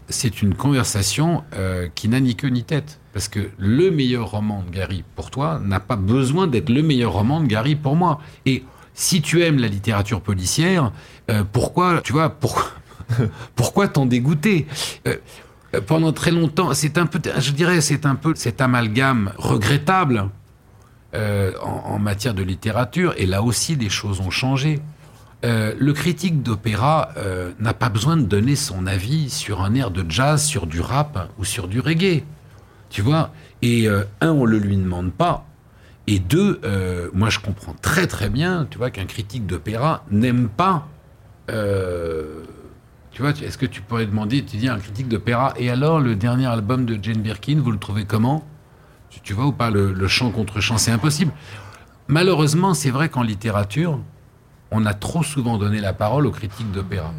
c'est 0.09 0.43
une 0.43 0.55
conversation 0.55 1.45
euh, 1.55 1.89
qui 1.95 2.09
n'a 2.09 2.21
ni 2.21 2.35
queue 2.35 2.49
ni 2.49 2.65
tête. 2.65 2.98
Parce 3.13 3.29
que 3.29 3.51
le 3.59 3.91
meilleur 3.91 4.31
roman 4.31 4.63
de 4.63 4.71
Gary 4.71 5.05
pour 5.17 5.31
toi 5.31 5.61
n'a 5.65 5.81
pas 5.81 5.97
besoin 5.97 6.47
d'être 6.47 6.69
le 6.69 6.83
meilleur 6.83 7.13
roman 7.13 7.41
de 7.41 7.47
Gary 7.47 7.75
pour 7.75 7.97
moi. 7.97 8.21
Et 8.47 8.65
si 8.95 9.23
tu 9.23 9.43
aimes 9.43 9.59
la 9.59 9.69
littérature 9.69 10.21
policière, 10.21 10.93
euh, 11.31 11.45
pourquoi, 11.51 12.01
tu 12.03 12.13
vois, 12.13 12.31
pour, 12.31 12.73
pourquoi 13.57 13.89
t'en 13.89 14.07
dégoûter? 14.07 14.67
Euh, 15.07 15.17
Pendant 15.87 16.13
très 16.13 16.31
longtemps, 16.31 16.73
c'est 16.75 16.99
un 16.99 17.07
peu, 17.07 17.21
je 17.39 17.51
dirais, 17.53 17.81
c'est 17.81 18.07
un 18.07 18.15
peu 18.15 18.35
cet 18.35 18.61
amalgame 18.61 19.33
regrettable 19.37 20.31
euh, 21.15 21.53
en, 21.63 21.99
matière 21.99 22.35
de 22.35 22.43
littérature. 22.43 23.15
Et 23.17 23.25
là 23.25 23.43
aussi, 23.43 23.77
des 23.77 23.89
choses 23.89 24.21
ont 24.21 24.31
changé. 24.31 24.81
Euh, 25.45 25.75
le 25.79 25.95
critique 25.95 26.43
d'opéra 26.43 27.11
euh, 27.17 27.53
n'a 27.61 27.73
pas 27.73 27.89
besoin 27.89 28.19
de 28.19 28.23
donner 28.23 28.57
son 28.57 28.87
avis 28.87 29.31
sur 29.31 29.63
un 29.63 29.75
air 29.75 29.91
de 29.91 30.05
jazz, 30.07 30.45
sur 30.45 30.67
du 30.67 30.83
rap 30.83 31.31
ou 31.39 31.47
sur 31.47 31.67
du 31.67 31.81
reggae. 31.81 32.25
Tu 32.91 33.03
vois 33.03 33.31
Et 33.63 33.89
euh, 33.89 34.05
un, 34.21 34.31
on 34.31 34.45
le 34.45 34.59
lui 34.59 34.77
demande 34.77 35.13
pas. 35.13 35.45
Et 36.07 36.19
deux, 36.19 36.61
euh, 36.65 37.11
moi 37.13 37.29
je 37.29 37.39
comprends 37.39 37.75
très 37.83 38.07
très 38.07 38.31
bien, 38.31 38.67
tu 38.71 38.79
vois, 38.79 38.91
qu'un 38.91 39.05
critique 39.05 39.47
d'opéra 39.47 40.05
n'aime 40.11 40.49
pas. 40.49 40.89
Euh, 41.51 42.45
tu 43.11 43.23
vois, 43.23 43.33
est-ce 43.33 43.59
que 43.59 43.67
tu 43.67 43.83
pourrais 43.83 44.07
demander, 44.07 44.45
tu 44.45 44.57
dis 44.57 44.69
un 44.69 44.79
critique 44.79 45.09
d'opéra, 45.09 45.53
et 45.57 45.71
alors 45.71 46.01
le 46.01 46.15
dernier 46.15 46.47
album 46.47 46.87
de 46.87 46.99
Jane 47.03 47.21
Birkin, 47.21 47.61
vous 47.63 47.73
le 47.73 47.79
trouvez 47.79 48.05
comment? 48.05 48.45
Tu, 49.11 49.21
tu 49.21 49.33
vois 49.35 49.47
ou 49.47 49.53
pas 49.53 49.71
le, 49.71 49.93
le 49.93 50.09
chant 50.09 50.31
contre 50.31 50.61
chant 50.61 50.79
C'est 50.79 50.93
impossible. 50.93 51.33
Malheureusement, 52.07 52.73
c'est 52.73 52.91
vrai 52.91 53.11
qu'en 53.11 53.23
littérature, 53.23 53.99
on 54.71 54.87
a 54.87 54.95
trop 54.95 55.23
souvent 55.23 55.59
donné 55.59 55.81
la 55.81 55.93
parole 55.93 56.27
aux 56.27 56.31
critiques 56.31 56.73
d'opéra. 56.73 57.13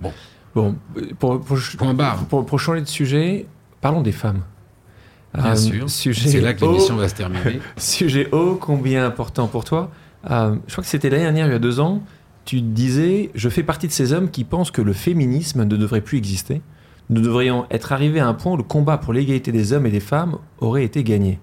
Bon. 0.00 0.12
Bon. 0.54 0.76
Pour, 1.18 1.40
pour, 1.40 2.60
changer 2.60 2.80
de 2.80 2.86
sujet, 2.86 3.46
parlons 3.80 4.02
des 4.02 4.12
femmes. 4.12 4.42
Bien 5.34 5.52
Euh, 5.52 5.56
sûr. 5.56 5.90
sujet 5.90 6.28
C'est 6.28 6.40
là 6.40 6.54
que 6.54 6.64
haut. 6.64 6.72
l'émission 6.72 6.96
va 6.96 7.08
se 7.08 7.14
terminer. 7.14 7.60
Sujet 7.76 8.28
ô 8.32 8.54
combien 8.54 9.04
important 9.06 9.46
pour 9.48 9.64
toi. 9.64 9.90
Euh, 10.30 10.56
je 10.66 10.72
crois 10.72 10.82
que 10.84 10.88
c'était 10.90 11.10
l'année 11.10 11.24
dernière, 11.24 11.46
il 11.48 11.52
y 11.52 11.56
a 11.56 11.58
deux 11.58 11.80
ans, 11.80 12.02
tu 12.44 12.60
disais 12.60 13.30
Je 13.34 13.48
fais 13.48 13.62
partie 13.62 13.86
de 13.88 13.92
ces 13.92 14.12
hommes 14.12 14.30
qui 14.30 14.44
pensent 14.44 14.70
que 14.70 14.82
le 14.82 14.92
féminisme 14.92 15.64
ne 15.64 15.76
devrait 15.76 16.00
plus 16.02 16.18
exister. 16.18 16.62
Nous 17.10 17.20
devrions 17.20 17.66
être 17.70 17.92
arrivés 17.92 18.20
à 18.20 18.28
un 18.28 18.34
point 18.34 18.52
où 18.52 18.56
le 18.56 18.62
combat 18.62 18.96
pour 18.96 19.12
l'égalité 19.12 19.50
des 19.52 19.72
hommes 19.72 19.86
et 19.86 19.90
des 19.90 20.00
femmes 20.00 20.38
aurait 20.58 20.84
été 20.84 21.02
gagné. 21.04 21.38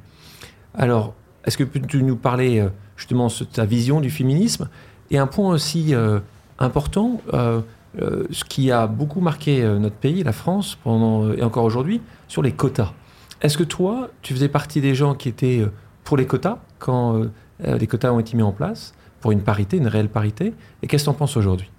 Alors, 0.73 1.13
est-ce 1.45 1.57
que 1.57 1.63
peux-tu 1.63 2.01
nous 2.01 2.15
parler 2.15 2.59
euh, 2.59 2.69
justement 2.95 3.27
de 3.27 3.43
ta 3.43 3.65
vision 3.65 3.99
du 4.01 4.09
féminisme 4.09 4.69
Et 5.11 5.17
un 5.17 5.27
point 5.27 5.53
aussi 5.53 5.93
euh, 5.93 6.19
important, 6.59 7.21
euh, 7.33 7.61
euh, 8.01 8.23
ce 8.31 8.43
qui 8.45 8.71
a 8.71 8.87
beaucoup 8.87 9.19
marqué 9.19 9.61
notre 9.63 9.95
pays, 9.97 10.23
la 10.23 10.31
France, 10.31 10.77
pendant, 10.83 11.31
et 11.33 11.43
encore 11.43 11.65
aujourd'hui, 11.65 12.01
sur 12.27 12.41
les 12.41 12.53
quotas? 12.53 12.93
Est-ce 13.41 13.57
que 13.57 13.63
toi, 13.63 14.09
tu 14.21 14.33
faisais 14.33 14.47
partie 14.49 14.81
des 14.81 14.93
gens 14.95 15.15
qui 15.15 15.29
étaient 15.29 15.59
euh, 15.61 15.71
pour 16.03 16.17
les 16.17 16.25
quotas 16.27 16.59
quand 16.79 17.17
euh, 17.17 17.31
euh, 17.65 17.77
les 17.77 17.87
quotas 17.87 18.11
ont 18.11 18.19
été 18.19 18.35
mis 18.37 18.43
en 18.43 18.51
place, 18.51 18.93
pour 19.19 19.31
une 19.31 19.41
parité, 19.41 19.77
une 19.77 19.87
réelle 19.87 20.09
parité 20.09 20.53
Et 20.83 20.87
qu'est-ce 20.87 21.03
que 21.03 21.09
tu 21.09 21.09
en 21.09 21.13
penses 21.17 21.37
aujourd'hui? 21.37 21.69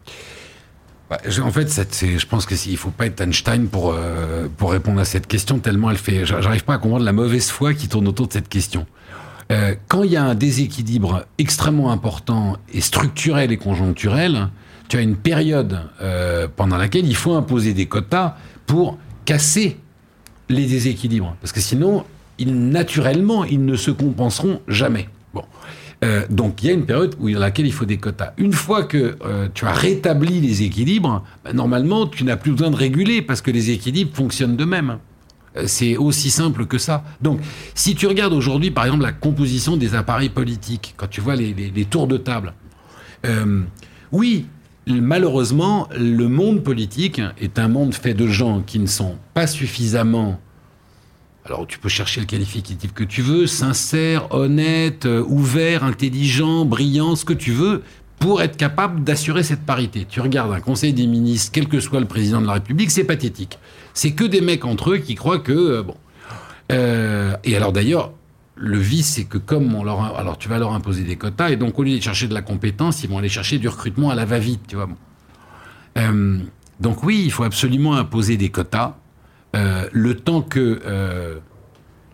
Bah, 1.11 1.18
en 1.42 1.51
fait, 1.51 1.68
je 2.03 2.27
pense 2.27 2.46
qu'il 2.46 2.72
ne 2.72 2.77
faut 2.77 2.90
pas 2.90 3.07
être 3.07 3.20
Einstein 3.20 3.66
pour, 3.68 3.94
pour 4.57 4.70
répondre 4.72 5.01
à 5.01 5.05
cette 5.05 5.27
question, 5.27 5.59
tellement 5.59 5.90
elle 5.90 5.98
fait. 5.98 6.25
j'a- 6.25 6.40
J'arrive 6.40 6.64
pas 6.64 6.75
à 6.75 6.79
comprendre 6.79 7.05
la 7.05 7.12
mauvaise 7.12 7.51
foi 7.51 7.75
qui 7.75 7.88
tourne 7.88 8.09
autour 8.09 8.29
de 8.29 8.33
cette 8.33 8.48
question. 8.48 8.87
Quand 9.88 10.03
il 10.05 10.11
y 10.12 10.16
a 10.16 10.25
un 10.25 10.35
déséquilibre 10.35 11.27
extrêmement 11.37 11.90
important 11.92 12.57
et 12.72 12.81
structurel 12.81 13.53
et 13.53 13.59
conjoncturel, 13.59 14.48
tu 14.88 14.96
as 14.96 15.03
une 15.03 15.16
période 15.16 15.81
pendant 16.57 16.79
laquelle 16.79 17.07
il 17.07 17.16
faut 17.16 17.35
imposer 17.35 17.75
des 17.75 17.85
quotas 17.87 18.37
pour 18.66 18.96
casser 19.27 19.77
les 20.52 20.66
déséquilibres. 20.66 21.36
Parce 21.40 21.52
que 21.52 21.60
sinon, 21.60 22.04
naturellement, 22.40 23.44
ils 23.44 23.64
ne 23.64 23.76
se 23.76 23.90
compenseront 23.90 24.60
jamais. 24.68 25.08
Bon. 25.34 25.44
Euh, 26.04 26.24
donc 26.30 26.62
il 26.62 26.66
y 26.66 26.70
a 26.70 26.72
une 26.72 26.84
période 26.84 27.14
où, 27.20 27.30
dans 27.30 27.38
laquelle 27.38 27.66
il 27.66 27.72
faut 27.72 27.84
des 27.84 27.98
quotas. 27.98 28.32
Une 28.36 28.52
fois 28.52 28.84
que 28.84 29.16
euh, 29.24 29.48
tu 29.54 29.66
as 29.66 29.72
rétabli 29.72 30.40
les 30.40 30.62
équilibres, 30.62 31.24
bah, 31.44 31.52
normalement, 31.52 32.06
tu 32.06 32.24
n'as 32.24 32.36
plus 32.36 32.52
besoin 32.52 32.70
de 32.70 32.76
réguler 32.76 33.22
parce 33.22 33.40
que 33.40 33.50
les 33.50 33.70
équilibres 33.70 34.14
fonctionnent 34.14 34.56
d'eux-mêmes. 34.56 34.98
Euh, 35.56 35.64
C'est 35.66 35.96
aussi 35.96 36.30
simple 36.30 36.66
que 36.66 36.78
ça. 36.78 37.04
Donc, 37.20 37.40
si 37.74 37.94
tu 37.94 38.06
regardes 38.06 38.32
aujourd'hui, 38.32 38.70
par 38.70 38.84
exemple, 38.84 39.04
la 39.04 39.12
composition 39.12 39.76
des 39.76 39.94
appareils 39.94 40.30
politiques, 40.30 40.94
quand 40.96 41.08
tu 41.08 41.20
vois 41.20 41.36
les, 41.36 41.86
tours 41.88 42.08
de 42.08 42.16
table, 42.16 42.54
oui, 44.10 44.46
malheureusement, 44.86 45.88
le 45.96 46.28
monde 46.28 46.62
politique 46.62 47.20
est 47.40 47.58
un 47.58 47.68
monde 47.68 47.94
fait 47.94 48.14
de 48.14 48.26
gens 48.26 48.62
qui 48.62 48.78
ne 48.78 48.86
sont 48.86 49.16
pas 49.34 49.46
suffisamment 49.46 50.40
alors 51.44 51.66
tu 51.66 51.78
peux 51.80 51.88
chercher 51.88 52.20
le 52.20 52.26
qualificatif 52.26 52.92
que 52.92 53.02
tu 53.02 53.20
veux, 53.20 53.48
sincère, 53.48 54.32
honnête, 54.32 55.06
euh, 55.06 55.24
ouvert, 55.26 55.82
intelligent, 55.82 56.64
brillant, 56.64 57.16
ce 57.16 57.24
que 57.24 57.32
tu 57.32 57.50
veux, 57.50 57.82
pour 58.20 58.42
être 58.42 58.56
capable 58.56 59.02
d'assurer 59.02 59.42
cette 59.42 59.66
parité. 59.66 60.06
Tu 60.08 60.20
regardes 60.20 60.52
un 60.52 60.60
conseil 60.60 60.92
des 60.92 61.08
ministres, 61.08 61.50
quel 61.52 61.66
que 61.66 61.80
soit 61.80 61.98
le 61.98 62.06
président 62.06 62.40
de 62.40 62.46
la 62.46 62.52
République, 62.54 62.92
c'est 62.92 63.02
pathétique. 63.02 63.58
C'est 63.92 64.12
que 64.12 64.22
des 64.22 64.40
mecs 64.40 64.64
entre 64.64 64.92
eux 64.92 64.98
qui 64.98 65.16
croient 65.16 65.40
que... 65.40 65.52
euh, 65.52 65.82
bon. 65.82 65.96
Euh, 66.70 67.36
et 67.42 67.56
alors 67.56 67.72
d'ailleurs, 67.72 68.12
le 68.62 68.79
vice, 68.79 69.14
c'est 69.14 69.25
que 69.25 69.38
comme 69.38 69.75
on 69.75 69.83
leur... 69.83 70.16
Alors 70.16 70.38
tu 70.38 70.48
vas 70.48 70.59
leur 70.59 70.72
imposer 70.72 71.03
des 71.03 71.16
quotas, 71.16 71.51
et 71.51 71.57
donc 71.57 71.79
au 71.79 71.83
lieu 71.83 71.96
de 71.96 72.03
chercher 72.03 72.29
de 72.29 72.35
la 72.35 72.42
compétence, 72.42 73.03
ils 73.03 73.11
vont 73.11 73.18
aller 73.18 73.29
chercher 73.29 73.59
du 73.59 73.66
recrutement 73.66 74.11
à 74.11 74.14
la 74.14 74.25
va-vite, 74.25 74.62
tu 74.68 74.77
vois. 74.77 74.88
Euh, 75.98 76.38
donc 76.79 77.03
oui, 77.03 77.22
il 77.25 77.33
faut 77.33 77.42
absolument 77.42 77.96
imposer 77.96 78.37
des 78.37 78.51
quotas. 78.51 78.96
Euh, 79.57 79.88
le 79.92 80.14
temps 80.14 80.42
que 80.42 80.81
euh, 80.87 81.38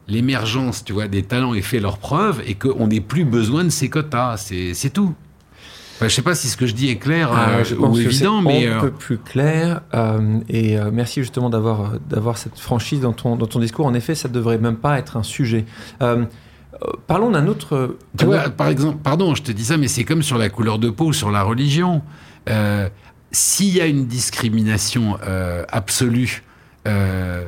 l'émergence, 0.09 0.85
tu 0.85 0.95
vois, 0.95 1.07
des 1.07 1.23
talents 1.23 1.53
ait 1.53 1.61
fait 1.61 1.81
leurs 1.81 1.99
preuves 1.99 2.43
et 2.47 2.55
qu'on 2.55 2.89
n'ait 2.89 3.03
plus 3.03 3.27
besoin 3.27 3.63
de 3.63 3.69
ces 3.69 3.91
quotas, 3.91 4.39
c'est 4.39 4.91
tout. 4.91 5.15
Enfin, 5.99 6.07
je 6.09 6.15
sais 6.15 6.23
pas 6.23 6.37
si 6.37 6.47
ce 6.49 6.57
que 6.57 6.67
je 6.67 6.75
dis 6.75 6.89
est 6.91 6.97
clair 6.97 7.33
euh, 7.33 7.37
Ah, 7.37 7.63
je 7.65 7.75
pense 7.75 7.91
ou 7.99 8.01
que 8.01 8.07
évident, 8.07 8.41
mais 8.41 8.67
un 8.69 8.77
euh, 8.77 8.81
peu 8.81 8.91
plus 8.93 9.19
clair. 9.19 9.81
euh, 9.95 10.39
et 10.49 10.79
euh, 10.79 10.91
merci 10.93 11.21
justement 11.23 11.51
d'avoir 11.51 11.81
euh, 11.95 11.99
d'avoir 12.09 12.39
cette 12.39 12.57
franchise 12.59 13.01
dans 13.01 13.13
ton 13.13 13.35
dans 13.35 13.47
ton 13.47 13.59
discours. 13.59 13.85
En 13.87 13.95
effet, 13.95 14.15
ça 14.15 14.29
ne 14.29 14.33
devrait 14.35 14.59
même 14.59 14.77
pas 14.77 14.99
être 14.99 15.17
un 15.17 15.25
sujet. 15.25 15.65
Euh, 16.01 16.25
euh, 16.75 16.87
parlons 17.09 17.31
d'un 17.33 17.49
autre. 17.49 17.97
Tu 18.17 18.27
vois, 18.27 18.37
autre- 18.45 18.53
par 18.53 18.69
exemple, 18.69 18.99
pardon, 19.03 19.35
je 19.35 19.43
te 19.43 19.51
dis 19.51 19.65
ça, 19.65 19.77
mais 19.77 19.89
c'est 19.89 20.05
comme 20.05 20.23
sur 20.23 20.39
la 20.39 20.49
couleur 20.49 20.79
de 20.79 20.89
peau 20.91 21.07
ou 21.07 21.13
sur 21.13 21.31
la 21.33 21.43
religion. 21.43 22.03
Euh, 22.49 22.89
S'il 23.33 23.75
y 23.77 23.81
a 23.81 23.87
une 23.87 24.07
discrimination 24.07 25.19
euh, 25.27 25.65
absolue, 25.71 26.45
euh, 26.87 27.43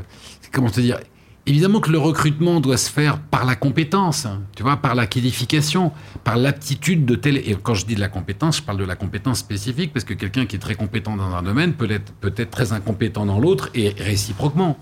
comment 0.52 0.68
te 0.70 0.80
dire 0.80 0.98
Évidemment 1.50 1.80
que 1.80 1.90
le 1.90 1.98
recrutement 1.98 2.60
doit 2.60 2.76
se 2.76 2.88
faire 2.88 3.18
par 3.18 3.44
la 3.44 3.56
compétence, 3.56 4.24
hein, 4.24 4.42
tu 4.54 4.62
vois, 4.62 4.76
par 4.76 4.94
la 4.94 5.08
qualification, 5.08 5.90
par 6.22 6.36
l'aptitude 6.36 7.04
de 7.04 7.16
tel. 7.16 7.38
Et 7.38 7.56
quand 7.60 7.74
je 7.74 7.86
dis 7.86 7.96
de 7.96 8.00
la 8.00 8.06
compétence, 8.06 8.58
je 8.58 8.62
parle 8.62 8.78
de 8.78 8.84
la 8.84 8.94
compétence 8.94 9.40
spécifique, 9.40 9.92
parce 9.92 10.04
que 10.04 10.14
quelqu'un 10.14 10.46
qui 10.46 10.54
est 10.54 10.60
très 10.60 10.76
compétent 10.76 11.16
dans 11.16 11.34
un 11.34 11.42
domaine 11.42 11.72
peut 11.72 11.90
être 11.90 12.12
peut-être 12.20 12.52
très 12.52 12.72
incompétent 12.72 13.26
dans 13.26 13.40
l'autre, 13.40 13.68
et 13.74 13.88
réciproquement. 13.98 14.78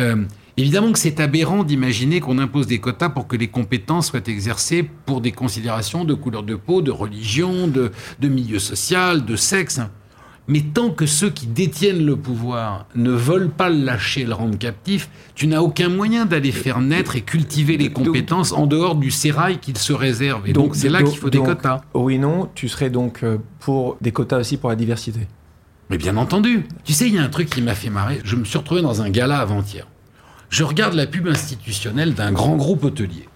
Euh, 0.00 0.24
évidemment 0.56 0.90
que 0.90 0.98
c'est 0.98 1.20
aberrant 1.20 1.62
d'imaginer 1.62 2.18
qu'on 2.18 2.40
impose 2.40 2.66
des 2.66 2.80
quotas 2.80 3.10
pour 3.10 3.28
que 3.28 3.36
les 3.36 3.46
compétences 3.46 4.08
soient 4.08 4.26
exercées 4.26 4.82
pour 5.06 5.20
des 5.20 5.30
considérations 5.30 6.04
de 6.04 6.14
couleur 6.14 6.42
de 6.42 6.56
peau, 6.56 6.82
de 6.82 6.90
religion, 6.90 7.68
de, 7.68 7.92
de 8.18 8.28
milieu 8.28 8.58
social, 8.58 9.24
de 9.24 9.36
sexe. 9.36 9.80
Mais 10.46 10.60
tant 10.60 10.90
que 10.90 11.06
ceux 11.06 11.30
qui 11.30 11.46
détiennent 11.46 12.04
le 12.04 12.16
pouvoir 12.16 12.86
ne 12.94 13.10
veulent 13.10 13.48
pas 13.48 13.70
le 13.70 13.82
lâcher, 13.82 14.24
le 14.24 14.34
rendre 14.34 14.58
captif, 14.58 15.08
tu 15.34 15.46
n'as 15.46 15.60
aucun 15.60 15.88
moyen 15.88 16.26
d'aller 16.26 16.52
faire 16.52 16.80
naître 16.80 17.16
et 17.16 17.22
cultiver 17.22 17.78
les 17.78 17.88
Donc- 17.88 18.04
compétences 18.06 18.52
en 18.52 18.66
dehors 18.66 18.94
du 18.94 19.10
sérail 19.10 19.58
qu'ils 19.58 19.78
se 19.78 19.94
réservent. 19.94 20.46
Et 20.46 20.52
donc 20.52 20.76
c'est 20.76 20.90
là 20.90 21.02
qu'il 21.02 21.16
faut 21.16 21.30
des 21.30 21.38
quotas. 21.38 21.80
Oui, 21.94 22.18
non, 22.18 22.50
tu 22.54 22.68
serais 22.68 22.90
donc 22.90 23.22
euh, 23.22 23.38
pour 23.60 23.96
des 24.02 24.12
quotas 24.12 24.38
aussi 24.40 24.58
pour 24.58 24.68
la 24.68 24.76
diversité. 24.76 25.20
Mais 25.88 25.96
bien 25.98 26.16
entendu. 26.16 26.66
Tu 26.84 26.92
sais, 26.92 27.08
il 27.08 27.14
y 27.14 27.18
a 27.18 27.22
un 27.22 27.28
truc 27.28 27.48
qui 27.48 27.62
m'a 27.62 27.74
fait 27.74 27.90
marrer. 27.90 28.20
Je 28.24 28.36
me 28.36 28.44
suis 28.44 28.58
retrouvé 28.58 28.82
dans 28.82 29.00
un 29.02 29.08
gala 29.10 29.38
avant-hier. 29.38 29.86
Je 30.50 30.62
regarde 30.62 30.94
la 30.94 31.06
pub 31.06 31.26
institutionnelle 31.26 32.14
d'un 32.14 32.32
grand 32.32 32.56
groupe 32.56 32.84
hôtelier. 32.84 33.28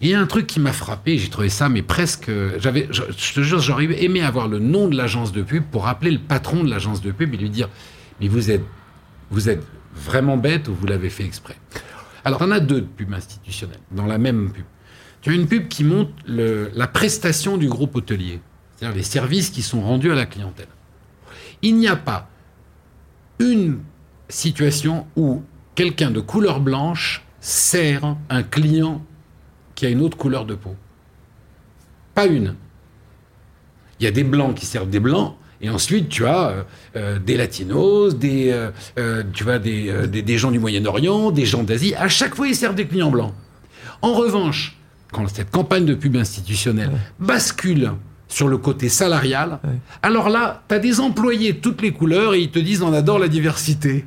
Il 0.00 0.08
y 0.08 0.14
a 0.14 0.20
un 0.20 0.26
truc 0.26 0.46
qui 0.46 0.60
m'a 0.60 0.72
frappé, 0.72 1.18
j'ai 1.18 1.28
trouvé 1.28 1.48
ça, 1.48 1.68
mais 1.68 1.82
presque. 1.82 2.30
J'avais, 2.58 2.86
je, 2.90 3.02
je 3.16 3.34
te 3.34 3.40
jure, 3.40 3.58
j'aurais 3.58 3.86
aimé 4.04 4.22
avoir 4.22 4.46
le 4.46 4.60
nom 4.60 4.88
de 4.88 4.96
l'agence 4.96 5.32
de 5.32 5.42
pub 5.42 5.64
pour 5.64 5.88
appeler 5.88 6.12
le 6.12 6.20
patron 6.20 6.62
de 6.62 6.70
l'agence 6.70 7.00
de 7.00 7.10
pub 7.10 7.34
et 7.34 7.36
lui 7.36 7.50
dire 7.50 7.68
Mais 8.20 8.28
vous 8.28 8.50
êtes, 8.50 8.64
vous 9.30 9.48
êtes 9.48 9.64
vraiment 9.94 10.36
bête 10.36 10.68
ou 10.68 10.74
vous 10.74 10.86
l'avez 10.86 11.10
fait 11.10 11.24
exprès? 11.24 11.56
Alors, 12.24 12.42
on 12.42 12.50
a 12.50 12.60
deux 12.60 12.82
de 12.82 12.86
pubs 12.86 13.12
institutionnelles 13.12 13.80
dans 13.90 14.06
la 14.06 14.18
même 14.18 14.52
pub. 14.52 14.64
Tu 15.20 15.30
as 15.30 15.34
une 15.34 15.48
pub 15.48 15.66
qui 15.66 15.82
montre 15.82 16.12
la 16.26 16.86
prestation 16.86 17.56
du 17.56 17.68
groupe 17.68 17.96
hôtelier, 17.96 18.40
c'est-à-dire 18.76 18.96
les 18.96 19.02
services 19.02 19.50
qui 19.50 19.62
sont 19.62 19.80
rendus 19.80 20.12
à 20.12 20.14
la 20.14 20.26
clientèle. 20.26 20.68
Il 21.62 21.76
n'y 21.76 21.88
a 21.88 21.96
pas 21.96 22.28
une 23.40 23.80
situation 24.28 25.06
où 25.16 25.42
quelqu'un 25.74 26.10
de 26.10 26.20
couleur 26.20 26.60
blanche 26.60 27.24
sert 27.40 28.16
un 28.30 28.42
client 28.42 29.04
qui 29.78 29.86
a 29.86 29.90
une 29.90 30.00
autre 30.02 30.16
couleur 30.16 30.44
de 30.44 30.56
peau. 30.56 30.74
Pas 32.16 32.26
une. 32.26 32.56
Il 34.00 34.04
y 34.04 34.06
a 34.08 34.10
des 34.10 34.24
blancs 34.24 34.56
qui 34.56 34.66
servent 34.66 34.90
des 34.90 34.98
blancs, 34.98 35.36
et 35.60 35.70
ensuite 35.70 36.08
tu 36.08 36.26
as 36.26 36.48
euh, 36.48 36.62
euh, 36.96 37.18
des 37.20 37.36
latinos, 37.36 38.16
des, 38.16 38.50
euh, 38.98 39.22
tu 39.32 39.44
vois, 39.44 39.60
des, 39.60 39.88
euh, 39.88 40.08
des, 40.08 40.22
des 40.22 40.36
gens 40.36 40.50
du 40.50 40.58
Moyen-Orient, 40.58 41.30
des 41.30 41.46
gens 41.46 41.62
d'Asie. 41.62 41.94
À 41.94 42.08
chaque 42.08 42.34
fois, 42.34 42.48
ils 42.48 42.56
servent 42.56 42.74
des 42.74 42.88
clients 42.88 43.12
blancs. 43.12 43.32
En 44.02 44.14
revanche, 44.14 44.76
quand 45.12 45.28
cette 45.28 45.52
campagne 45.52 45.84
de 45.84 45.94
pub 45.94 46.16
institutionnelle 46.16 46.90
bascule 47.20 47.92
sur 48.26 48.48
le 48.48 48.58
côté 48.58 48.88
salarial, 48.88 49.60
Ouais. 49.62 49.70
alors 50.02 50.28
là, 50.28 50.64
tu 50.68 50.74
as 50.74 50.80
des 50.80 50.98
employés 50.98 51.52
de 51.52 51.58
toutes 51.60 51.82
les 51.82 51.92
couleurs 51.92 52.34
et 52.34 52.40
ils 52.40 52.50
te 52.50 52.58
disent 52.58 52.82
on 52.82 52.92
adore 52.92 53.20
la 53.20 53.28
diversité. 53.28 54.04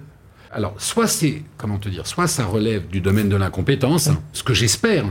Alors, 0.52 0.76
soit 0.80 1.08
c'est, 1.08 1.44
comment 1.58 1.78
te 1.78 1.88
dire, 1.88 2.06
soit 2.08 2.28
ça 2.28 2.44
relève 2.44 2.90
du 2.90 3.00
domaine 3.00 3.30
de 3.30 3.38
l'incompétence, 3.38 4.10
ce 4.34 4.44
que 4.44 4.54
j'espère. 4.54 5.06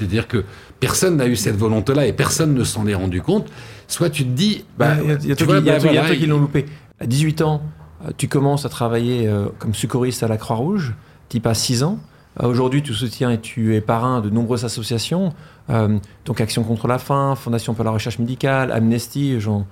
C'est-à-dire 0.00 0.26
que 0.28 0.44
personne 0.80 1.16
n'a 1.18 1.26
eu 1.26 1.36
cette 1.36 1.56
volonté-là 1.56 2.06
et 2.06 2.12
personne 2.14 2.54
ne 2.54 2.64
s'en 2.64 2.86
est 2.86 2.94
rendu 2.94 3.20
compte. 3.20 3.48
Soit 3.86 4.08
tu 4.10 4.24
te 4.24 4.30
dis, 4.30 4.64
bah, 4.78 4.94
il 5.02 5.08
y 5.08 5.12
a, 5.12 5.18
il 5.22 5.28
y 5.28 5.32
a 5.32 5.36
toi 5.36 5.58
qui- 5.60 5.66
bah, 5.66 5.78
voilà, 5.78 6.14
l'ont 6.26 6.38
loupé. 6.40 6.66
À 7.00 7.06
18 7.06 7.42
ans, 7.42 7.60
euh, 8.06 8.10
tu 8.16 8.28
commences 8.28 8.64
à 8.64 8.68
travailler 8.70 9.28
euh, 9.28 9.46
comme 9.58 9.74
secouriste 9.74 10.22
à 10.22 10.28
la 10.28 10.36
Croix-Rouge. 10.38 10.94
Tu 11.28 11.36
y 11.36 11.40
passes 11.40 11.60
6 11.60 11.82
ans. 11.82 11.98
Euh, 12.42 12.46
Aujourd'hui, 12.46 12.82
tu 12.82 12.94
soutiens 12.94 13.30
et 13.30 13.40
tu 13.40 13.74
es 13.76 13.80
parrain 13.82 14.20
de 14.22 14.30
nombreuses 14.30 14.64
associations. 14.64 15.34
euh, 15.68 15.98
donc 16.24 16.40
Action 16.40 16.62
contre 16.64 16.88
la 16.88 16.98
faim, 16.98 17.34
Fondation 17.36 17.74
pour 17.74 17.84
la 17.84 17.90
recherche 17.90 18.18
médicale, 18.18 18.72
Amnesty, 18.72 19.38
j'en 19.40 19.66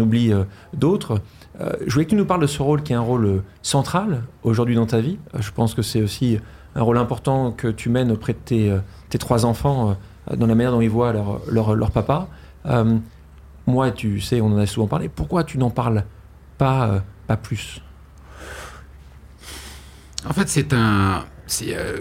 oublie 0.00 0.32
euh, 0.32 0.44
d'autres. 0.72 1.20
Je 1.86 1.92
voulais 1.92 2.04
que 2.06 2.10
tu 2.10 2.16
nous 2.16 2.24
parles 2.24 2.40
de 2.40 2.48
ce 2.48 2.60
rôle 2.62 2.82
qui 2.82 2.92
est 2.92 2.96
un 2.96 3.00
rôle 3.00 3.42
central 3.62 4.22
aujourd'hui 4.42 4.74
dans 4.74 4.86
ta 4.86 5.00
vie. 5.00 5.18
Je 5.38 5.50
pense 5.52 5.74
que 5.74 5.82
c'est 5.82 6.02
aussi 6.02 6.38
un 6.74 6.82
rôle 6.82 6.98
important 6.98 7.52
que 7.52 7.68
tu 7.68 7.88
mènes 7.88 8.10
auprès 8.10 8.32
de 8.32 8.38
tes, 8.38 8.70
euh, 8.70 8.78
tes 9.08 9.18
trois 9.18 9.46
enfants 9.46 9.96
euh, 10.30 10.36
dans 10.36 10.46
la 10.46 10.54
manière 10.54 10.72
dont 10.72 10.80
ils 10.80 10.90
voient 10.90 11.12
leur, 11.12 11.40
leur, 11.48 11.74
leur 11.74 11.90
papa. 11.90 12.28
Euh, 12.66 12.96
moi, 13.66 13.90
tu 13.90 14.20
sais, 14.20 14.40
on 14.40 14.46
en 14.46 14.58
a 14.58 14.66
souvent 14.66 14.86
parlé. 14.88 15.08
Pourquoi 15.08 15.44
tu 15.44 15.58
n'en 15.58 15.70
parles 15.70 16.04
pas, 16.58 17.02
pas 17.26 17.36
plus? 17.36 17.80
En 20.28 20.32
fait, 20.32 20.48
c'est 20.48 20.72
un, 20.72 21.24
euh, 21.62 21.98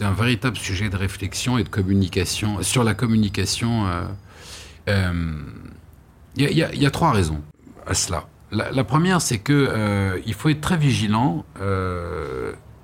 un 0.00 0.12
véritable 0.12 0.56
sujet 0.56 0.88
de 0.90 0.96
réflexion 0.96 1.58
et 1.58 1.64
de 1.64 1.68
communication 1.68 2.62
sur 2.62 2.84
la 2.84 2.94
communication. 2.94 3.86
Il 4.86 4.92
y, 6.36 6.44
y 6.44 6.78
y 6.78 6.86
a 6.86 6.90
trois 6.90 7.12
raisons 7.12 7.40
à 7.86 7.94
cela. 7.94 8.24
La, 8.50 8.70
la 8.70 8.84
première, 8.84 9.20
c'est 9.20 9.38
que 9.38 10.20
il 10.24 10.34
faut 10.34 10.48
être 10.50 10.60
très 10.60 10.76
vigilant 10.76 11.44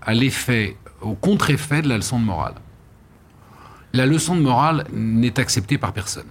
à 0.03 0.15
l'effet, 0.15 0.77
au 1.05 1.15
contre-effet 1.15 1.83
de 1.83 1.89
la 1.89 1.97
leçon 1.97 2.19
de 2.19 2.25
morale. 2.25 2.55
La 3.93 4.07
leçon 4.07 4.35
de 4.35 4.41
morale 4.41 4.85
n'est 4.93 5.39
acceptée 5.39 5.79
par 5.79 5.93
personne. 5.93 6.27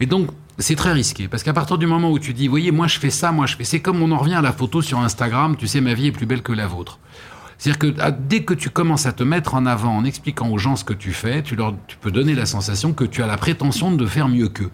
Et 0.00 0.06
donc, 0.06 0.30
c'est 0.58 0.76
très 0.76 0.92
risqué, 0.92 1.28
parce 1.28 1.42
qu'à 1.42 1.52
partir 1.52 1.76
du 1.76 1.86
moment 1.86 2.10
où 2.10 2.18
tu 2.18 2.32
dis, 2.32 2.48
voyez, 2.48 2.70
moi 2.70 2.86
je 2.86 2.98
fais 2.98 3.10
ça, 3.10 3.32
moi 3.32 3.46
je 3.46 3.56
fais, 3.56 3.64
c'est 3.64 3.80
comme 3.80 4.00
on 4.02 4.10
en 4.12 4.18
revient 4.18 4.34
à 4.34 4.42
la 4.42 4.52
photo 4.52 4.80
sur 4.80 4.98
Instagram, 5.00 5.56
tu 5.56 5.66
sais, 5.66 5.80
ma 5.82 5.92
vie 5.92 6.06
est 6.06 6.12
plus 6.12 6.26
belle 6.26 6.42
que 6.42 6.52
la 6.52 6.66
vôtre. 6.66 6.98
C'est-à-dire 7.58 7.78
que 7.78 8.10
dès 8.10 8.42
que 8.44 8.54
tu 8.54 8.70
commences 8.70 9.06
à 9.06 9.12
te 9.12 9.22
mettre 9.22 9.54
en 9.54 9.66
avant 9.66 9.96
en 9.96 10.04
expliquant 10.04 10.48
aux 10.48 10.58
gens 10.58 10.76
ce 10.76 10.84
que 10.84 10.92
tu 10.92 11.12
fais, 11.12 11.42
tu, 11.42 11.56
leur, 11.56 11.74
tu 11.86 11.96
peux 11.96 12.10
donner 12.10 12.34
la 12.34 12.46
sensation 12.46 12.92
que 12.92 13.04
tu 13.04 13.22
as 13.22 13.26
la 13.26 13.36
prétention 13.36 13.90
de 13.92 14.06
faire 14.06 14.28
mieux 14.28 14.48
qu'eux. 14.48 14.70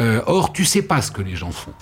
Euh, 0.00 0.22
or, 0.26 0.52
tu 0.52 0.64
sais 0.64 0.82
pas 0.82 1.02
ce 1.02 1.10
que 1.10 1.22
les 1.22 1.36
gens 1.36 1.50
font. 1.50 1.72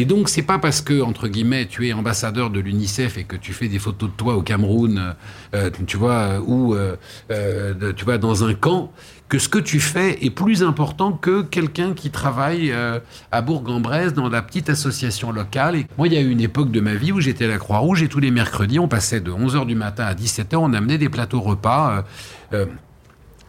Et 0.00 0.04
donc, 0.04 0.28
c'est 0.28 0.42
pas 0.42 0.58
parce 0.58 0.80
que, 0.80 1.02
entre 1.02 1.26
guillemets, 1.26 1.66
tu 1.66 1.88
es 1.88 1.92
ambassadeur 1.92 2.50
de 2.50 2.60
l'UNICEF 2.60 3.18
et 3.18 3.24
que 3.24 3.34
tu 3.34 3.52
fais 3.52 3.66
des 3.66 3.80
photos 3.80 4.08
de 4.10 4.14
toi 4.14 4.36
au 4.36 4.42
Cameroun, 4.42 5.14
euh, 5.54 5.70
tu 5.86 5.96
vois, 5.96 6.12
euh, 6.12 6.40
ou 6.46 6.74
euh, 6.74 6.94
euh, 7.32 7.92
tu 7.94 8.04
vas 8.04 8.16
dans 8.16 8.44
un 8.44 8.54
camp, 8.54 8.92
que 9.28 9.38
ce 9.38 9.48
que 9.48 9.58
tu 9.58 9.80
fais 9.80 10.24
est 10.24 10.30
plus 10.30 10.62
important 10.62 11.12
que 11.12 11.42
quelqu'un 11.42 11.94
qui 11.94 12.10
travaille 12.10 12.70
euh, 12.70 13.00
à 13.32 13.42
Bourg-en-Bresse 13.42 14.14
dans 14.14 14.28
la 14.28 14.40
petite 14.40 14.70
association 14.70 15.32
locale. 15.32 15.84
Moi, 15.98 16.06
il 16.06 16.14
y 16.14 16.16
a 16.16 16.20
eu 16.20 16.30
une 16.30 16.40
époque 16.40 16.70
de 16.70 16.80
ma 16.80 16.94
vie 16.94 17.10
où 17.12 17.20
j'étais 17.20 17.44
à 17.44 17.48
la 17.48 17.58
Croix-Rouge 17.58 18.02
et 18.02 18.08
tous 18.08 18.20
les 18.20 18.30
mercredis, 18.30 18.78
on 18.78 18.88
passait 18.88 19.20
de 19.20 19.32
11h 19.32 19.66
du 19.66 19.74
matin 19.74 20.04
à 20.04 20.14
17h, 20.14 20.56
on 20.56 20.72
amenait 20.72 20.96
des 20.98 21.08
plateaux 21.08 21.40
repas. 21.40 21.98
euh, 21.98 22.02
euh, 22.54 22.66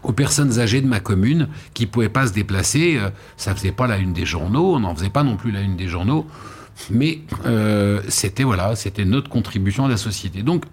aux 0.04 0.14
personnes 0.14 0.60
âgées 0.60 0.82
de 0.82 0.88
ma 0.88 1.00
commune 1.00 1.48
qui 1.74 1.86
pouvaient 1.86 2.10
pas 2.10 2.28
se 2.28 2.34
déplacer. 2.34 2.98
euh, 2.98 3.10
Ça 3.38 3.54
faisait 3.54 3.72
pas 3.72 3.88
la 3.88 3.98
une 3.98 4.14
des 4.14 4.26
journaux, 4.26 4.76
on 4.76 4.80
n'en 4.80 4.96
faisait 4.96 5.10
pas 5.10 5.24
non 5.24 5.36
plus 5.36 5.52
la 5.52 5.62
une 5.62 5.76
des 5.76 5.88
journaux, 5.88 6.26
mais 6.90 7.20
euh, 7.46 8.02
c'était 8.08 8.44
voilà, 8.44 8.76
c'était 8.76 9.06
notre 9.06 9.30
contribution 9.30 9.86
à 9.86 9.90
la 9.90 9.98
société. 9.98 10.44
Donc, 10.44 10.66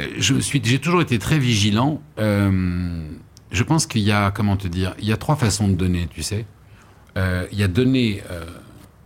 euh, 0.00 0.08
je 0.18 0.34
suis, 0.40 0.60
j'ai 0.64 0.78
toujours 0.78 1.02
été 1.02 1.18
très 1.18 1.38
vigilant. 1.38 2.00
Je 2.18 3.62
pense 3.62 3.86
qu'il 3.86 4.02
y 4.02 4.10
a, 4.10 4.32
comment 4.32 4.56
te 4.56 4.66
dire, 4.66 4.94
il 4.98 5.06
y 5.06 5.12
a 5.12 5.16
trois 5.16 5.36
façons 5.36 5.68
de 5.68 5.74
donner, 5.74 6.08
tu 6.10 6.22
sais. 6.24 6.44
Il 7.16 7.58
y 7.58 7.62
a 7.62 7.68
donner 7.68 8.20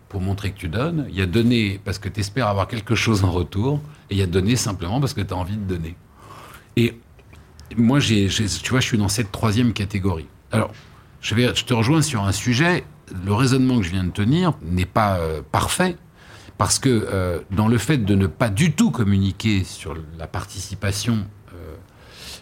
pour 0.08 0.22
montrer 0.22 0.52
que 0.52 0.58
tu 0.58 0.68
donnes, 0.68 1.06
il 1.10 1.16
y 1.16 1.20
a 1.20 1.26
donner 1.26 1.78
parce 1.84 1.98
que 1.98 2.08
tu 2.08 2.20
espères 2.20 2.46
avoir 2.46 2.66
quelque 2.66 2.94
chose 2.94 3.24
en 3.24 3.30
retour, 3.30 3.82
et 4.08 4.14
il 4.14 4.18
y 4.18 4.22
a 4.22 4.26
donner 4.26 4.56
simplement 4.56 5.00
parce 5.00 5.12
que 5.12 5.20
tu 5.20 5.34
as 5.34 5.36
envie 5.36 5.58
de 5.58 5.64
donner. 5.64 5.96
Et 6.76 6.98
moi, 7.76 8.00
j'ai- 8.00 8.28
tu 8.28 8.70
vois, 8.70 8.80
je 8.80 8.86
suis 8.86 8.98
dans 8.98 9.08
cette 9.08 9.30
troisième 9.32 9.72
catégorie. 9.72 10.26
Alors, 10.52 10.72
je, 11.20 11.34
vais, 11.34 11.54
je 11.54 11.64
te 11.64 11.74
rejoins 11.74 12.02
sur 12.02 12.24
un 12.24 12.32
sujet. 12.32 12.84
Le 13.24 13.32
raisonnement 13.32 13.78
que 13.78 13.84
je 13.84 13.90
viens 13.90 14.04
de 14.04 14.10
tenir 14.10 14.52
n'est 14.62 14.84
pas 14.86 15.16
euh, 15.18 15.40
parfait, 15.52 15.96
parce 16.58 16.78
que 16.78 16.88
euh, 16.88 17.40
dans 17.50 17.68
le 17.68 17.78
fait 17.78 17.98
de 17.98 18.14
ne 18.14 18.26
pas 18.26 18.48
du 18.50 18.72
tout 18.72 18.90
communiquer 18.90 19.64
sur 19.64 19.94
la 20.18 20.26
participation 20.26 21.26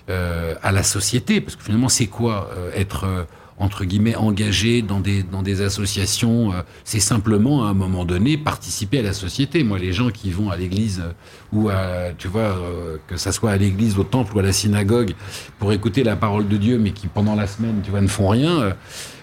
euh, 0.09 0.55
à 0.63 0.73
la 0.73 0.83
société, 0.83 1.41
parce 1.41 1.57
que 1.57 1.63
finalement, 1.65 1.89
c'est 1.89 2.07
quoi 2.07 2.51
être 2.75 3.27
entre 3.59 3.85
guillemets 3.85 4.17
engagé 4.17 4.83
dans 4.83 5.01
des 5.01 5.23
dans 5.23 5.43
des 5.43 5.63
associations 5.63 6.53
euh, 6.53 6.63
C'est 6.85 7.01
simplement 7.01 7.65
à 7.65 7.71
un 7.71 7.75
moment 7.75 8.05
donné 8.05 8.37
participer 8.37 8.99
à 8.99 9.03
la 9.03 9.13
société. 9.13 9.65
Moi, 9.65 9.79
les 9.79 9.93
gens 9.93 10.11
qui 10.11 10.31
vont 10.31 10.51
à 10.51 10.57
l'église 10.57 11.01
euh, 11.01 11.13
ou 11.53 11.69
à 11.69 12.13
tu 12.17 12.29
vois 12.29 12.43
euh, 12.43 12.99
que 13.07 13.17
ça 13.17 13.33
soit 13.33 13.51
à 13.51 13.57
l'église, 13.57 13.99
au 13.99 14.05
temple 14.05 14.37
ou 14.37 14.41
à 14.41 14.43
la 14.43 14.53
synagogue 14.53 15.15
pour 15.59 15.73
écouter 15.73 16.05
la 16.05 16.17
parole 16.17 16.49
de 16.49 16.57
Dieu, 16.57 16.79
mais 16.79 16.91
qui 16.91 17.07
pendant 17.07 17.35
la 17.35 17.47
semaine, 17.47 17.81
tu 17.83 17.91
vois, 17.91 18.01
ne 18.01 18.09
font 18.09 18.29
rien, 18.29 18.75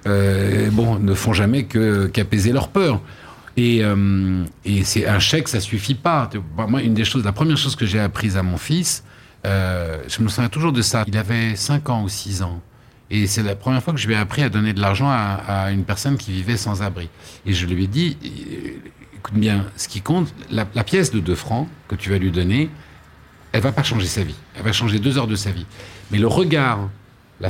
bon, 0.05 0.99
ne 0.99 1.13
font 1.13 1.33
jamais 1.33 1.65
que 1.65 2.07
qu'apaiser 2.07 2.51
leur 2.51 2.69
peur. 2.69 3.01
Et, 3.55 3.83
et 4.65 4.83
c'est 4.83 5.07
un 5.07 5.19
chèque, 5.19 5.47
ça 5.47 5.59
suffit 5.59 5.95
pas. 5.95 6.29
Moi, 6.67 6.81
une 6.81 6.93
des 6.93 7.05
choses, 7.05 7.23
la 7.23 7.31
première 7.31 7.57
chose 7.57 7.75
que 7.75 7.85
j'ai 7.85 7.99
apprise 7.99 8.35
à 8.37 8.43
mon 8.43 8.57
fils, 8.57 9.03
je 9.43 10.21
me 10.21 10.27
souviens 10.27 10.49
toujours 10.49 10.71
de 10.71 10.81
ça. 10.81 11.03
Il 11.07 11.17
avait 11.17 11.55
5 11.55 11.89
ans 11.89 12.03
ou 12.03 12.09
6 12.09 12.41
ans. 12.41 12.61
Et 13.09 13.27
c'est 13.27 13.43
la 13.43 13.55
première 13.55 13.83
fois 13.83 13.93
que 13.93 13.99
je 13.99 14.07
lui 14.07 14.13
ai 14.13 14.17
appris 14.17 14.43
à 14.43 14.49
donner 14.49 14.73
de 14.73 14.81
l'argent 14.81 15.09
à, 15.09 15.71
une 15.71 15.83
personne 15.83 16.17
qui 16.17 16.31
vivait 16.31 16.57
sans 16.57 16.81
abri. 16.81 17.09
Et 17.45 17.53
je 17.53 17.65
lui 17.65 17.83
ai 17.83 17.87
dit, 17.87 18.17
euh, 18.23 18.89
écoute 19.17 19.35
bien, 19.35 19.65
ce 19.77 19.87
qui 19.87 20.01
compte, 20.01 20.33
la, 20.49 20.65
pièce 20.65 21.11
de 21.11 21.19
2 21.19 21.35
francs 21.35 21.67
que 21.87 21.95
tu 21.95 22.09
vas 22.09 22.17
lui 22.17 22.31
donner, 22.31 22.69
elle 23.51 23.61
va 23.61 23.71
pas 23.71 23.83
changer 23.83 24.07
sa 24.07 24.23
vie. 24.23 24.35
Elle 24.55 24.63
va 24.63 24.71
changer 24.71 24.99
deux 24.99 25.17
heures 25.17 25.27
de 25.27 25.35
sa 25.35 25.51
vie. 25.51 25.65
Mais 26.11 26.17
le 26.17 26.27
regard, 26.27 26.89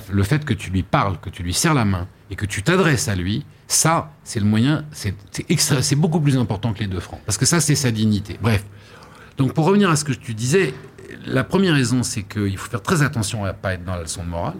le 0.09 0.23
fait 0.23 0.43
que 0.43 0.53
tu 0.53 0.69
lui 0.69 0.83
parles, 0.83 1.17
que 1.21 1.29
tu 1.29 1.43
lui 1.43 1.53
serres 1.53 1.73
la 1.73 1.85
main 1.85 2.07
et 2.29 2.35
que 2.35 2.45
tu 2.45 2.61
t'adresses 2.61 3.07
à 3.07 3.15
lui, 3.15 3.45
ça, 3.67 4.11
c'est 4.23 4.39
le 4.39 4.45
moyen, 4.45 4.85
c'est 4.91 5.15
c'est 5.57 5.95
beaucoup 5.95 6.19
plus 6.19 6.37
important 6.37 6.73
que 6.73 6.79
les 6.79 6.87
deux 6.87 6.99
francs. 6.99 7.21
Parce 7.25 7.37
que 7.37 7.45
ça, 7.45 7.59
c'est 7.61 7.75
sa 7.75 7.91
dignité. 7.91 8.37
Bref. 8.41 8.65
Donc, 9.37 9.53
pour 9.53 9.65
revenir 9.65 9.89
à 9.89 9.95
ce 9.95 10.03
que 10.03 10.13
tu 10.13 10.33
disais, 10.33 10.73
la 11.25 11.43
première 11.43 11.73
raison, 11.73 12.03
c'est 12.03 12.23
qu'il 12.23 12.57
faut 12.57 12.69
faire 12.69 12.81
très 12.81 13.01
attention 13.01 13.45
à 13.45 13.47
ne 13.47 13.53
pas 13.53 13.73
être 13.73 13.83
dans 13.83 13.95
la 13.95 14.01
leçon 14.01 14.23
de 14.23 14.29
morale. 14.29 14.57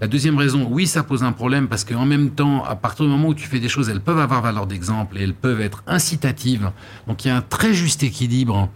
La 0.00 0.06
deuxième 0.06 0.38
raison, 0.38 0.68
oui, 0.70 0.86
ça 0.86 1.02
pose 1.02 1.24
un 1.24 1.32
problème 1.32 1.66
parce 1.66 1.84
qu'en 1.84 2.06
même 2.06 2.30
temps, 2.30 2.64
à 2.64 2.76
partir 2.76 3.04
du 3.04 3.10
moment 3.10 3.28
où 3.28 3.34
tu 3.34 3.48
fais 3.48 3.58
des 3.58 3.68
choses, 3.68 3.88
elles 3.88 4.00
peuvent 4.00 4.20
avoir 4.20 4.42
valeur 4.42 4.66
d'exemple 4.66 5.18
et 5.18 5.22
elles 5.22 5.34
peuvent 5.34 5.60
être 5.60 5.82
incitatives. 5.88 6.70
Donc, 7.08 7.24
il 7.24 7.28
y 7.28 7.30
a 7.32 7.36
un 7.36 7.42
très 7.42 7.74
juste 7.74 8.04
équilibre 8.04 8.70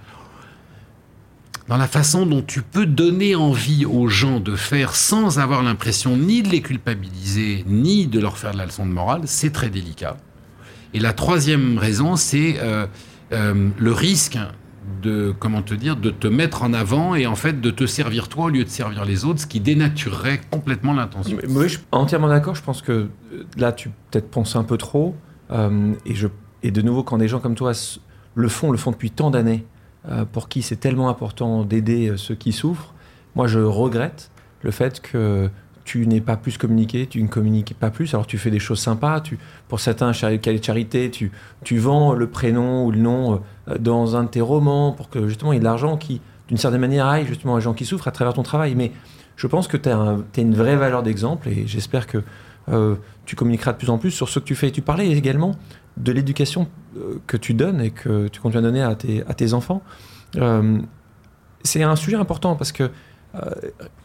dans 1.69 1.77
la 1.77 1.87
façon 1.87 2.27
dont 2.27 2.43
tu 2.43 2.61
peux 2.61 2.87
donner 2.87 3.37
envie 3.37 3.87
aux 3.87 4.09
gens 4.09 4.41
de 4.41 4.57
faire 4.57 4.97
sans 4.97 5.39
avoir 5.39 5.63
l'impression 5.63 6.17
ni 6.17 6.43
de 6.43 6.49
les 6.49 6.61
culpabiliser, 6.61 7.65
ni 7.69 8.09
de 8.09 8.19
leur 8.19 8.37
faire 8.37 8.53
de 8.53 8.59
la 8.59 8.67
leçon 8.67 8.85
de 8.85 8.91
morale, 8.91 9.23
c'est 9.27 9.53
très 9.53 9.71
délicat. 9.71 10.17
Et 10.93 10.99
la 10.99 11.13
troisième 11.13 11.79
raison, 11.79 12.17
c'est 12.17 12.57
euh, 12.59 12.87
euh, 13.33 13.69
le 13.79 13.93
risque 13.93 14.39
de, 15.03 15.35
comment 15.39 15.63
te 15.63 15.75
dire, 15.75 15.97
de 15.97 16.11
te 16.11 16.27
mettre 16.27 16.63
en 16.63 16.73
avant 16.73 17.15
et 17.15 17.27
en 17.27 17.35
fait 17.35 17.61
de 17.61 17.71
te 17.71 17.87
servir 17.87 18.29
toi 18.29 18.47
au 18.47 18.49
lieu 18.49 18.65
de 18.65 18.69
servir 18.69 19.05
les 19.05 19.25
autres, 19.25 19.41
ce 19.41 19.47
qui 19.47 19.61
dénaturerait 19.61 20.41
complètement 20.51 20.93
l'intention. 20.93 21.37
Oui, 21.49 21.65
je 21.65 21.79
suis 21.79 21.87
entièrement 21.93 22.29
d'accord. 22.29 22.55
Je 22.55 22.63
pense 22.63 22.83
que 22.83 22.93
euh, 22.93 23.09
là, 23.57 23.73
tu 23.73 23.91
peut-être 24.11 24.31
penses 24.31 24.57
un 24.57 24.65
peu 24.65 24.77
trop. 24.77 25.15
Euh, 25.51 25.93
et, 26.07 26.15
je, 26.15 26.29
et 26.63 26.71
de 26.71 26.83
nouveau, 26.83 27.03
quand 27.03 27.19
des 27.19 27.29
gens 27.29 27.41
comme 27.41 27.55
toi 27.55 27.73
le 28.35 28.49
font, 28.49 28.71
le 28.71 28.79
font 28.79 28.91
depuis 28.91 29.11
tant 29.11 29.31
d'années, 29.31 29.67
euh, 30.09 30.25
pour 30.25 30.49
qui 30.49 30.63
c'est 30.63 30.77
tellement 30.77 31.09
important 31.09 31.65
d'aider 31.65 32.15
ceux 32.17 32.35
qui 32.35 32.53
souffrent, 32.53 32.95
moi, 33.35 33.47
je 33.47 33.61
regrette 33.61 34.31
le 34.63 34.71
fait 34.71 35.01
que 35.01 35.49
tu 35.93 36.07
n'es 36.07 36.23
pas 36.23 36.39
plus 36.39 36.57
communiqué, 36.57 37.07
tu 37.07 37.23
ne 37.23 37.29
communiques 37.29 37.75
pas 37.79 37.91
plus. 37.91 38.15
Alors, 38.15 38.27
tu 38.27 38.39
fais 38.39 38.51
des 38.51 38.59
choses 38.59 38.79
sympas. 38.79 39.21
Tu, 39.21 39.39
pour 39.69 39.79
certains 39.79 40.13
de 40.13 40.15
charité, 40.15 41.11
tu, 41.11 41.31
tu 41.65 41.77
vends 41.77 42.15
le 42.15 42.31
prénom 42.31 42.87
ou 42.87 42.93
le 42.93 42.99
nom 42.99 43.43
euh, 43.69 43.77
dans 43.77 44.17
un 44.17 44.25
de 44.25 44.29
tes 44.29 44.41
romans 44.41 44.93
pour 44.93 45.11
que 45.11 45.29
justement 45.29 45.53
il 45.53 45.57
y 45.57 45.59
ait 45.59 45.61
de 45.61 45.65
l'argent 45.65 45.99
qui, 45.99 46.23
d'une 46.49 46.57
certaine 46.57 46.81
manière, 46.81 47.07
aille 47.07 47.27
justement 47.27 47.53
aux 47.53 47.61
gens 47.61 47.75
qui 47.75 47.85
souffrent 47.85 48.09
à 48.09 48.11
travers 48.11 48.33
ton 48.33 48.43
travail. 48.43 48.75
Mais 48.75 48.91
je 49.37 49.47
pense 49.47 49.69
que 49.69 49.77
tu 49.77 49.91
as, 49.91 50.17
une 50.39 50.55
vraie 50.55 50.77
valeur 50.77 51.03
d'exemple 51.03 51.51
et 51.51 51.67
j'espère 51.67 52.07
que 52.07 52.23
euh, 52.71 52.95
tu 53.27 53.37
communiqueras 53.37 53.73
de 53.73 53.77
plus 53.77 53.91
en 53.91 53.99
plus 53.99 54.13
sur 54.13 54.31
ce 54.31 54.39
que 54.39 54.47
tu 54.47 54.55
fais. 54.55 54.71
Tu 54.71 54.81
parlais 54.81 55.11
également 55.11 55.57
de 55.99 56.11
l'éducation 56.11 56.69
euh, 56.97 57.21
que 57.27 57.37
tu 57.37 57.53
donnes 57.53 57.83
et 57.83 57.91
que 57.91 58.29
tu 58.29 58.41
continues 58.41 58.61
à 58.61 58.63
donner 58.63 58.83
à 58.83 58.95
tes, 58.95 59.27
à 59.29 59.35
tes 59.35 59.53
enfants. 59.53 59.83
C'est 61.65 61.83
un 61.83 61.97
sujet 61.97 62.17
important 62.17 62.57
parce 62.57 62.73
que 62.73 62.91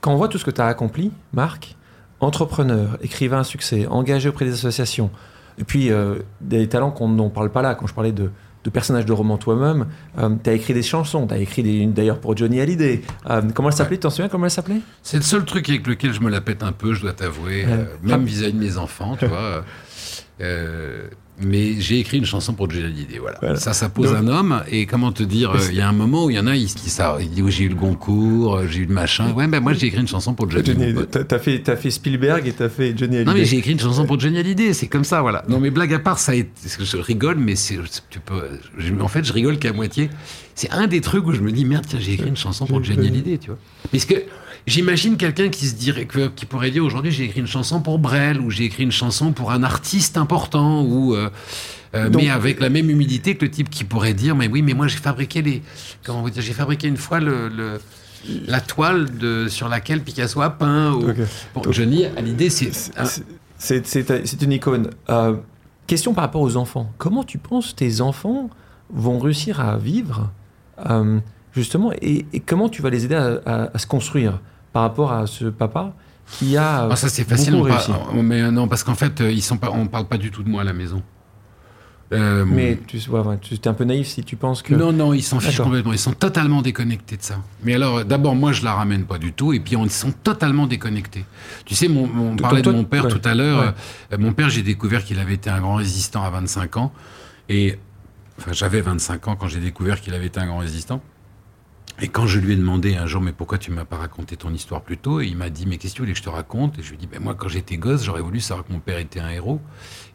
quand 0.01 0.13
on 0.13 0.15
voit 0.17 0.27
tout 0.27 0.37
ce 0.37 0.45
que 0.45 0.51
tu 0.51 0.61
as 0.61 0.67
accompli, 0.67 1.11
Marc, 1.33 1.75
entrepreneur, 2.19 2.97
écrivain 3.01 3.39
à 3.39 3.43
succès, 3.43 3.85
engagé 3.87 4.29
auprès 4.29 4.45
des 4.45 4.53
associations, 4.53 5.09
et 5.59 5.63
puis 5.63 5.91
euh, 5.91 6.15
des 6.41 6.67
talents 6.67 6.91
qu'on 6.91 7.09
n'en 7.09 7.29
parle 7.29 7.51
pas 7.51 7.61
là, 7.61 7.75
quand 7.75 7.87
je 7.87 7.93
parlais 7.93 8.11
de, 8.11 8.31
de 8.63 8.69
personnages 8.69 9.05
de 9.05 9.13
romans 9.13 9.37
toi-même, 9.37 9.87
tu 10.43 10.49
as 10.49 10.53
écrit 10.53 10.73
des 10.73 10.83
chansons, 10.83 11.27
tu 11.27 11.33
as 11.33 11.37
écrit 11.37 11.63
des- 11.63 11.75
une 11.77 11.93
d'ailleurs 11.93 12.19
pour 12.19 12.35
Johnny 12.35 12.59
Hallyday. 12.59 13.01
Euh, 13.29 13.41
comment 13.53 13.69
elle 13.69 13.75
s'appelait 13.75 13.97
Tu 13.97 14.01
t'en 14.01 14.09
souviens 14.09 14.29
comment 14.29 14.45
elle 14.45 14.51
s'appelait? 14.51 14.81
C'est 15.03 15.17
le 15.17 15.23
seul 15.23 15.45
truc 15.45 15.69
avec 15.69 15.85
lequel 15.87 16.13
je 16.13 16.19
me 16.21 16.29
la 16.29 16.41
pète 16.41 16.63
un 16.63 16.71
peu, 16.73 16.93
je 16.93 17.01
dois 17.01 17.13
t'avouer, 17.13 17.65
Ouais. 17.65 17.71
euh, 17.71 17.85
même 18.03 18.25
vis-à-vis 18.25 18.53
de 18.53 18.59
mes 18.59 18.77
enfants, 18.77 19.15
tu 19.17 19.25
vois. 19.27 19.63
Euh, 20.41 21.07
mais 21.39 21.79
j'ai 21.79 21.99
écrit 21.99 22.17
une 22.17 22.25
chanson 22.25 22.53
pour 22.53 22.67
Johnny 22.69 22.85
Hallyday, 22.85 23.19
voilà. 23.19 23.37
Voilà. 23.41 23.57
Ça, 23.57 23.73
ça 23.73 23.89
pose 23.89 24.07
Donc- 24.11 24.17
un 24.17 24.27
homme. 24.27 24.63
Et 24.71 24.87
comment 24.87 25.11
te 25.11 25.21
dire, 25.21 25.51
euh, 25.51 25.59
il 25.69 25.75
y 25.75 25.81
a 25.81 25.87
un 25.87 25.93
moment 25.93 26.25
où 26.25 26.29
il 26.31 26.35
y 26.35 26.39
en 26.39 26.47
a, 26.47 26.55
il 26.55 26.67
se 26.67 26.75
dit 26.77 26.89
ça, 26.89 27.15
il 27.19 27.29
dit 27.29 27.43
oui, 27.43 27.51
j'ai 27.51 27.65
eu 27.65 27.69
le 27.69 27.75
Goncourt, 27.75 28.55
euh, 28.55 28.67
j'ai 28.67 28.79
eu 28.79 28.85
le 28.85 28.93
machin. 28.93 29.33
Ouais, 29.33 29.47
ben 29.47 29.59
moi 29.59 29.73
j'ai 29.73 29.85
écrit 29.87 30.01
une 30.01 30.07
chanson 30.07 30.33
pour 30.33 30.49
Johnny. 30.49 30.67
Hallyday. 30.69 31.05
T'as 31.27 31.37
fait, 31.37 31.59
t'as 31.59 31.75
fait 31.75 31.91
Spielberg 31.91 32.47
et 32.47 32.53
t'as 32.53 32.69
fait 32.69 32.97
Johnny 32.97 33.17
Hallyday. 33.17 33.31
Non 33.31 33.37
mais 33.37 33.45
j'ai 33.45 33.57
écrit 33.57 33.73
une 33.73 33.79
chanson 33.79 34.05
pour 34.07 34.19
Johnny 34.19 34.39
Hallyday, 34.39 34.73
c'est 34.73 34.87
comme 34.87 35.03
ça, 35.03 35.21
voilà. 35.21 35.43
Non 35.47 35.59
mais 35.59 35.69
blague 35.69 35.93
à 35.93 35.99
part, 35.99 36.17
ça 36.17 36.31
a 36.31 36.35
été, 36.35 36.49
je 36.79 36.97
rigole, 36.97 37.37
mais 37.37 37.55
c'est, 37.55 37.77
tu 38.09 38.19
peux, 38.19 38.41
je- 38.79 38.93
en 38.99 39.07
fait, 39.07 39.23
je 39.23 39.33
rigole 39.33 39.59
qu'à 39.59 39.73
moitié. 39.73 40.09
C'est 40.55 40.71
un 40.71 40.87
des 40.87 41.01
trucs 41.01 41.27
où 41.27 41.33
je 41.33 41.41
me 41.41 41.51
dis 41.51 41.65
merde, 41.65 41.85
tiens, 41.87 41.99
j'ai 42.01 42.13
écrit 42.13 42.29
une 42.29 42.35
chanson 42.37 42.65
pour 42.65 42.83
Johnny 42.83 43.07
Hallyday, 43.09 43.37
tu 43.37 43.47
vois. 43.51 43.59
Parce 43.91 44.05
que 44.05 44.15
j'imagine 44.67 45.17
quelqu'un 45.17 45.49
qui 45.49 45.65
se 45.67 45.75
dirait, 45.75 46.05
que- 46.05 46.27
qui 46.27 46.45
pourrait 46.45 46.69
dire 46.71 46.83
aujourd'hui 46.85 47.11
j'ai 47.11 47.23
écrit 47.23 47.39
une 47.39 47.47
chanson 47.47 47.81
pour 47.81 47.97
Brel 47.99 48.39
ou 48.39 48.51
j'ai 48.51 48.65
écrit 48.65 48.83
une 48.83 48.91
chanson 48.91 49.31
pour 49.31 49.51
un 49.51 49.63
artiste 49.63 50.17
important 50.17 50.83
ou 50.83 51.15
euh, 51.15 51.29
euh, 51.95 52.09
Donc- 52.09 52.21
mais 52.21 52.29
avec 52.29 52.59
la 52.59 52.69
même 52.69 52.89
humilité 52.89 53.35
que 53.35 53.45
le 53.45 53.51
type 53.51 53.69
qui 53.69 53.83
pourrait 53.85 54.13
dire 54.13 54.35
mais 54.35 54.47
oui 54.47 54.61
mais 54.61 54.73
moi 54.73 54.87
j'ai 54.87 54.97
fabriqué 54.97 55.41
les 55.41 55.63
comment 56.05 56.21
vous 56.21 56.29
dire 56.29 56.43
j'ai 56.43 56.53
fabriqué 56.53 56.87
une 56.87 56.97
fois 56.97 57.19
le, 57.19 57.47
le 57.49 57.79
la 58.47 58.59
toile 58.59 59.17
de, 59.17 59.47
sur 59.47 59.69
laquelle 59.69 60.01
Picasso 60.03 60.41
a 60.41 60.49
peint. 60.49 60.91
Ou... 60.91 61.13
Bon, 61.53 61.71
Johnny, 61.71 62.05
à 62.05 62.19
l'idée, 62.19 62.49
c'est. 62.49 62.71
C'est 63.57 64.41
une 64.41 64.51
icône. 64.51 64.89
Euh, 65.09 65.35
question 65.85 66.13
par 66.13 66.23
rapport 66.25 66.41
aux 66.41 66.57
enfants. 66.57 66.91
Comment 66.97 67.23
tu 67.23 67.37
penses 67.37 67.75
tes 67.75 68.01
enfants 68.01 68.49
vont 68.89 69.19
réussir 69.19 69.59
à 69.61 69.77
vivre, 69.77 70.29
euh, 70.89 71.19
justement, 71.53 71.91
et, 72.01 72.25
comment 72.45 72.69
tu 72.69 72.81
vas 72.81 72.89
les 72.89 73.05
aider 73.05 73.15
à, 73.15 73.69
à 73.73 73.77
se 73.77 73.87
construire? 73.87 74.39
Par 74.77 74.83
rapport 74.83 75.11
à 75.11 75.25
ce 75.25 75.45
papa 75.45 75.95
qui 76.29 76.55
a. 76.55 76.87
Ah, 76.91 76.95
ça, 76.95 77.09
c'est 77.09 77.23
facile. 77.23 77.59
mais 78.13 78.51
non, 78.51 78.67
parce 78.67 78.83
qu'en 78.83 78.93
fait, 78.93 79.21
ils 79.21 79.41
sont 79.41 79.57
pas, 79.57 79.71
on 79.71 79.85
ne 79.85 79.87
parle 79.87 80.05
pas 80.05 80.19
du 80.19 80.29
tout 80.29 80.43
de 80.43 80.49
moi 80.49 80.61
à 80.61 80.63
la 80.63 80.73
maison. 80.73 81.01
Euh, 82.13 82.45
mais 82.45 82.77
tu, 82.85 82.99
tu 82.99 83.55
es 83.55 83.67
un 83.67 83.73
peu 83.73 83.85
naïf 83.85 84.05
si 84.05 84.23
tu 84.23 84.35
penses 84.35 84.61
que. 84.61 84.75
Non, 84.75 84.93
non, 84.93 85.15
ils 85.15 85.23
s'en 85.23 85.39
fichent 85.39 85.59
complètement. 85.59 85.93
Ils 85.93 85.97
sont 85.97 86.13
totalement 86.13 86.61
déconnectés 86.61 87.17
de 87.17 87.23
ça. 87.23 87.39
Mais 87.63 87.73
alors, 87.73 88.05
d'abord, 88.05 88.35
moi, 88.35 88.51
je 88.51 88.63
la 88.63 88.75
ramène 88.75 89.05
pas 89.05 89.17
du 89.17 89.33
tout. 89.33 89.51
Et 89.51 89.59
puis, 89.59 89.75
ils 89.75 89.89
sont 89.89 90.11
totalement 90.11 90.67
déconnectés. 90.67 91.25
Tu 91.65 91.73
sais, 91.73 91.87
mon, 91.87 92.07
on 92.15 92.35
parlait 92.35 92.61
de 92.61 92.69
mon 92.69 92.83
père 92.83 93.07
tout 93.07 93.21
à 93.23 93.33
l'heure. 93.33 93.73
Euh, 94.13 94.17
mon 94.19 94.31
père, 94.31 94.51
j'ai 94.51 94.61
découvert 94.61 95.03
qu'il 95.03 95.17
avait 95.17 95.33
été 95.33 95.49
un 95.49 95.59
grand 95.59 95.75
résistant 95.75 96.23
à 96.23 96.29
25 96.29 96.77
ans. 96.77 96.93
Et. 97.49 97.79
Enfin, 98.39 98.53
j'avais 98.53 98.81
25 98.81 99.27
ans 99.29 99.35
quand 99.35 99.47
j'ai 99.47 99.59
découvert 99.59 99.99
qu'il 99.99 100.13
avait 100.13 100.27
été 100.27 100.39
un 100.39 100.45
grand 100.45 100.59
résistant. 100.59 101.01
Et 101.99 102.09
quand 102.09 102.27
je 102.27 102.39
lui 102.39 102.53
ai 102.53 102.55
demandé 102.55 102.95
un 102.95 103.07
jour, 103.07 103.21
mais 103.21 103.31
pourquoi 103.31 103.57
tu 103.57 103.71
m'as 103.71 103.85
pas 103.85 103.97
raconté 103.97 104.37
ton 104.37 104.53
histoire 104.53 104.81
plus 104.81 104.97
tôt 104.97 105.19
Et 105.19 105.25
il 105.25 105.35
m'a 105.35 105.49
dit, 105.49 105.65
mais 105.65 105.77
qu'est-ce 105.77 105.93
que 105.93 105.97
tu 105.97 106.01
voulais 106.03 106.13
que 106.13 106.19
je 106.19 106.23
te 106.23 106.29
raconte? 106.29 106.77
Et 106.77 106.83
je 106.83 106.89
lui 106.89 106.95
ai 106.95 106.99
dit, 106.99 107.07
ben 107.07 107.19
moi, 107.19 107.33
quand 107.33 107.47
j'étais 107.47 107.77
gosse, 107.77 108.03
j'aurais 108.03 108.21
voulu 108.21 108.39
savoir 108.39 108.67
que 108.67 108.71
mon 108.71 108.79
père 108.79 108.99
était 108.99 109.19
un 109.19 109.29
héros. 109.29 109.59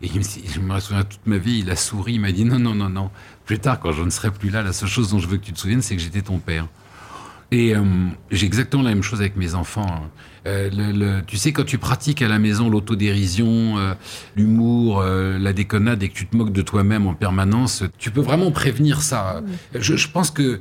Et 0.01 0.07
il 0.07 0.19
me, 0.21 0.25
je 0.25 0.61
me 0.61 0.81
souviens 0.81 1.03
toute 1.03 1.27
ma 1.27 1.39
vie, 1.39 1.59
il 1.59 1.71
a 1.71 1.77
souri, 1.77 2.15
il 2.15 2.21
m'a 2.21 2.31
dit, 2.31 2.45
non, 2.45 2.61
non, 2.61 2.77
non, 2.77 2.89
non. 2.89 3.11
Plus 3.45 3.59
tard, 3.59 3.81
quand 3.81 3.91
je 3.91 4.03
ne 4.03 4.11
serai 4.11 4.31
plus 4.31 4.51
là, 4.51 4.63
la 4.63 4.73
seule 4.73 4.89
chose 4.89 5.11
dont 5.11 5.19
je 5.19 5.27
veux 5.27 5.39
que 5.39 5.45
tu 5.45 5.53
te 5.53 5.59
souviennes, 5.59 5.83
c'est 5.83 5.97
que 5.97 6.03
j'étais 6.03 6.23
ton 6.23 6.39
père. 6.39 6.69
Et 7.51 7.75
euh, 7.75 7.83
j'ai 8.31 8.47
exactement 8.47 8.83
la 8.83 8.91
même 8.91 9.03
chose 9.03 9.21
avec 9.21 9.37
mes 9.37 9.55
enfants. 9.55 10.09
Euh, 10.47 10.71
le, 10.73 11.21
tu 11.21 11.37
sais, 11.37 11.53
quand 11.53 11.67
tu 11.67 11.79
pratiques 11.79 12.23
à 12.23 12.29
la 12.29 12.39
maison 12.39 12.71
l'autodérision, 12.71 13.77
euh, 13.77 13.95
l'humour, 14.37 15.03
la 15.03 15.53
déconnade 15.53 16.03
et 16.03 16.09
que 16.09 16.15
tu 16.15 16.27
te 16.27 16.37
moques 16.37 16.53
de 16.53 16.63
toi-même 16.63 17.07
en 17.07 17.15
permanence, 17.15 17.83
tu 17.99 18.11
peux 18.11 18.23
vraiment 18.23 18.53
prévenir 18.53 19.03
ça. 19.03 19.43
Je, 19.75 19.97
je 19.97 20.09
pense 20.09 20.31
que 20.31 20.61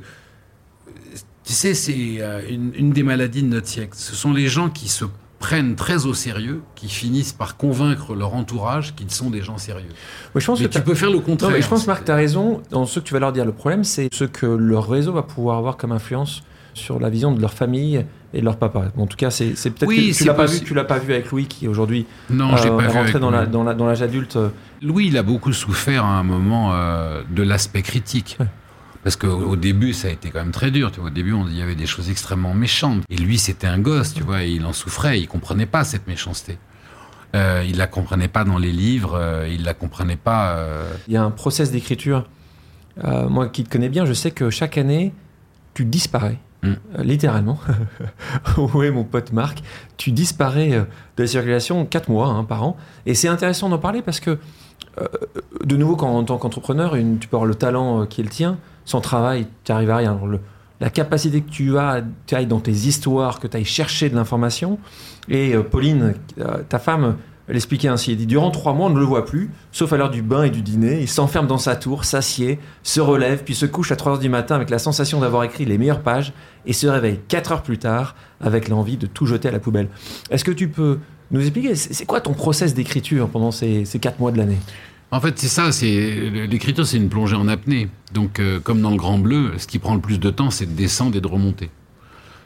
tu 1.44 1.52
sais, 1.52 1.74
c'est 1.74 2.16
euh, 2.20 2.40
une, 2.48 2.90
des 2.90 3.02
maladies 3.02 3.42
de 3.42 3.48
notre 3.48 3.66
siècle. 3.66 3.92
Ce 3.94 4.14
sont 4.14 4.32
les 4.32 4.48
gens 4.48 4.68
qui 4.68 4.88
se 4.88 5.04
prennent 5.38 5.74
très 5.74 6.06
au 6.06 6.14
sérieux, 6.14 6.62
qui 6.76 6.88
finissent 6.88 7.32
par 7.32 7.56
convaincre 7.56 8.14
leur 8.14 8.34
entourage 8.34 8.94
qu'ils 8.94 9.10
sont 9.10 9.28
des 9.28 9.42
gens 9.42 9.58
sérieux. 9.58 9.88
je 10.36 10.46
pense 10.46 10.60
mais 10.60 10.68
que 10.68 10.72
tu 10.72 10.80
peux 10.80 10.94
faire 10.94 11.10
le 11.10 11.18
contraire. 11.18 11.50
Non, 11.50 11.56
mais 11.56 11.62
je 11.62 11.68
pense, 11.68 11.86
Marc, 11.88 12.04
tu 12.04 12.12
as 12.12 12.14
raison 12.14 12.62
dans 12.70 12.86
ce 12.86 13.00
que 13.00 13.04
tu 13.04 13.12
vas 13.12 13.18
leur 13.18 13.32
dire. 13.32 13.44
Le 13.44 13.52
problème, 13.52 13.82
c'est 13.82 14.08
ce 14.12 14.24
que 14.24 14.46
leur 14.46 14.88
réseau 14.88 15.12
va 15.12 15.24
pouvoir 15.24 15.58
avoir 15.58 15.76
comme 15.76 15.90
influence 15.90 16.42
sur 16.74 17.00
la 17.00 17.10
vision 17.10 17.32
de 17.32 17.40
leur 17.40 17.52
famille 17.52 18.06
et 18.32 18.40
de 18.40 18.44
leur 18.44 18.56
papa. 18.56 18.92
en 18.96 19.06
tout 19.06 19.16
cas, 19.16 19.30
c'est 19.30 19.50
peut-être 19.50 19.88
que 19.88 20.16
tu 20.16 20.24
l'as 20.24 20.34
pas 20.34 20.46
vu, 20.46 20.60
tu 20.60 20.74
l'as 20.74 20.84
pas 20.84 20.98
vu 20.98 21.12
avec 21.12 21.30
Louis 21.30 21.46
qui 21.46 21.68
aujourd'hui 21.68 22.06
non, 22.30 22.54
euh, 22.54 22.78
pas 22.78 22.88
rentré 22.88 23.18
dans 23.18 23.30
la, 23.30 23.44
dans 23.46 23.86
l'âge 23.86 24.00
adulte. 24.00 24.38
Louis, 24.80 25.08
il 25.08 25.18
a 25.18 25.22
beaucoup 25.22 25.52
souffert 25.52 26.04
à 26.04 26.18
un 26.18 26.22
moment 26.22 26.72
euh, 26.72 27.22
de 27.30 27.42
l'aspect 27.42 27.82
critique. 27.82 28.38
Parce 29.02 29.16
qu'au 29.16 29.56
début, 29.56 29.92
ça 29.92 30.08
a 30.08 30.10
été 30.12 30.30
quand 30.30 30.38
même 30.38 30.52
très 30.52 30.70
dur. 30.70 30.92
Tu 30.92 31.00
vois. 31.00 31.08
Au 31.08 31.12
début, 31.12 31.34
il 31.48 31.56
y 31.56 31.62
avait 31.62 31.74
des 31.74 31.86
choses 31.86 32.08
extrêmement 32.08 32.54
méchantes. 32.54 33.02
Et 33.10 33.16
lui, 33.16 33.38
c'était 33.38 33.66
un 33.66 33.78
gosse, 33.78 34.14
tu 34.14 34.22
vois, 34.22 34.44
et 34.44 34.50
il 34.50 34.64
en 34.64 34.72
souffrait. 34.72 35.18
Il 35.18 35.26
comprenait 35.26 35.66
pas 35.66 35.84
cette 35.84 36.06
méchanceté. 36.06 36.58
Euh, 37.34 37.64
il 37.66 37.78
la 37.78 37.86
comprenait 37.86 38.28
pas 38.28 38.44
dans 38.44 38.58
les 38.58 38.72
livres. 38.72 39.14
Euh, 39.14 39.48
il 39.50 39.64
la 39.64 39.74
comprenait 39.74 40.16
pas. 40.16 40.56
Euh. 40.56 40.92
Il 41.08 41.14
y 41.14 41.16
a 41.16 41.22
un 41.22 41.30
process 41.30 41.72
d'écriture. 41.72 42.28
Euh, 43.02 43.28
moi, 43.28 43.48
qui 43.48 43.64
te 43.64 43.70
connais 43.70 43.88
bien, 43.88 44.04
je 44.04 44.12
sais 44.12 44.30
que 44.30 44.50
chaque 44.50 44.78
année, 44.78 45.12
tu 45.74 45.84
disparais. 45.84 46.38
Mm. 46.62 46.74
littéralement. 47.02 47.58
oui, 48.74 48.92
mon 48.92 49.02
pote 49.02 49.32
Marc, 49.32 49.64
tu 49.96 50.12
disparais 50.12 50.70
de 51.16 51.22
la 51.22 51.26
circulation 51.26 51.84
quatre 51.86 52.08
mois 52.08 52.28
hein, 52.28 52.44
par 52.44 52.62
an. 52.62 52.76
Et 53.04 53.14
c'est 53.14 53.26
intéressant 53.26 53.68
d'en 53.68 53.78
parler 53.78 54.00
parce 54.00 54.20
que, 54.20 54.38
de 55.64 55.76
nouveau, 55.76 55.96
quand, 55.96 56.08
en 56.08 56.24
tant 56.24 56.38
qu'entrepreneur, 56.38 56.96
tu 57.20 57.28
peux 57.28 57.36
avoir 57.36 57.46
le 57.46 57.54
talent 57.54 58.06
qui 58.06 58.20
est 58.20 58.24
le 58.24 58.30
tien, 58.30 58.58
sans 58.84 59.00
travail, 59.00 59.46
tu 59.64 59.72
n'arrives 59.72 59.90
à 59.90 59.96
rien. 59.96 60.18
la 60.80 60.90
capacité 60.90 61.40
que 61.40 61.50
tu 61.50 61.78
as, 61.78 62.02
tu 62.26 62.34
ailles 62.34 62.46
dans 62.46 62.60
tes 62.60 62.72
histoires, 62.72 63.40
que 63.40 63.46
tu 63.46 63.56
ailles 63.56 63.64
chercher 63.64 64.08
de 64.10 64.16
l'information. 64.16 64.78
Et 65.28 65.54
euh, 65.54 65.62
Pauline, 65.62 66.14
euh, 66.38 66.58
ta 66.68 66.78
femme, 66.78 67.16
elle 67.48 67.56
expliquait 67.56 67.88
ainsi, 67.88 68.12
elle 68.12 68.16
dit, 68.16 68.26
durant 68.26 68.50
trois 68.50 68.72
mois, 68.72 68.86
on 68.86 68.90
ne 68.90 68.98
le 68.98 69.04
voit 69.04 69.24
plus, 69.24 69.50
sauf 69.72 69.92
à 69.92 69.96
l'heure 69.96 70.10
du 70.10 70.22
bain 70.22 70.44
et 70.44 70.50
du 70.50 70.62
dîner. 70.62 71.00
Il 71.00 71.08
s'enferme 71.08 71.46
dans 71.46 71.58
sa 71.58 71.76
tour, 71.76 72.04
s'assied, 72.04 72.58
se 72.82 73.00
relève, 73.00 73.42
puis 73.44 73.54
se 73.54 73.66
couche 73.66 73.92
à 73.92 73.96
3 73.96 74.12
heures 74.12 74.18
du 74.18 74.28
matin 74.28 74.54
avec 74.54 74.70
la 74.70 74.78
sensation 74.78 75.20
d'avoir 75.20 75.44
écrit 75.44 75.64
les 75.64 75.76
meilleures 75.76 76.02
pages 76.02 76.32
et 76.66 76.72
se 76.72 76.86
réveille 76.86 77.20
4 77.28 77.52
heures 77.52 77.62
plus 77.62 77.78
tard 77.78 78.14
avec 78.40 78.68
l'envie 78.68 78.96
de 78.96 79.06
tout 79.06 79.26
jeter 79.26 79.48
à 79.48 79.50
la 79.50 79.58
poubelle. 79.58 79.88
Est-ce 80.30 80.44
que 80.44 80.52
tu 80.52 80.68
peux 80.68 80.98
nous 81.32 81.40
expliquer, 81.40 81.74
c'est 81.74 82.06
quoi 82.06 82.20
ton 82.20 82.34
process 82.34 82.74
d'écriture 82.74 83.28
pendant 83.28 83.50
ces, 83.50 83.84
ces 83.84 83.98
4 83.98 84.20
mois 84.20 84.30
de 84.30 84.38
l'année? 84.38 84.58
En 85.12 85.20
fait, 85.20 85.38
c'est 85.38 85.48
ça. 85.48 85.72
C'est 85.72 86.30
l'écriture, 86.48 86.86
c'est 86.86 86.96
une 86.96 87.10
plongée 87.10 87.36
en 87.36 87.46
apnée. 87.46 87.88
Donc, 88.14 88.40
euh, 88.40 88.58
comme 88.60 88.80
dans 88.80 88.90
le 88.90 88.96
Grand 88.96 89.18
Bleu, 89.18 89.52
ce 89.58 89.66
qui 89.66 89.78
prend 89.78 89.94
le 89.94 90.00
plus 90.00 90.18
de 90.18 90.30
temps, 90.30 90.50
c'est 90.50 90.64
de 90.64 90.72
descendre 90.72 91.16
et 91.16 91.20
de 91.20 91.28
remonter. 91.28 91.68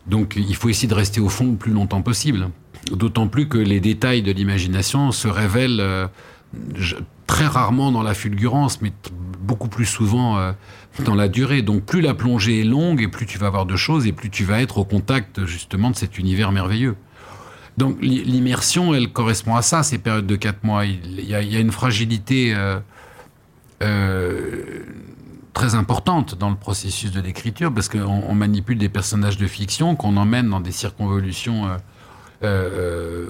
Donc, 0.08 0.34
il 0.36 0.54
faut 0.56 0.68
essayer 0.68 0.88
de 0.88 0.94
rester 0.94 1.20
au 1.20 1.28
fond 1.28 1.52
le 1.52 1.56
plus 1.56 1.72
longtemps 1.72 2.02
possible. 2.02 2.50
D'autant 2.90 3.28
plus 3.28 3.48
que 3.48 3.58
les 3.58 3.78
détails 3.78 4.22
de 4.22 4.32
l'imagination 4.32 5.12
se 5.12 5.28
révèlent 5.28 5.80
euh, 5.80 6.06
très 7.28 7.46
rarement 7.46 7.92
dans 7.92 8.02
la 8.02 8.14
fulgurance, 8.14 8.82
mais 8.82 8.92
beaucoup 9.40 9.68
plus 9.68 9.86
souvent 9.86 10.36
euh, 10.38 10.52
dans 11.04 11.14
la 11.14 11.28
durée. 11.28 11.62
Donc, 11.62 11.84
plus 11.84 12.00
la 12.00 12.14
plongée 12.14 12.60
est 12.60 12.64
longue, 12.64 13.00
et 13.00 13.08
plus 13.08 13.26
tu 13.26 13.38
vas 13.38 13.46
avoir 13.46 13.66
de 13.66 13.76
choses, 13.76 14.08
et 14.08 14.12
plus 14.12 14.30
tu 14.30 14.42
vas 14.42 14.60
être 14.60 14.78
au 14.78 14.84
contact 14.84 15.44
justement 15.44 15.90
de 15.90 15.96
cet 15.96 16.18
univers 16.18 16.50
merveilleux. 16.50 16.96
Donc 17.76 17.98
l'immersion, 18.00 18.94
elle 18.94 19.12
correspond 19.12 19.54
à 19.54 19.62
ça, 19.62 19.82
ces 19.82 19.98
périodes 19.98 20.26
de 20.26 20.36
quatre 20.36 20.64
mois. 20.64 20.86
Il 20.86 21.28
y 21.28 21.34
a, 21.34 21.40
une 21.40 21.72
fragilité 21.72 22.54
euh, 22.54 22.78
euh, 23.82 24.82
très 25.52 25.74
importante 25.74 26.36
dans 26.38 26.48
le 26.48 26.56
processus 26.56 27.12
de 27.12 27.20
l'écriture, 27.20 27.72
parce 27.72 27.88
qu'on 27.88 28.34
manipule 28.34 28.78
des 28.78 28.88
personnages 28.88 29.36
de 29.36 29.46
fiction 29.46 29.94
qu'on 29.94 30.16
emmène 30.16 30.48
dans 30.48 30.60
des 30.60 30.72
circonvolutions 30.72 31.68
euh, 32.42 33.26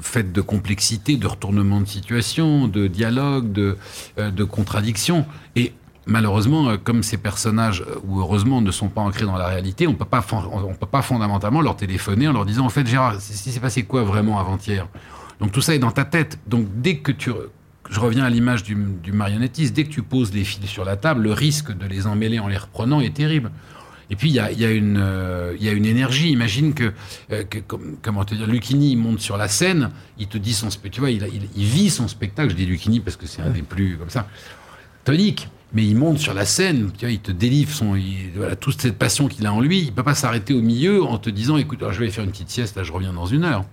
faites 0.00 0.32
de 0.32 0.40
complexité, 0.40 1.16
de 1.16 1.26
retournement 1.28 1.80
de 1.80 1.88
situation, 1.88 2.66
de 2.66 2.88
dialogue, 2.88 3.52
de, 3.52 3.76
de 4.16 4.44
contradiction. 4.44 5.24
Et 5.54 5.72
malheureusement, 6.06 6.68
euh, 6.68 6.76
comme 6.82 7.02
ces 7.02 7.16
personnages, 7.16 7.82
euh, 7.82 7.98
ou 8.04 8.20
heureusement, 8.20 8.60
ne 8.60 8.70
sont 8.70 8.88
pas 8.88 9.00
ancrés 9.00 9.24
dans 9.24 9.36
la 9.36 9.46
réalité, 9.46 9.86
on 9.86 9.92
ne 9.92 9.96
peut 9.96 10.04
pas 10.04 11.02
fondamentalement 11.02 11.60
leur 11.60 11.76
téléphoner 11.76 12.28
en 12.28 12.32
leur 12.32 12.44
disant, 12.44 12.66
en 12.66 12.70
fait, 12.70 12.86
Gérard, 12.86 13.20
s'est 13.20 13.60
passé 13.60 13.84
quoi 13.84 14.02
vraiment 14.02 14.38
avant-hier? 14.38 14.86
Donc 15.40 15.52
tout 15.52 15.60
ça 15.60 15.74
est 15.74 15.78
dans 15.78 15.90
ta 15.90 16.04
tête. 16.04 16.38
Donc 16.46 16.66
dès 16.76 16.98
que 16.98 17.12
tu... 17.12 17.30
Je 17.90 18.00
reviens 18.00 18.24
à 18.24 18.30
l'image 18.30 18.62
du, 18.62 18.76
marionnettiste. 19.12 19.74
Dès 19.76 19.84
que 19.84 19.90
tu 19.90 20.02
poses 20.02 20.32
les 20.32 20.44
fils 20.44 20.64
sur 20.64 20.86
la 20.86 20.96
table, 20.96 21.22
le 21.22 21.32
risque 21.32 21.76
de 21.76 21.86
les 21.86 22.06
emmêler 22.06 22.38
en 22.38 22.48
les 22.48 22.56
reprenant 22.56 23.00
est 23.00 23.14
terrible. 23.14 23.50
Et 24.08 24.16
puis, 24.16 24.30
il 24.30 24.34
y 24.34 24.38
a, 24.38 24.70
une, 24.70 24.96
euh, 24.98 25.54
y 25.60 25.68
a 25.68 25.72
une 25.72 25.84
énergie. 25.84 26.30
Imagine 26.30 26.72
que, 26.72 26.92
comment 28.00 28.24
te 28.24 28.34
dire, 28.34 28.46
Lucchini, 28.46 28.92
il 28.92 28.96
monte 28.96 29.20
sur 29.20 29.36
la 29.36 29.48
scène, 29.48 29.90
il 30.18 30.28
te 30.28 30.38
dit 30.38 30.54
son 30.54 30.70
spectacle, 30.70 30.94
tu 30.94 31.00
vois, 31.00 31.10
il, 31.10 31.50
il, 31.56 31.64
vit 31.64 31.90
son 31.90 32.08
spectacle. 32.08 32.50
Je 32.50 32.54
dis 32.54 32.64
Lucchini 32.64 33.00
parce 33.00 33.16
que 33.16 33.26
c'est 33.26 33.42
un 33.42 33.50
des 33.50 33.62
plus, 33.62 33.98
comme 33.98 34.10
ça, 34.10 34.26
tonique 35.04 35.48
mais 35.74 35.84
il 35.84 35.96
monte 35.96 36.18
sur 36.18 36.34
la 36.34 36.44
scène, 36.44 36.92
tu 36.96 37.04
vois, 37.04 37.12
il 37.12 37.18
te 37.18 37.32
délivre 37.32 37.72
son, 37.72 37.98
voilà, 38.36 38.54
toute 38.54 38.80
cette 38.80 38.96
passion 38.96 39.26
qu'il 39.26 39.44
a 39.46 39.52
en 39.52 39.60
lui. 39.60 39.80
Il 39.80 39.92
peut 39.92 40.04
pas 40.04 40.14
s'arrêter 40.14 40.54
au 40.54 40.62
milieu 40.62 41.02
en 41.02 41.18
te 41.18 41.30
disant, 41.30 41.56
écoute, 41.56 41.84
je 41.90 41.98
vais 41.98 42.10
faire 42.10 42.22
une 42.22 42.30
petite 42.30 42.50
sieste, 42.50 42.76
là, 42.76 42.84
je 42.84 42.92
reviens 42.92 43.12
dans 43.12 43.26
une 43.26 43.44
heure, 43.44 43.64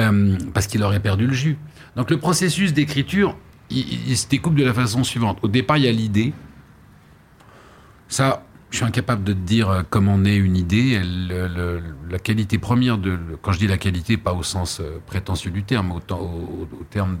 euh, 0.00 0.38
parce 0.54 0.66
qu'il 0.66 0.82
aurait 0.82 1.00
perdu 1.00 1.26
le 1.26 1.34
jus. 1.34 1.58
Donc 1.96 2.10
le 2.10 2.16
processus 2.16 2.72
d'écriture, 2.72 3.36
il, 3.70 4.16
se 4.16 4.26
découpe 4.26 4.54
de 4.54 4.64
la 4.64 4.72
façon 4.72 5.04
suivante. 5.04 5.38
Au 5.42 5.48
départ, 5.48 5.76
il 5.76 5.84
y 5.84 5.88
a 5.88 5.92
l'idée. 5.92 6.32
Ça, 8.08 8.44
je 8.70 8.78
suis 8.78 8.86
incapable 8.86 9.22
de 9.22 9.34
te 9.34 9.38
dire 9.38 9.68
euh, 9.68 9.82
comment 9.88 10.16
naît 10.16 10.36
une 10.36 10.56
idée. 10.56 11.00
la 11.28 12.18
qualité 12.18 12.56
première 12.56 12.96
de, 12.96 13.18
quand 13.42 13.52
je 13.52 13.58
dis 13.58 13.66
la 13.66 13.78
qualité, 13.78 14.16
pas 14.16 14.32
au 14.32 14.42
sens 14.42 14.80
euh, 14.80 14.98
prétentieux 15.06 15.50
du 15.50 15.62
terme, 15.62 15.92
au 15.92 16.84
terme 16.90 17.18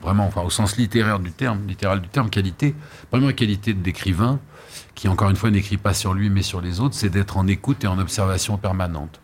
vraiment, 0.00 0.26
enfin, 0.26 0.42
au 0.42 0.50
sens 0.50 0.76
littéraire 0.76 1.18
du 1.18 1.32
terme, 1.32 1.66
littéral 1.66 2.00
du 2.00 2.08
terme, 2.08 2.30
qualité. 2.30 2.74
Première 3.10 3.34
qualité 3.34 3.74
d'écrivain, 3.74 4.40
qui 4.94 5.08
encore 5.08 5.30
une 5.30 5.36
fois 5.36 5.50
n'écrit 5.50 5.76
pas 5.76 5.94
sur 5.94 6.14
lui 6.14 6.30
mais 6.30 6.42
sur 6.42 6.60
les 6.60 6.80
autres, 6.80 6.94
c'est 6.94 7.10
d'être 7.10 7.36
en 7.36 7.46
écoute 7.46 7.84
et 7.84 7.86
en 7.86 7.98
observation 7.98 8.56
permanente. 8.58 9.20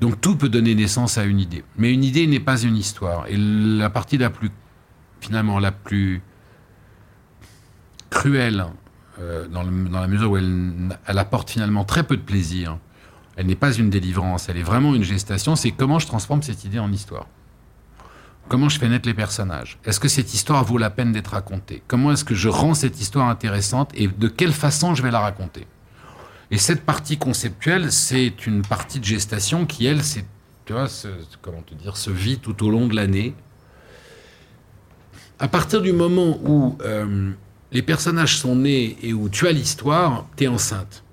Donc 0.00 0.20
tout 0.20 0.36
peut 0.36 0.48
donner 0.48 0.74
naissance 0.74 1.18
à 1.18 1.24
une 1.24 1.40
idée. 1.40 1.64
Mais 1.76 1.92
une 1.92 2.04
idée 2.04 2.26
n'est 2.26 2.40
pas 2.40 2.60
une 2.60 2.76
histoire. 2.76 3.26
Et 3.28 3.36
la 3.36 3.90
partie 3.90 4.16
la 4.16 4.30
plus, 4.30 4.50
finalement, 5.20 5.58
la 5.58 5.72
plus 5.72 6.22
cruelle, 8.10 8.66
euh, 9.20 9.48
dans, 9.48 9.62
la 9.62 10.06
mesure 10.06 10.30
où 10.30 10.36
elle, 10.36 10.96
elle, 11.06 11.18
apporte 11.18 11.50
finalement 11.50 11.84
très 11.84 12.04
peu 12.04 12.16
de 12.16 12.22
plaisir, 12.22 12.78
elle 13.36 13.46
n'est 13.46 13.56
pas 13.56 13.72
une 13.72 13.90
délivrance, 13.90 14.48
elle 14.48 14.56
est 14.56 14.62
vraiment 14.62 14.94
une 14.94 15.02
gestation, 15.02 15.56
c'est 15.56 15.72
comment 15.72 15.98
je 15.98 16.06
transforme 16.06 16.42
cette 16.42 16.64
idée 16.64 16.78
en 16.78 16.92
histoire. 16.92 17.26
Comment 18.48 18.70
je 18.70 18.78
fais 18.78 18.88
naître 18.88 19.06
les 19.06 19.14
personnages? 19.14 19.78
Est-ce 19.84 20.00
que 20.00 20.08
cette 20.08 20.32
histoire 20.32 20.64
vaut 20.64 20.78
la 20.78 20.88
peine 20.88 21.12
d'être 21.12 21.32
racontée? 21.32 21.82
Comment 21.86 22.12
est-ce 22.12 22.24
que 22.24 22.34
je 22.34 22.48
rends 22.48 22.72
cette 22.72 22.98
histoire 22.98 23.28
intéressante 23.28 23.90
et 23.94 24.08
de 24.08 24.28
quelle 24.28 24.52
façon 24.52 24.94
je 24.94 25.02
vais 25.02 25.10
la 25.10 25.20
raconter? 25.20 25.66
Et 26.50 26.56
cette 26.56 26.82
partie 26.86 27.18
conceptuelle, 27.18 27.92
c'est 27.92 28.46
une 28.46 28.62
partie 28.62 29.00
de 29.00 29.04
gestation 29.04 29.66
qui, 29.66 29.84
elle, 29.84 30.02
c'est, 30.02 30.24
tu 30.64 30.72
vois, 30.72 30.86
comment 31.42 31.60
te 31.60 31.74
dire, 31.74 31.98
se 31.98 32.10
vit 32.10 32.38
tout 32.38 32.64
au 32.64 32.70
long 32.70 32.86
de 32.86 32.96
l'année. 32.96 33.34
À 35.38 35.48
partir 35.48 35.82
du 35.82 35.92
moment 35.92 36.38
où 36.42 36.78
euh, 36.80 37.30
les 37.70 37.82
personnages 37.82 38.38
sont 38.38 38.56
nés 38.56 38.96
et 39.02 39.12
où 39.12 39.28
tu 39.28 39.46
as 39.46 39.52
l'histoire, 39.52 40.26
tu 40.36 40.44
es 40.44 40.48
enceinte. 40.48 41.04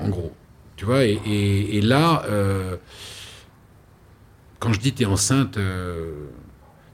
En 0.00 0.08
gros. 0.08 0.32
Tu 0.74 0.86
vois, 0.86 1.04
et 1.04 1.80
là, 1.80 2.24
euh, 2.26 2.76
quand 4.62 4.72
je 4.72 4.78
dis 4.78 4.92
tu 4.92 5.02
es 5.02 5.06
enceinte, 5.06 5.56
euh, 5.56 6.12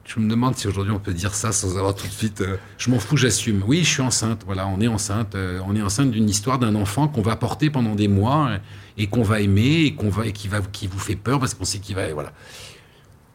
je 0.06 0.18
me 0.20 0.30
demande 0.30 0.56
si 0.56 0.66
aujourd'hui 0.66 0.94
on 0.94 0.98
peut 0.98 1.12
dire 1.12 1.34
ça 1.34 1.52
sans 1.52 1.76
avoir 1.76 1.94
tout 1.94 2.06
de 2.06 2.12
suite. 2.12 2.40
euh, 2.40 2.56
je 2.78 2.90
m'en 2.90 2.98
fous, 2.98 3.18
j'assume. 3.18 3.62
Oui, 3.66 3.84
je 3.84 3.90
suis 3.90 4.00
enceinte. 4.00 4.42
Voilà, 4.46 4.66
on 4.66 4.80
est 4.80 4.88
enceinte. 4.88 5.34
euh, 5.34 5.60
on 5.66 5.76
est 5.76 5.82
enceinte 5.82 6.10
d'une 6.10 6.30
histoire 6.30 6.58
d'un 6.58 6.74
enfant 6.74 7.08
qu'on 7.08 7.20
va 7.20 7.36
porter 7.36 7.68
pendant 7.68 7.94
des 7.94 8.08
mois 8.08 8.52
et 8.96 9.06
qu'on 9.08 9.22
va 9.22 9.42
aimer 9.42 9.82
et 9.84 9.94
qu'on 9.94 10.08
va 10.08 10.24
et 10.24 10.32
qui 10.32 10.48
va 10.48 10.62
qui 10.62 10.86
vous 10.86 10.98
fait 10.98 11.14
peur 11.14 11.40
parce 11.40 11.52
qu'on 11.52 11.66
sait 11.66 11.78
qu'il 11.78 11.94
va 11.94 12.10
voilà. 12.14 12.32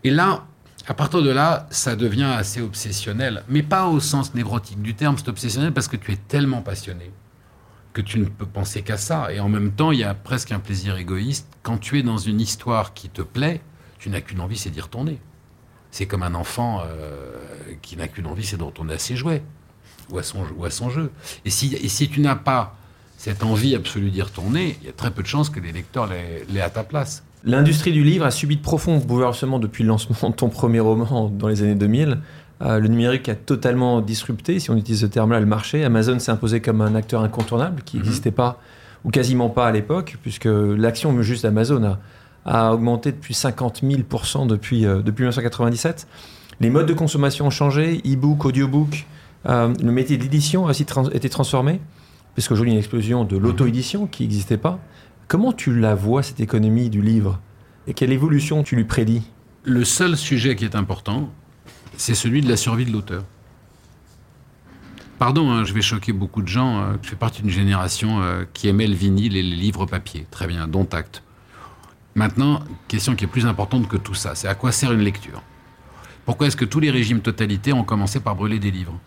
Et 0.04 0.10
là, 0.10 0.48
à 0.88 0.96
partir 0.96 1.22
de 1.22 1.30
là, 1.30 1.68
ça 1.70 1.96
devient 1.96 2.24
assez 2.24 2.60
obsessionnel, 2.60 3.44
mais 3.48 3.62
pas 3.62 3.86
au 3.86 4.00
sens 4.00 4.34
névrotique 4.34 4.82
du 4.82 4.96
terme. 4.96 5.16
C'est 5.20 5.30
obsessionnel 5.30 5.74
parce 5.74 5.88
que 5.88 5.96
tu 5.96 6.12
es 6.12 6.18
tellement 6.18 6.64
passionné 6.64 7.12
que 7.94 8.02
tu 8.02 8.18
ne 8.18 8.26
peux 8.26 8.48
penser 8.48 8.82
qu'à 8.82 8.98
ça. 8.98 9.32
Et 9.32 9.40
en 9.40 9.48
même 9.48 9.74
temps, 9.74 9.92
il 9.92 10.00
y 10.00 10.04
a 10.04 10.16
presque 10.16 10.52
un 10.52 10.60
plaisir 10.60 10.98
égoïste. 10.98 11.48
Quand 11.62 11.78
tu 11.78 12.00
es 12.00 12.04
dans 12.04 12.18
une 12.18 12.42
histoire 12.42 12.96
qui 12.96 13.10
te 13.10 13.22
plaît, 13.22 13.62
tu 14.04 14.10
n'as 14.10 14.20
qu'une 14.20 14.42
envie, 14.42 14.58
c'est 14.58 14.70
d'y 14.70 14.82
retourner. 14.82 15.18
C'est 15.92 16.08
comme 16.08 16.24
un 16.24 16.34
enfant 16.36 16.82
euh, 16.86 17.32
qui 17.82 17.96
n'a 17.96 18.10
qu'une 18.10 18.26
envie, 18.28 18.44
c'est 18.46 18.58
de 18.58 18.64
retourner 18.64 18.96
à 18.96 19.00
ses 19.00 19.16
jouets 19.16 19.42
ou 20.12 20.18
à 20.18 20.24
son, 20.24 20.40
ou 20.58 20.66
à 20.66 20.70
son 20.70 20.90
jeu. 20.90 21.10
Et 21.46 21.50
si, 21.50 21.74
et 21.74 21.88
si 21.88 22.10
tu 22.10 22.20
n'as 22.20 22.36
pas 22.36 22.76
cette 23.18 23.44
envie 23.44 23.76
absolue 23.76 24.10
d'y 24.12 24.22
retourner, 24.22 24.76
il 24.82 24.88
y 24.88 24.90
a 24.90 24.92
très 24.92 25.10
peu 25.12 25.22
de 25.22 25.28
chances 25.28 25.50
que 25.50 25.62
les 25.62 25.72
lecteurs 25.72 26.10
l'aient 26.50 26.60
à 26.62 26.70
ta 26.70 26.84
place. 26.84 27.24
L'industrie 27.46 27.94
du 27.94 28.04
livre 28.04 28.26
a 28.26 28.32
subi 28.32 28.58
de 28.58 28.62
profonds 28.62 28.98
bouleversements 28.98 29.60
depuis 29.60 29.84
le 29.84 29.88
lancement 29.90 30.30
de 30.32 30.36
ton 30.36 30.50
premier 30.50 30.82
roman 30.82 31.30
dans 31.30 31.48
les 31.48 31.62
années 31.62 31.76
2000. 31.76 32.20
Euh, 32.62 32.80
le 32.80 32.88
numérique 32.90 33.30
a 33.30 33.36
totalement 33.36 34.02
disrupté, 34.02 34.60
si 34.60 34.70
on 34.70 34.76
utilise 34.76 35.00
ce 35.00 35.06
terme-là, 35.06 35.40
le 35.40 35.46
marché. 35.46 35.86
Amazon 35.86 36.20
s'est 36.20 36.32
imposé 36.32 36.60
comme 36.60 36.82
un 36.82 36.96
acteur 36.96 37.22
incontournable 37.22 37.84
qui 37.84 37.96
Mhm. 37.98 38.04
n'existait 38.04 38.32
pas 38.32 38.60
ou 39.06 39.10
quasiment 39.12 39.50
pas 39.50 39.68
à 39.68 39.72
l'époque, 39.72 40.18
puisque 40.22 40.46
l'action 40.50 41.22
juste 41.22 41.44
d'Amazon 41.44 41.84
a, 41.84 42.00
a 42.46 42.74
augmenté 42.74 43.12
depuis 43.12 43.34
50 43.34 43.82
000 43.82 44.02
depuis, 44.48 44.86
euh, 44.86 45.02
depuis 45.02 45.24
1997. 45.24 46.08
Les 46.60 46.70
modes 46.70 46.86
de 46.86 46.94
consommation 46.94 47.48
ont 47.48 47.50
changé, 47.50 48.02
e-book, 48.06 48.46
audiobook. 48.46 49.06
Euh, 49.48 49.74
le 49.82 49.92
métier 49.92 50.18
de 50.18 50.24
l'édition 50.24 50.68
a 50.68 50.72
aussi 50.72 50.86
trans- 50.86 51.10
été 51.10 51.30
transformé, 51.30 51.80
puisqu'aujourd'hui 52.34 52.72
il 52.72 52.74
y 52.74 52.78
a 52.78 52.80
une 52.80 52.84
explosion 52.84 53.24
de 53.26 53.38
l'auto-édition 53.38 54.08
qui 54.08 54.24
n'existait 54.24 54.58
pas. 54.58 54.80
Comment 55.28 55.52
tu 55.54 55.78
la 55.78 55.96
vois, 55.96 56.22
cette 56.24 56.40
économie 56.40 56.90
du 56.90 57.02
livre? 57.02 57.40
Et 57.88 57.94
quelle 57.94 58.12
évolution 58.12 58.64
tu 58.64 58.76
lui 58.76 58.84
prédis? 58.86 59.24
Le 59.64 59.84
seul 59.84 60.16
sujet 60.16 60.56
qui 60.56 60.64
est 60.66 60.76
important, 60.76 61.30
c'est 61.98 62.16
celui 62.16 62.42
de 62.42 62.50
la 62.50 62.58
survie 62.58 62.86
de 62.86 62.92
l'auteur. 62.92 63.24
Pardon, 65.20 65.52
hein, 65.52 65.64
je 65.64 65.74
vais 65.74 65.82
choquer 65.82 66.12
beaucoup 66.12 66.42
de 66.42 66.48
gens. 66.48 66.80
euh, 66.82 66.94
je 67.02 67.10
fais 67.10 67.16
partie 67.16 67.42
d'une 67.42 67.52
génération 67.52 68.22
qui 68.54 68.68
aimait 68.68 68.88
le 68.88 68.96
vinyle 68.96 69.38
et 69.38 69.44
les 69.44 69.56
livres 69.56 69.86
papier. 69.86 70.26
Très 70.32 70.48
bien, 70.48 70.68
dont 70.68 70.88
acte. 70.92 71.24
Maintenant, 72.16 72.62
question 72.88 73.16
qui 73.16 73.26
est 73.26 73.28
plus 73.28 73.46
importante 73.46 73.88
que 73.88 73.98
tout 73.98 74.14
ça, 74.14 74.36
c'est 74.36 74.48
à 74.48 74.56
quoi 74.56 74.72
sert 74.72 74.92
une 74.92 75.02
lecture? 75.02 75.42
Pourquoi 76.26 76.48
est-ce 76.48 76.58
que 76.58 76.66
tous 76.66 76.80
les 76.80 76.92
régimes 76.92 77.22
totalitaires 77.22 77.76
ont 77.76 77.84
commencé 77.84 78.20
par 78.20 78.36
brûler 78.36 78.60
des 78.60 78.72
livres? 78.72 78.98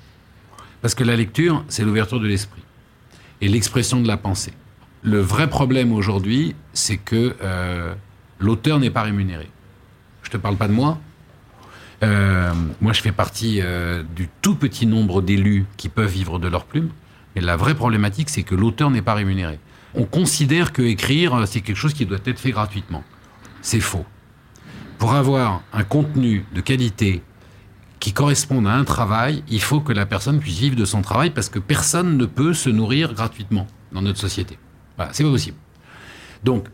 Parce 0.82 0.94
que 0.94 1.04
la 1.04 1.16
lecture, 1.16 1.64
c'est 1.68 1.84
l'ouverture 1.84 2.20
de 2.20 2.26
l'esprit 2.26 2.62
et 3.40 3.48
l'expression 3.48 4.00
de 4.00 4.08
la 4.08 4.16
pensée. 4.16 4.52
Le 5.02 5.20
vrai 5.20 5.48
problème 5.48 5.92
aujourd'hui, 5.92 6.54
c'est 6.72 6.96
que 6.96 7.36
euh, 7.42 7.94
l'auteur 8.40 8.80
n'est 8.80 8.90
pas 8.90 9.02
rémunéré. 9.02 9.48
Je 10.22 10.30
te 10.30 10.36
parle 10.36 10.56
pas 10.56 10.68
de 10.68 10.72
moi. 10.72 10.98
Euh, 12.02 12.52
moi, 12.80 12.92
je 12.92 13.00
fais 13.00 13.12
partie 13.12 13.60
euh, 13.62 14.02
du 14.16 14.28
tout 14.42 14.56
petit 14.56 14.86
nombre 14.86 15.22
d'élus 15.22 15.64
qui 15.76 15.88
peuvent 15.88 16.10
vivre 16.10 16.38
de 16.38 16.48
leur 16.48 16.64
plume. 16.64 16.90
Mais 17.34 17.40
la 17.40 17.56
vraie 17.56 17.74
problématique, 17.74 18.28
c'est 18.28 18.42
que 18.42 18.54
l'auteur 18.54 18.90
n'est 18.90 19.02
pas 19.02 19.14
rémunéré. 19.14 19.58
On 19.96 20.04
considère 20.04 20.72
que 20.72 20.82
écrire, 20.82 21.34
euh, 21.34 21.46
c'est 21.46 21.62
quelque 21.62 21.76
chose 21.76 21.94
qui 21.94 22.04
doit 22.04 22.18
être 22.24 22.38
fait 22.38 22.50
gratuitement. 22.50 23.02
C'est 23.62 23.80
faux. 23.80 24.04
Pour 24.98 25.14
avoir 25.14 25.62
un 25.72 25.84
contenu 25.84 26.44
de 26.54 26.60
qualité 26.60 27.22
qui 27.98 28.12
corresponde 28.12 28.66
à 28.66 28.72
un 28.72 28.84
travail, 28.84 29.42
il 29.48 29.60
faut 29.60 29.80
que 29.80 29.92
la 29.92 30.06
personne 30.06 30.38
puisse 30.38 30.58
vivre 30.58 30.76
de 30.76 30.84
son 30.84 31.02
travail 31.02 31.30
parce 31.30 31.48
que 31.48 31.58
personne 31.58 32.16
ne 32.18 32.26
peut 32.26 32.52
se 32.52 32.68
nourrir 32.68 33.14
gratuitement 33.14 33.66
dans 33.92 34.02
notre 34.02 34.18
société. 34.18 34.58
Voilà, 34.96 35.12
c'est 35.12 35.24
pas 35.24 35.30
possible. 35.30 35.56
Donc, 36.44 36.68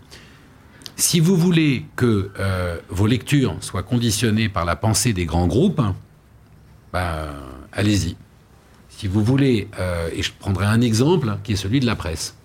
si 0.97 1.21
vous 1.21 1.37
voulez 1.37 1.87
que 1.97 2.31
euh, 2.39 2.79
vos 2.89 3.07
lectures 3.07 3.57
soient 3.61 3.83
conditionnées 3.83 4.49
par 4.49 4.65
la 4.65 4.77
pensée 4.77 5.13
des 5.13 5.27
grands 5.27 5.47
groupes, 5.47 5.81
ben, 6.93 7.29
allez-y. 7.73 8.17
Si 8.89 9.07
vous 9.09 9.25
voulez, 9.25 9.69
euh, 9.79 10.11
et 10.13 10.23
je 10.23 10.33
prendrai 10.39 10.67
un 10.67 10.81
exemple 10.81 11.39
qui 11.45 11.53
est 11.53 11.57
celui 11.57 11.81
de 11.81 11.87
la 11.87 11.97
presse. 11.97 12.37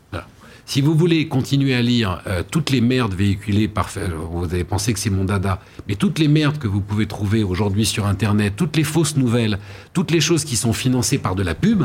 Si 0.68 0.82
vous 0.82 0.95
voulez 0.95 1.30
continuer 1.30 1.74
à 1.76 1.82
lire 1.82 2.22
euh, 2.28 2.43
toutes 2.43 2.72
les 2.72 2.82
merdes 2.82 3.13
véhiculées 3.13 3.70
par... 3.70 3.89
Vous 4.30 4.43
avez 4.43 4.65
pensé 4.65 4.91
que 4.91 4.99
c'est 4.99 5.09
mon 5.09 5.24
dada, 5.24 5.61
mais 5.88 5.95
toutes 5.95 6.20
les 6.20 6.28
merdes 6.28 6.57
que 6.57 6.68
vous 6.68 6.82
pouvez 6.82 7.05
trouver 7.05 7.41
aujourd'hui 7.41 7.86
sur 7.86 8.05
Internet, 8.05 8.55
toutes 8.57 8.76
les 8.76 8.84
fausses 8.84 9.15
nouvelles, 9.15 9.59
toutes 9.93 10.11
les 10.11 10.20
choses 10.20 10.43
qui 10.43 10.57
sont 10.57 10.74
financées 10.74 11.20
par 11.20 11.36
de 11.36 11.41
la 11.41 11.55
pub, 11.55 11.84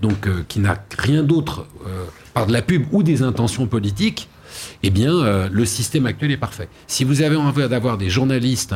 donc 0.00 0.26
euh, 0.26 0.42
qui 0.48 0.58
n'a 0.58 0.82
rien 0.96 1.22
d'autre 1.22 1.66
euh, 1.86 2.06
par 2.32 2.46
de 2.46 2.54
la 2.54 2.62
pub 2.62 2.86
ou 2.92 3.02
des 3.02 3.20
intentions 3.20 3.66
politiques, 3.66 4.30
eh 4.82 4.88
bien, 4.88 5.12
euh, 5.12 5.50
le 5.52 5.66
système 5.66 6.06
actuel 6.06 6.30
est 6.30 6.38
parfait. 6.38 6.70
Si 6.86 7.04
vous 7.04 7.20
avez 7.20 7.36
envie 7.36 7.68
d'avoir 7.68 7.98
des 7.98 8.08
journalistes 8.08 8.74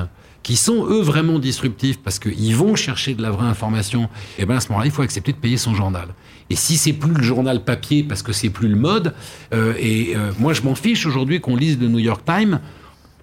qui 0.49 0.57
sont, 0.57 0.87
eux, 0.87 1.03
vraiment 1.03 1.39
disruptifs 1.39 1.99
parce 1.99 2.19
qu'ils 2.19 2.57
vont 2.57 2.75
chercher 2.75 3.15
de 3.15 3.21
la 3.21 3.31
vraie 3.31 3.47
information, 3.47 4.09
eh 4.39 4.47
bien, 4.47 4.57
à 4.57 4.61
ce 4.61 4.71
moment-là, 4.71 4.87
il 4.87 4.91
faut 4.91 5.03
accepter 5.03 5.33
de 5.33 5.37
payer 5.37 5.59
son 5.59 5.75
journal. 5.75 6.09
Et 6.49 6.57
si 6.57 6.79
c'est 6.79 6.95
plus 6.95 7.13
le 7.13 7.23
journal 7.23 7.65
papier 7.65 8.03
parce 8.03 8.23
que 8.23 8.33
c'est 8.33 8.49
plus 8.49 8.69
le 8.69 8.77
mode, 8.77 9.13
euh, 9.53 9.75
et 9.79 10.17
euh, 10.17 10.33
moi, 10.39 10.55
je 10.55 10.63
m'en 10.63 10.75
fiche 10.75 11.05
aujourd'hui 11.05 11.43
qu'on 11.43 11.55
lise 11.55 11.79
le 11.79 11.89
New 11.89 11.99
York 11.99 12.23
Times 12.25 12.61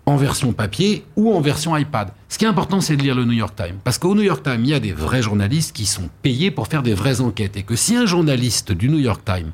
en 0.06 0.18
version 0.18 0.54
papier 0.54 1.04
ou 1.16 1.34
en 1.34 1.42
version 1.42 1.76
iPad. 1.76 2.10
Ce 2.30 2.38
qui 2.38 2.46
est 2.46 2.48
important, 2.48 2.80
c'est 2.80 2.96
de 2.96 3.02
lire 3.02 3.16
le 3.16 3.26
New 3.26 3.32
York 3.32 3.56
Times. 3.56 3.80
Parce 3.84 3.98
qu'au 3.98 4.14
New 4.14 4.22
York 4.22 4.44
Times, 4.44 4.62
il 4.64 4.70
y 4.70 4.76
a 4.76 4.80
des 4.80 4.94
vrais 4.94 5.24
journalistes 5.24 5.76
qui 5.76 5.88
sont 5.88 6.12
payés 6.22 6.52
pour 6.52 6.68
faire 6.68 6.84
des 6.84 6.94
vraies 6.94 7.22
enquêtes. 7.22 7.58
Et 7.58 7.64
que 7.64 7.76
si 7.76 7.96
un 7.96 8.06
journaliste 8.06 8.72
du 8.72 8.88
New 8.88 9.00
York 9.00 9.24
Times 9.26 9.52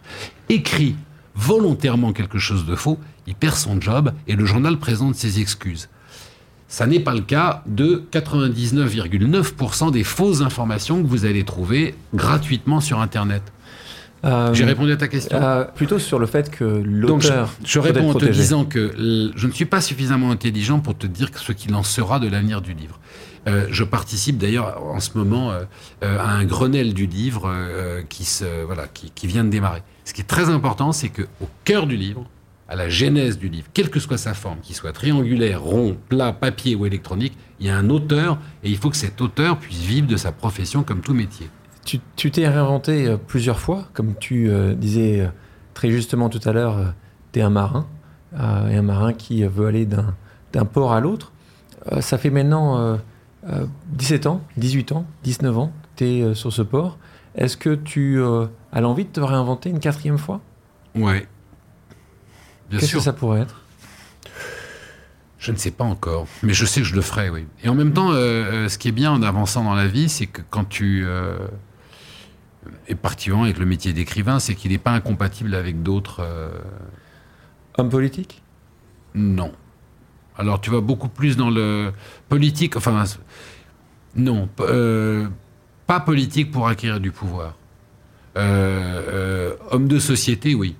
écrit 0.49 0.97
volontairement 1.35 2.11
quelque 2.11 2.37
chose 2.37 2.65
de 2.65 2.75
faux, 2.75 2.99
il 3.27 3.35
perd 3.35 3.55
son 3.55 3.79
job 3.79 4.11
et 4.27 4.35
le 4.35 4.45
journal 4.45 4.77
présente 4.77 5.15
ses 5.15 5.39
excuses. 5.39 5.87
Ça 6.71 6.87
n'est 6.87 7.01
pas 7.01 7.13
le 7.13 7.19
cas 7.19 7.63
de 7.67 8.01
99,9% 8.13 9.91
des 9.91 10.05
fausses 10.05 10.39
informations 10.41 11.03
que 11.03 11.07
vous 11.07 11.25
allez 11.25 11.43
trouver 11.43 11.95
gratuitement 12.13 12.79
sur 12.79 13.01
Internet. 13.01 13.43
Euh, 14.23 14.53
J'ai 14.53 14.63
répondu 14.63 14.93
à 14.93 14.95
ta 14.97 15.09
question? 15.09 15.35
euh, 15.37 15.65
Plutôt 15.65 15.99
sur 15.99 16.17
le 16.17 16.27
fait 16.27 16.49
que 16.49 16.63
Donc, 17.05 17.23
je, 17.23 17.27
l'auteur. 17.27 17.49
je 17.65 17.79
doit 17.79 17.89
être 17.89 17.95
réponds 17.95 18.09
en 18.11 18.13
te 18.13 18.19
protégé. 18.19 18.39
disant 18.41 18.63
que 18.63 19.31
je 19.35 19.47
ne 19.47 19.51
suis 19.51 19.65
pas 19.65 19.81
suffisamment 19.81 20.31
intelligent 20.31 20.79
pour 20.79 20.97
te 20.97 21.07
dire 21.07 21.29
ce 21.35 21.51
qu'il 21.51 21.75
en 21.75 21.83
sera 21.83 22.19
de 22.19 22.29
l'avenir 22.29 22.61
du 22.61 22.73
livre. 22.73 22.99
Euh, 23.47 23.65
je 23.69 23.83
participe 23.83 24.37
d'ailleurs 24.37 24.81
en 24.81 25.01
ce 25.01 25.09
moment 25.17 25.51
à 26.01 26.29
un 26.31 26.45
Grenelle 26.45 26.93
du 26.93 27.05
livre 27.05 27.51
qui, 28.07 28.23
se, 28.23 28.63
voilà, 28.65 28.87
qui, 28.87 29.11
qui 29.13 29.27
vient 29.27 29.43
de 29.43 29.49
démarrer. 29.49 29.81
Ce 30.05 30.13
qui 30.13 30.21
est 30.21 30.25
très 30.25 30.49
important, 30.49 30.93
c'est 30.93 31.09
que 31.09 31.23
au 31.41 31.49
cœur 31.65 31.85
du 31.85 31.97
livre, 31.97 32.25
à 32.71 32.75
la 32.75 32.87
genèse 32.87 33.37
du 33.37 33.49
livre, 33.49 33.67
quelle 33.73 33.89
que 33.89 33.99
soit 33.99 34.17
sa 34.17 34.33
forme, 34.33 34.59
qu'il 34.61 34.75
soit 34.75 34.93
triangulaire, 34.93 35.61
rond, 35.61 35.97
plat, 36.07 36.31
papier 36.31 36.73
ou 36.73 36.85
électronique, 36.85 37.37
il 37.59 37.67
y 37.67 37.69
a 37.69 37.77
un 37.77 37.89
auteur 37.89 38.37
et 38.63 38.69
il 38.69 38.77
faut 38.77 38.89
que 38.89 38.95
cet 38.95 39.19
auteur 39.19 39.57
puisse 39.57 39.81
vivre 39.81 40.07
de 40.07 40.15
sa 40.15 40.31
profession 40.31 40.83
comme 40.83 41.01
tout 41.01 41.13
métier. 41.13 41.49
Tu 41.83 42.31
t'es 42.31 42.47
réinventé 42.47 43.07
euh, 43.07 43.17
plusieurs 43.17 43.59
fois, 43.59 43.89
comme 43.93 44.15
tu 44.15 44.49
euh, 44.49 44.73
disais 44.73 45.19
euh, 45.19 45.27
très 45.73 45.91
justement 45.91 46.29
tout 46.29 46.39
à 46.47 46.53
l'heure, 46.53 46.93
tu 47.33 47.39
es 47.39 47.41
un 47.41 47.49
marin, 47.49 47.87
euh, 48.39 48.69
et 48.69 48.77
un 48.77 48.81
marin 48.81 49.11
qui 49.11 49.43
veut 49.43 49.67
aller 49.67 49.85
d'un 49.85 50.65
port 50.65 50.93
à 50.93 51.01
l'autre. 51.01 51.33
Ça 51.99 52.17
fait 52.17 52.29
maintenant 52.29 52.79
euh, 52.79 52.97
euh, 53.49 53.65
17 53.89 54.27
ans, 54.27 54.41
18 54.55 54.93
ans, 54.93 55.05
19 55.23 55.57
ans, 55.57 55.73
tu 55.97 56.05
es 56.05 56.33
sur 56.35 56.53
ce 56.53 56.61
port. 56.61 56.97
Est-ce 57.35 57.57
que 57.57 57.75
tu 57.75 58.21
as 58.71 58.81
l'envie 58.81 59.05
de 59.05 59.09
te 59.09 59.19
réinventer 59.19 59.69
une 59.69 59.79
quatrième 59.79 60.17
fois? 60.17 60.41
Ouais. 60.95 61.27
Qu'est-ce 62.79 62.93
que 62.93 62.99
ça 62.99 63.13
pourrait 63.13 63.41
être? 63.41 63.61
Je 65.39 65.51
ne 65.51 65.57
sais 65.57 65.71
pas 65.71 65.83
encore, 65.83 66.27
mais 66.43 66.53
je 66.53 66.65
sais 66.65 66.81
que 66.81 66.87
je 66.87 66.93
le 66.93 67.01
ferai, 67.01 67.29
oui. 67.29 67.47
Et 67.63 67.69
en 67.69 67.73
même 67.73 67.93
temps, 67.93 68.11
euh, 68.11 68.15
euh, 68.15 68.69
ce 68.69 68.77
qui 68.77 68.89
est 68.89 68.91
bien 68.91 69.11
en 69.11 69.23
avançant 69.23 69.63
dans 69.63 69.73
la 69.73 69.87
vie, 69.87 70.07
c'est 70.07 70.27
que 70.27 70.41
quand 70.49 70.65
tu... 70.65 71.03
Euh, 71.05 71.35
et 72.87 72.93
particulièrement 72.93 73.45
avec 73.45 73.57
le 73.57 73.65
métier 73.65 73.91
d'écrivain, 73.91 74.39
c'est 74.39 74.53
qu'il 74.53 74.71
n'est 74.71 74.77
pas 74.77 74.91
incompatible 74.91 75.55
avec 75.55 75.81
d'autres... 75.81 76.19
euh, 76.19 76.51
Homme 77.77 77.89
politique? 77.89 78.43
Non. 79.15 79.51
Alors 80.37 80.61
tu 80.61 80.69
vas 80.69 80.81
beaucoup 80.81 81.09
plus 81.09 81.37
dans 81.37 81.49
le 81.49 81.91
politique, 82.29 82.75
enfin... 82.75 83.03
Non, 84.15 84.47
euh, 84.59 85.27
pas 85.87 86.01
politique 86.01 86.51
pour 86.51 86.67
acquérir 86.67 86.99
du 86.99 87.11
pouvoir. 87.11 87.55
Euh, 88.37 89.01
euh, 89.09 89.55
homme 89.71 89.87
de 89.87 89.99
société, 89.99 90.53
oui. 90.53 90.75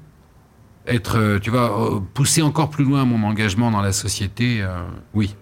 Être, 0.88 1.18
euh, 1.18 1.40
tu 1.40 1.50
vois, 1.50 1.96
euh, 1.96 2.00
pousser 2.14 2.42
encore 2.42 2.70
plus 2.70 2.84
loin 2.84 3.06
mon 3.06 3.24
engagement 3.28 3.72
dans 3.72 3.82
la 3.82 3.92
société, 3.92 4.62
euh, 4.62 4.68
oui. 5.14 5.36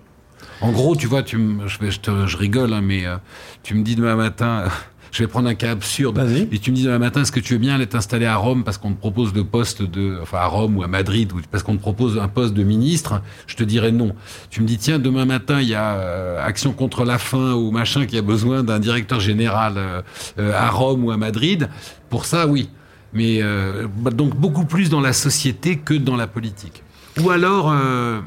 En 0.61 0.71
gros, 0.71 0.95
tu 0.95 1.07
vois, 1.07 1.23
tu 1.23 1.37
me- 1.37 1.67
je, 1.67 1.79
vais- 1.79 1.91
je, 1.91 1.99
te- 2.01 2.27
je 2.27 2.35
rigole, 2.37 2.73
hein, 2.73 2.81
mais 2.81 3.05
euh, 3.05 3.15
tu 3.63 3.75
me 3.75 3.83
dis 3.83 3.95
demain 3.95 4.15
matin, 4.17 4.65
je 5.11 5.23
vais 5.23 5.27
prendre 5.27 5.47
un 5.47 5.55
cas 5.55 5.71
absurde, 5.71 6.17
et 6.51 6.59
tu 6.59 6.71
me 6.71 6.75
dis 6.75 6.83
demain 6.83 6.99
matin, 6.99 7.21
est-ce 7.21 7.31
que 7.31 7.39
tu 7.39 7.53
veux 7.53 7.59
bien 7.59 7.75
aller 7.75 7.87
t'installer 7.87 8.25
à 8.25 8.35
Rome 8.35 8.63
parce 8.65 8.77
qu'on 8.77 8.91
te 8.91 8.99
propose 8.99 9.33
le 9.33 9.45
poste 9.45 9.81
de, 9.81 10.19
enfin 10.21 10.39
à 10.39 10.45
Rome 10.47 10.77
ou 10.77 10.83
à 10.83 10.87
Madrid, 10.87 11.31
ou 11.31 11.39
parce 11.49 11.63
qu'on 11.63 11.77
te 11.77 11.81
propose 11.81 12.17
un 12.19 12.27
poste 12.27 12.53
de 12.53 12.63
ministre? 12.63 13.21
Je 13.47 13.55
te 13.55 13.63
dirais 13.63 13.91
non. 13.93 14.13
Tu 14.49 14.61
me 14.61 14.67
dis 14.67 14.77
tiens, 14.77 14.99
demain 14.99 15.23
matin, 15.25 15.61
il 15.61 15.69
y 15.69 15.75
a 15.75 15.93
euh, 15.95 16.45
Action 16.45 16.73
contre 16.73 17.05
la 17.05 17.17
faim 17.17 17.53
ou 17.53 17.71
machin 17.71 18.05
qui 18.05 18.17
a 18.17 18.21
besoin 18.21 18.63
d'un 18.63 18.79
directeur 18.79 19.19
général 19.21 20.03
à 20.37 20.69
Rome 20.69 21.05
ou 21.05 21.11
à 21.11 21.17
Madrid. 21.17 21.69
Pour 22.09 22.25
ça, 22.25 22.45
oui. 22.47 22.69
Mais 23.13 23.41
euh, 23.41 23.87
bah, 23.87 24.11
donc 24.11 24.35
beaucoup 24.35 24.65
plus 24.65 24.89
dans 24.89 25.01
la 25.01 25.13
société 25.13 25.77
que 25.77 25.93
dans 25.93 26.15
la 26.15 26.27
politique. 26.27 26.83
Ou 27.19 27.31
alors, 27.31 27.71
euh, 27.71 28.21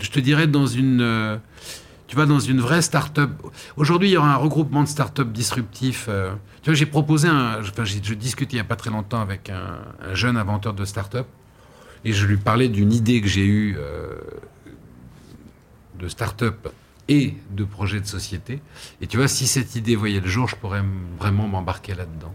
je 0.00 0.10
te 0.10 0.18
dirais 0.18 0.46
dans 0.46 0.66
une, 0.66 1.00
euh, 1.02 1.36
tu 2.06 2.16
vois, 2.16 2.26
dans 2.26 2.40
une 2.40 2.60
vraie 2.60 2.82
start-up. 2.82 3.30
Aujourd'hui, 3.76 4.08
il 4.10 4.12
y 4.12 4.16
aura 4.16 4.32
un 4.32 4.36
regroupement 4.36 4.82
de 4.82 4.88
start-up 4.88 5.30
disruptifs. 5.30 6.08
tu 6.62 6.70
vois, 6.70 6.74
j'ai 6.74 6.86
proposé 6.86 7.28
enfin, 7.28 7.84
je 7.84 8.14
discutais 8.14 8.56
il 8.56 8.58
y 8.58 8.60
a 8.60 8.64
pas 8.64 8.76
très 8.76 8.90
longtemps 8.90 9.20
avec 9.20 9.50
un, 9.50 9.78
un 10.02 10.14
jeune 10.14 10.36
inventeur 10.36 10.72
de 10.72 10.84
start-up 10.84 11.26
et 12.04 12.12
je 12.12 12.26
lui 12.26 12.36
parlais 12.36 12.68
d'une 12.68 12.92
idée 12.92 13.20
que 13.20 13.28
j'ai 13.28 13.46
eue 13.46 13.76
de 15.98 16.08
start-up 16.08 16.68
et 17.08 17.34
de 17.50 17.64
projet 17.64 18.00
de 18.00 18.06
société. 18.06 18.60
Et 19.00 19.06
tu 19.06 19.16
vois, 19.16 19.28
si 19.28 19.46
cette 19.46 19.74
idée 19.76 19.96
voyait 19.96 20.20
le 20.20 20.28
jour, 20.28 20.48
je 20.48 20.56
pourrais 20.56 20.82
vraiment 21.18 21.46
m'embarquer 21.46 21.94
là-dedans. 21.94 22.34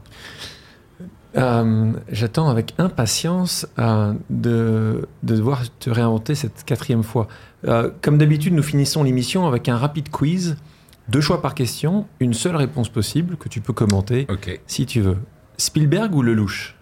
Euh, 1.38 1.92
J'attends 2.12 2.50
avec 2.50 2.74
impatience 2.80 3.68
euh, 3.78 4.14
de, 4.30 5.08
de 5.24 5.36
devoir 5.36 5.62
te 5.80 5.90
réinventer 5.90 6.36
cette 6.36 6.64
quatrième 6.66 7.04
fois. 7.04 7.28
Euh, 7.68 7.92
comme 8.02 8.18
d'habitude, 8.18 8.54
nous 8.54 8.64
finissons 8.64 9.04
l'émission 9.04 9.48
avec 9.48 9.70
un 9.70 9.78
rapide 9.78 10.10
quiz. 10.10 10.58
Deux 11.08 11.22
choix 11.22 11.42
par 11.42 11.56
question, 11.56 12.08
une 12.20 12.34
seule 12.34 12.56
réponse 12.56 12.90
possible 12.90 13.36
que 13.38 13.50
tu 13.50 13.62
peux 13.62 13.74
commenter 13.74 14.28
Ok. 14.30 14.60
si 14.68 14.86
tu 14.86 15.02
veux. 15.02 15.18
Spielberg 15.58 16.14
ou 16.16 16.22
Lelouch? 16.22 16.76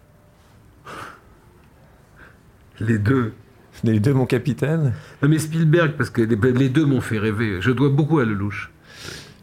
Les 2.80 2.98
deux. 3.00 3.34
Les 3.84 4.00
deux, 4.00 4.14
mon 4.14 4.26
capitaine. 4.26 4.94
Non, 5.22 5.30
mais 5.30 5.40
Spielberg, 5.40 5.94
parce 5.98 6.10
que 6.10 6.22
les, 6.22 6.70
deux 6.70 6.86
m'ont 6.86 7.02
fait 7.02 7.20
rêver. 7.20 7.62
Je 7.62 7.72
dois 7.72 7.90
beaucoup 7.90 8.20
à 8.20 8.26
Lelouch. 8.26 8.72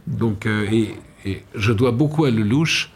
Donc, 0.07 0.47
euh, 0.47 0.67
et, 0.71 0.95
et 1.25 1.45
je 1.55 1.73
dois 1.73 1.93
beaucoup 1.93 2.25
à 2.25 2.31
Lelouch. 2.31 2.91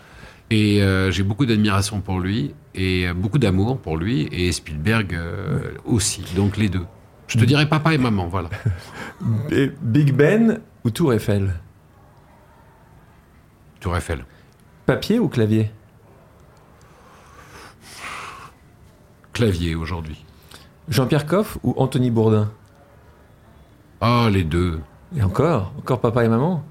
Et 0.51 0.83
euh, 0.83 1.11
j'ai 1.11 1.23
beaucoup 1.23 1.47
d'admiration 1.47 2.01
pour 2.01 2.21
lui. 2.21 2.55
Et 2.75 3.09
euh, 3.09 3.15
beaucoup 3.15 3.39
d'amour 3.39 3.79
pour 3.79 3.97
lui. 3.97 4.29
Et 4.33 4.51
Spielberg 4.53 5.15
euh, 5.15 5.73
aussi. 5.85 6.25
Donc, 6.35 6.57
les 6.57 6.69
deux. 6.69 6.87
Je 7.27 7.39
te 7.39 7.45
dirais 7.45 7.69
papa 7.69 7.93
et 7.93 7.99
maman, 7.99 8.27
voilà. 8.27 8.49
Big 9.83 10.15
Ben 10.15 10.61
ou 10.85 10.91
Tour 10.91 11.13
Eiffel? 11.13 11.53
Tour 13.81 13.97
Eiffel. 13.97 14.25
Papier 14.87 15.19
ou 15.19 15.29
clavier? 15.29 15.71
Clavier 19.35 19.75
aujourd'hui. 19.75 20.25
Jean-Pierre 20.89 21.27
Coff 21.27 21.59
ou 21.63 21.75
Anthony 21.77 22.11
Bourdin? 22.11 22.51
Ah, 24.01 24.29
les 24.33 24.45
deux. 24.45 24.81
Et 25.17 25.23
encore 25.23 25.73
Encore 25.79 26.01
papa 26.01 26.25
et 26.25 26.29
maman 26.29 26.63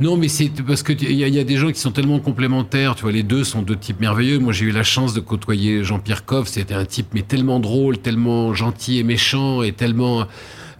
Non, 0.00 0.16
mais 0.16 0.26
c'est 0.28 0.50
parce 0.66 0.82
que 0.82 0.92
il 0.92 1.12
y, 1.12 1.22
a- 1.22 1.28
il 1.28 1.34
y 1.34 1.38
a 1.38 1.44
des 1.44 1.56
gens 1.56 1.70
qui 1.70 1.78
sont 1.78 1.92
tellement 1.92 2.18
complémentaires. 2.18 2.96
Tu 2.96 3.02
vois, 3.02 3.12
les 3.12 3.22
deux 3.22 3.44
sont 3.44 3.62
deux 3.62 3.76
types 3.76 4.00
merveilleux. 4.00 4.40
Moi, 4.40 4.52
j'ai 4.52 4.64
eu 4.66 4.72
la 4.72 4.82
chance 4.82 5.14
de 5.14 5.20
côtoyer 5.20 5.84
Jean-Pierre 5.84 6.24
Coff. 6.24 6.48
C'était 6.48 6.74
un 6.74 6.84
type 6.84 7.08
mais 7.14 7.22
tellement 7.22 7.60
drôle, 7.60 7.98
tellement 7.98 8.52
gentil 8.52 8.98
et 8.98 9.04
méchant, 9.04 9.62
et 9.62 9.72
tellement, 9.72 10.26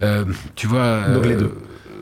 euh, 0.03 0.25
tu 0.55 0.67
vois. 0.67 1.07
Donc, 1.07 1.25
les 1.25 1.35
euh, 1.35 1.39
deux. 1.39 1.57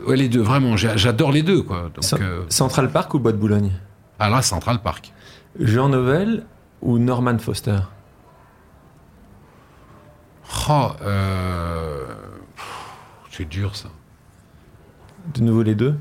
Ouais, 0.07 0.15
les 0.17 0.29
deux. 0.29 0.41
Vraiment, 0.41 0.75
j'adore 0.77 1.31
les 1.31 1.43
deux, 1.43 1.61
quoi. 1.61 1.91
Donc, 1.93 2.03
Cent- 2.03 2.17
euh, 2.19 2.41
Central 2.49 2.89
Park 2.91 3.13
ou 3.13 3.19
Bois 3.19 3.31
de 3.33 3.37
Boulogne? 3.37 3.71
À 4.19 4.29
la 4.29 4.41
Central 4.41 4.81
Park. 4.81 5.13
Jean 5.59 5.89
Nouvel 5.89 6.43
ou 6.81 6.97
Norman 6.97 7.37
Foster? 7.37 7.77
Oh, 10.69 10.87
euh, 11.03 12.05
c'est 13.31 13.47
dur 13.47 13.75
ça. 13.75 13.89
De 15.33 15.41
nouveau 15.41 15.63
les 15.63 15.75
deux? 15.75 15.95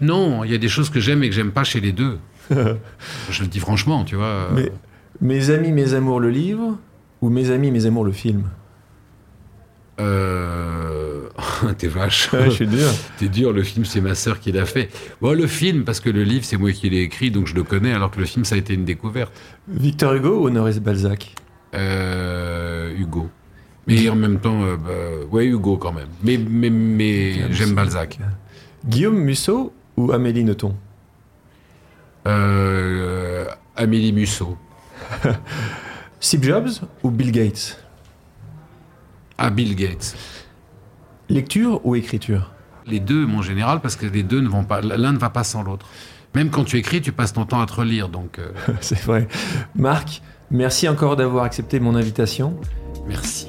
Non, 0.00 0.44
il 0.44 0.50
y 0.50 0.54
a 0.54 0.58
des 0.58 0.68
choses 0.68 0.90
que 0.90 1.00
j'aime 1.00 1.22
et 1.22 1.28
que 1.28 1.34
j'aime 1.34 1.52
pas 1.52 1.64
chez 1.64 1.80
les 1.80 1.92
deux. 1.92 2.18
Je 2.50 3.42
le 3.42 3.48
dis 3.48 3.60
franchement, 3.60 4.04
tu 4.04 4.16
vois. 4.16 4.48
Mais 4.54 4.72
Mes 5.20 5.50
amis, 5.50 5.72
mes 5.72 5.94
amours, 5.94 6.20
le 6.20 6.30
livre 6.30 6.78
ou 7.20 7.28
Mes 7.30 7.50
amis, 7.50 7.70
mes 7.70 7.86
amours, 7.86 8.04
le 8.04 8.12
film 8.12 8.44
Euh... 10.00 11.28
T'es 11.78 11.88
vache. 11.88 12.32
Ouais, 12.32 12.46
je 12.46 12.50
suis 12.50 12.66
dur. 12.66 12.88
T'es 13.18 13.28
dur, 13.28 13.52
le 13.52 13.62
film 13.62 13.84
c'est 13.84 14.00
ma 14.00 14.14
sœur 14.14 14.40
qui 14.40 14.52
l'a 14.52 14.64
fait. 14.64 14.88
Bon, 15.20 15.36
le 15.36 15.46
film, 15.46 15.84
parce 15.84 16.00
que 16.00 16.10
le 16.10 16.22
livre 16.22 16.44
c'est 16.44 16.56
moi 16.56 16.72
qui 16.72 16.88
l'ai 16.90 17.00
écrit, 17.02 17.30
donc 17.30 17.46
je 17.46 17.54
le 17.54 17.62
connais, 17.62 17.92
alors 17.92 18.10
que 18.10 18.18
le 18.18 18.26
film 18.26 18.44
ça 18.44 18.54
a 18.54 18.58
été 18.58 18.74
une 18.74 18.84
découverte. 18.84 19.32
Victor 19.68 20.14
Hugo 20.14 20.40
ou 20.42 20.46
Honoré 20.46 20.78
Balzac? 20.80 21.34
Euh, 21.74 22.94
Hugo. 22.96 23.28
Mais 23.86 24.08
en 24.08 24.16
même 24.16 24.38
temps, 24.38 24.62
euh, 24.62 24.76
bah, 24.76 25.26
ouais, 25.30 25.46
Hugo 25.46 25.76
quand 25.76 25.92
même. 25.92 26.08
Mais, 26.22 26.38
mais, 26.38 26.70
mais 26.70 27.52
j'aime 27.52 27.74
Balzac. 27.74 28.18
Guillaume 28.86 29.18
Musso 29.18 29.72
ou 29.96 30.12
Amélie 30.12 30.44
Nothomb? 30.44 30.74
Euh, 32.26 33.46
Amélie 33.76 34.12
Musso. 34.12 34.56
Steve 36.20 36.44
Jobs 36.44 36.80
ou 37.02 37.10
Bill 37.10 37.32
Gates? 37.32 37.82
Ah, 39.38 39.50
Bill 39.50 39.74
Gates. 39.74 40.14
Lecture 41.28 41.80
ou 41.84 41.94
écriture? 41.96 42.50
Les 42.86 43.00
deux, 43.00 43.26
mon 43.26 43.42
général, 43.42 43.80
parce 43.80 43.96
que 43.96 44.06
les 44.06 44.22
deux 44.22 44.40
ne 44.40 44.48
vont 44.48 44.64
pas, 44.64 44.80
l'un 44.80 45.12
ne 45.12 45.18
va 45.18 45.30
pas 45.30 45.44
sans 45.44 45.62
l'autre. 45.62 45.86
Même 46.34 46.50
quand 46.50 46.64
tu 46.64 46.76
écris, 46.76 47.00
tu 47.00 47.12
passes 47.12 47.32
ton 47.32 47.44
temps 47.44 47.60
à 47.60 47.66
te 47.66 47.72
relire, 47.72 48.08
donc 48.08 48.38
euh, 48.38 48.52
C'est 48.80 49.00
vrai. 49.00 49.28
Marc, 49.74 50.22
merci 50.50 50.88
encore 50.88 51.16
d'avoir 51.16 51.44
accepté 51.44 51.80
mon 51.80 51.94
invitation. 51.94 52.56
merci. 53.06 53.48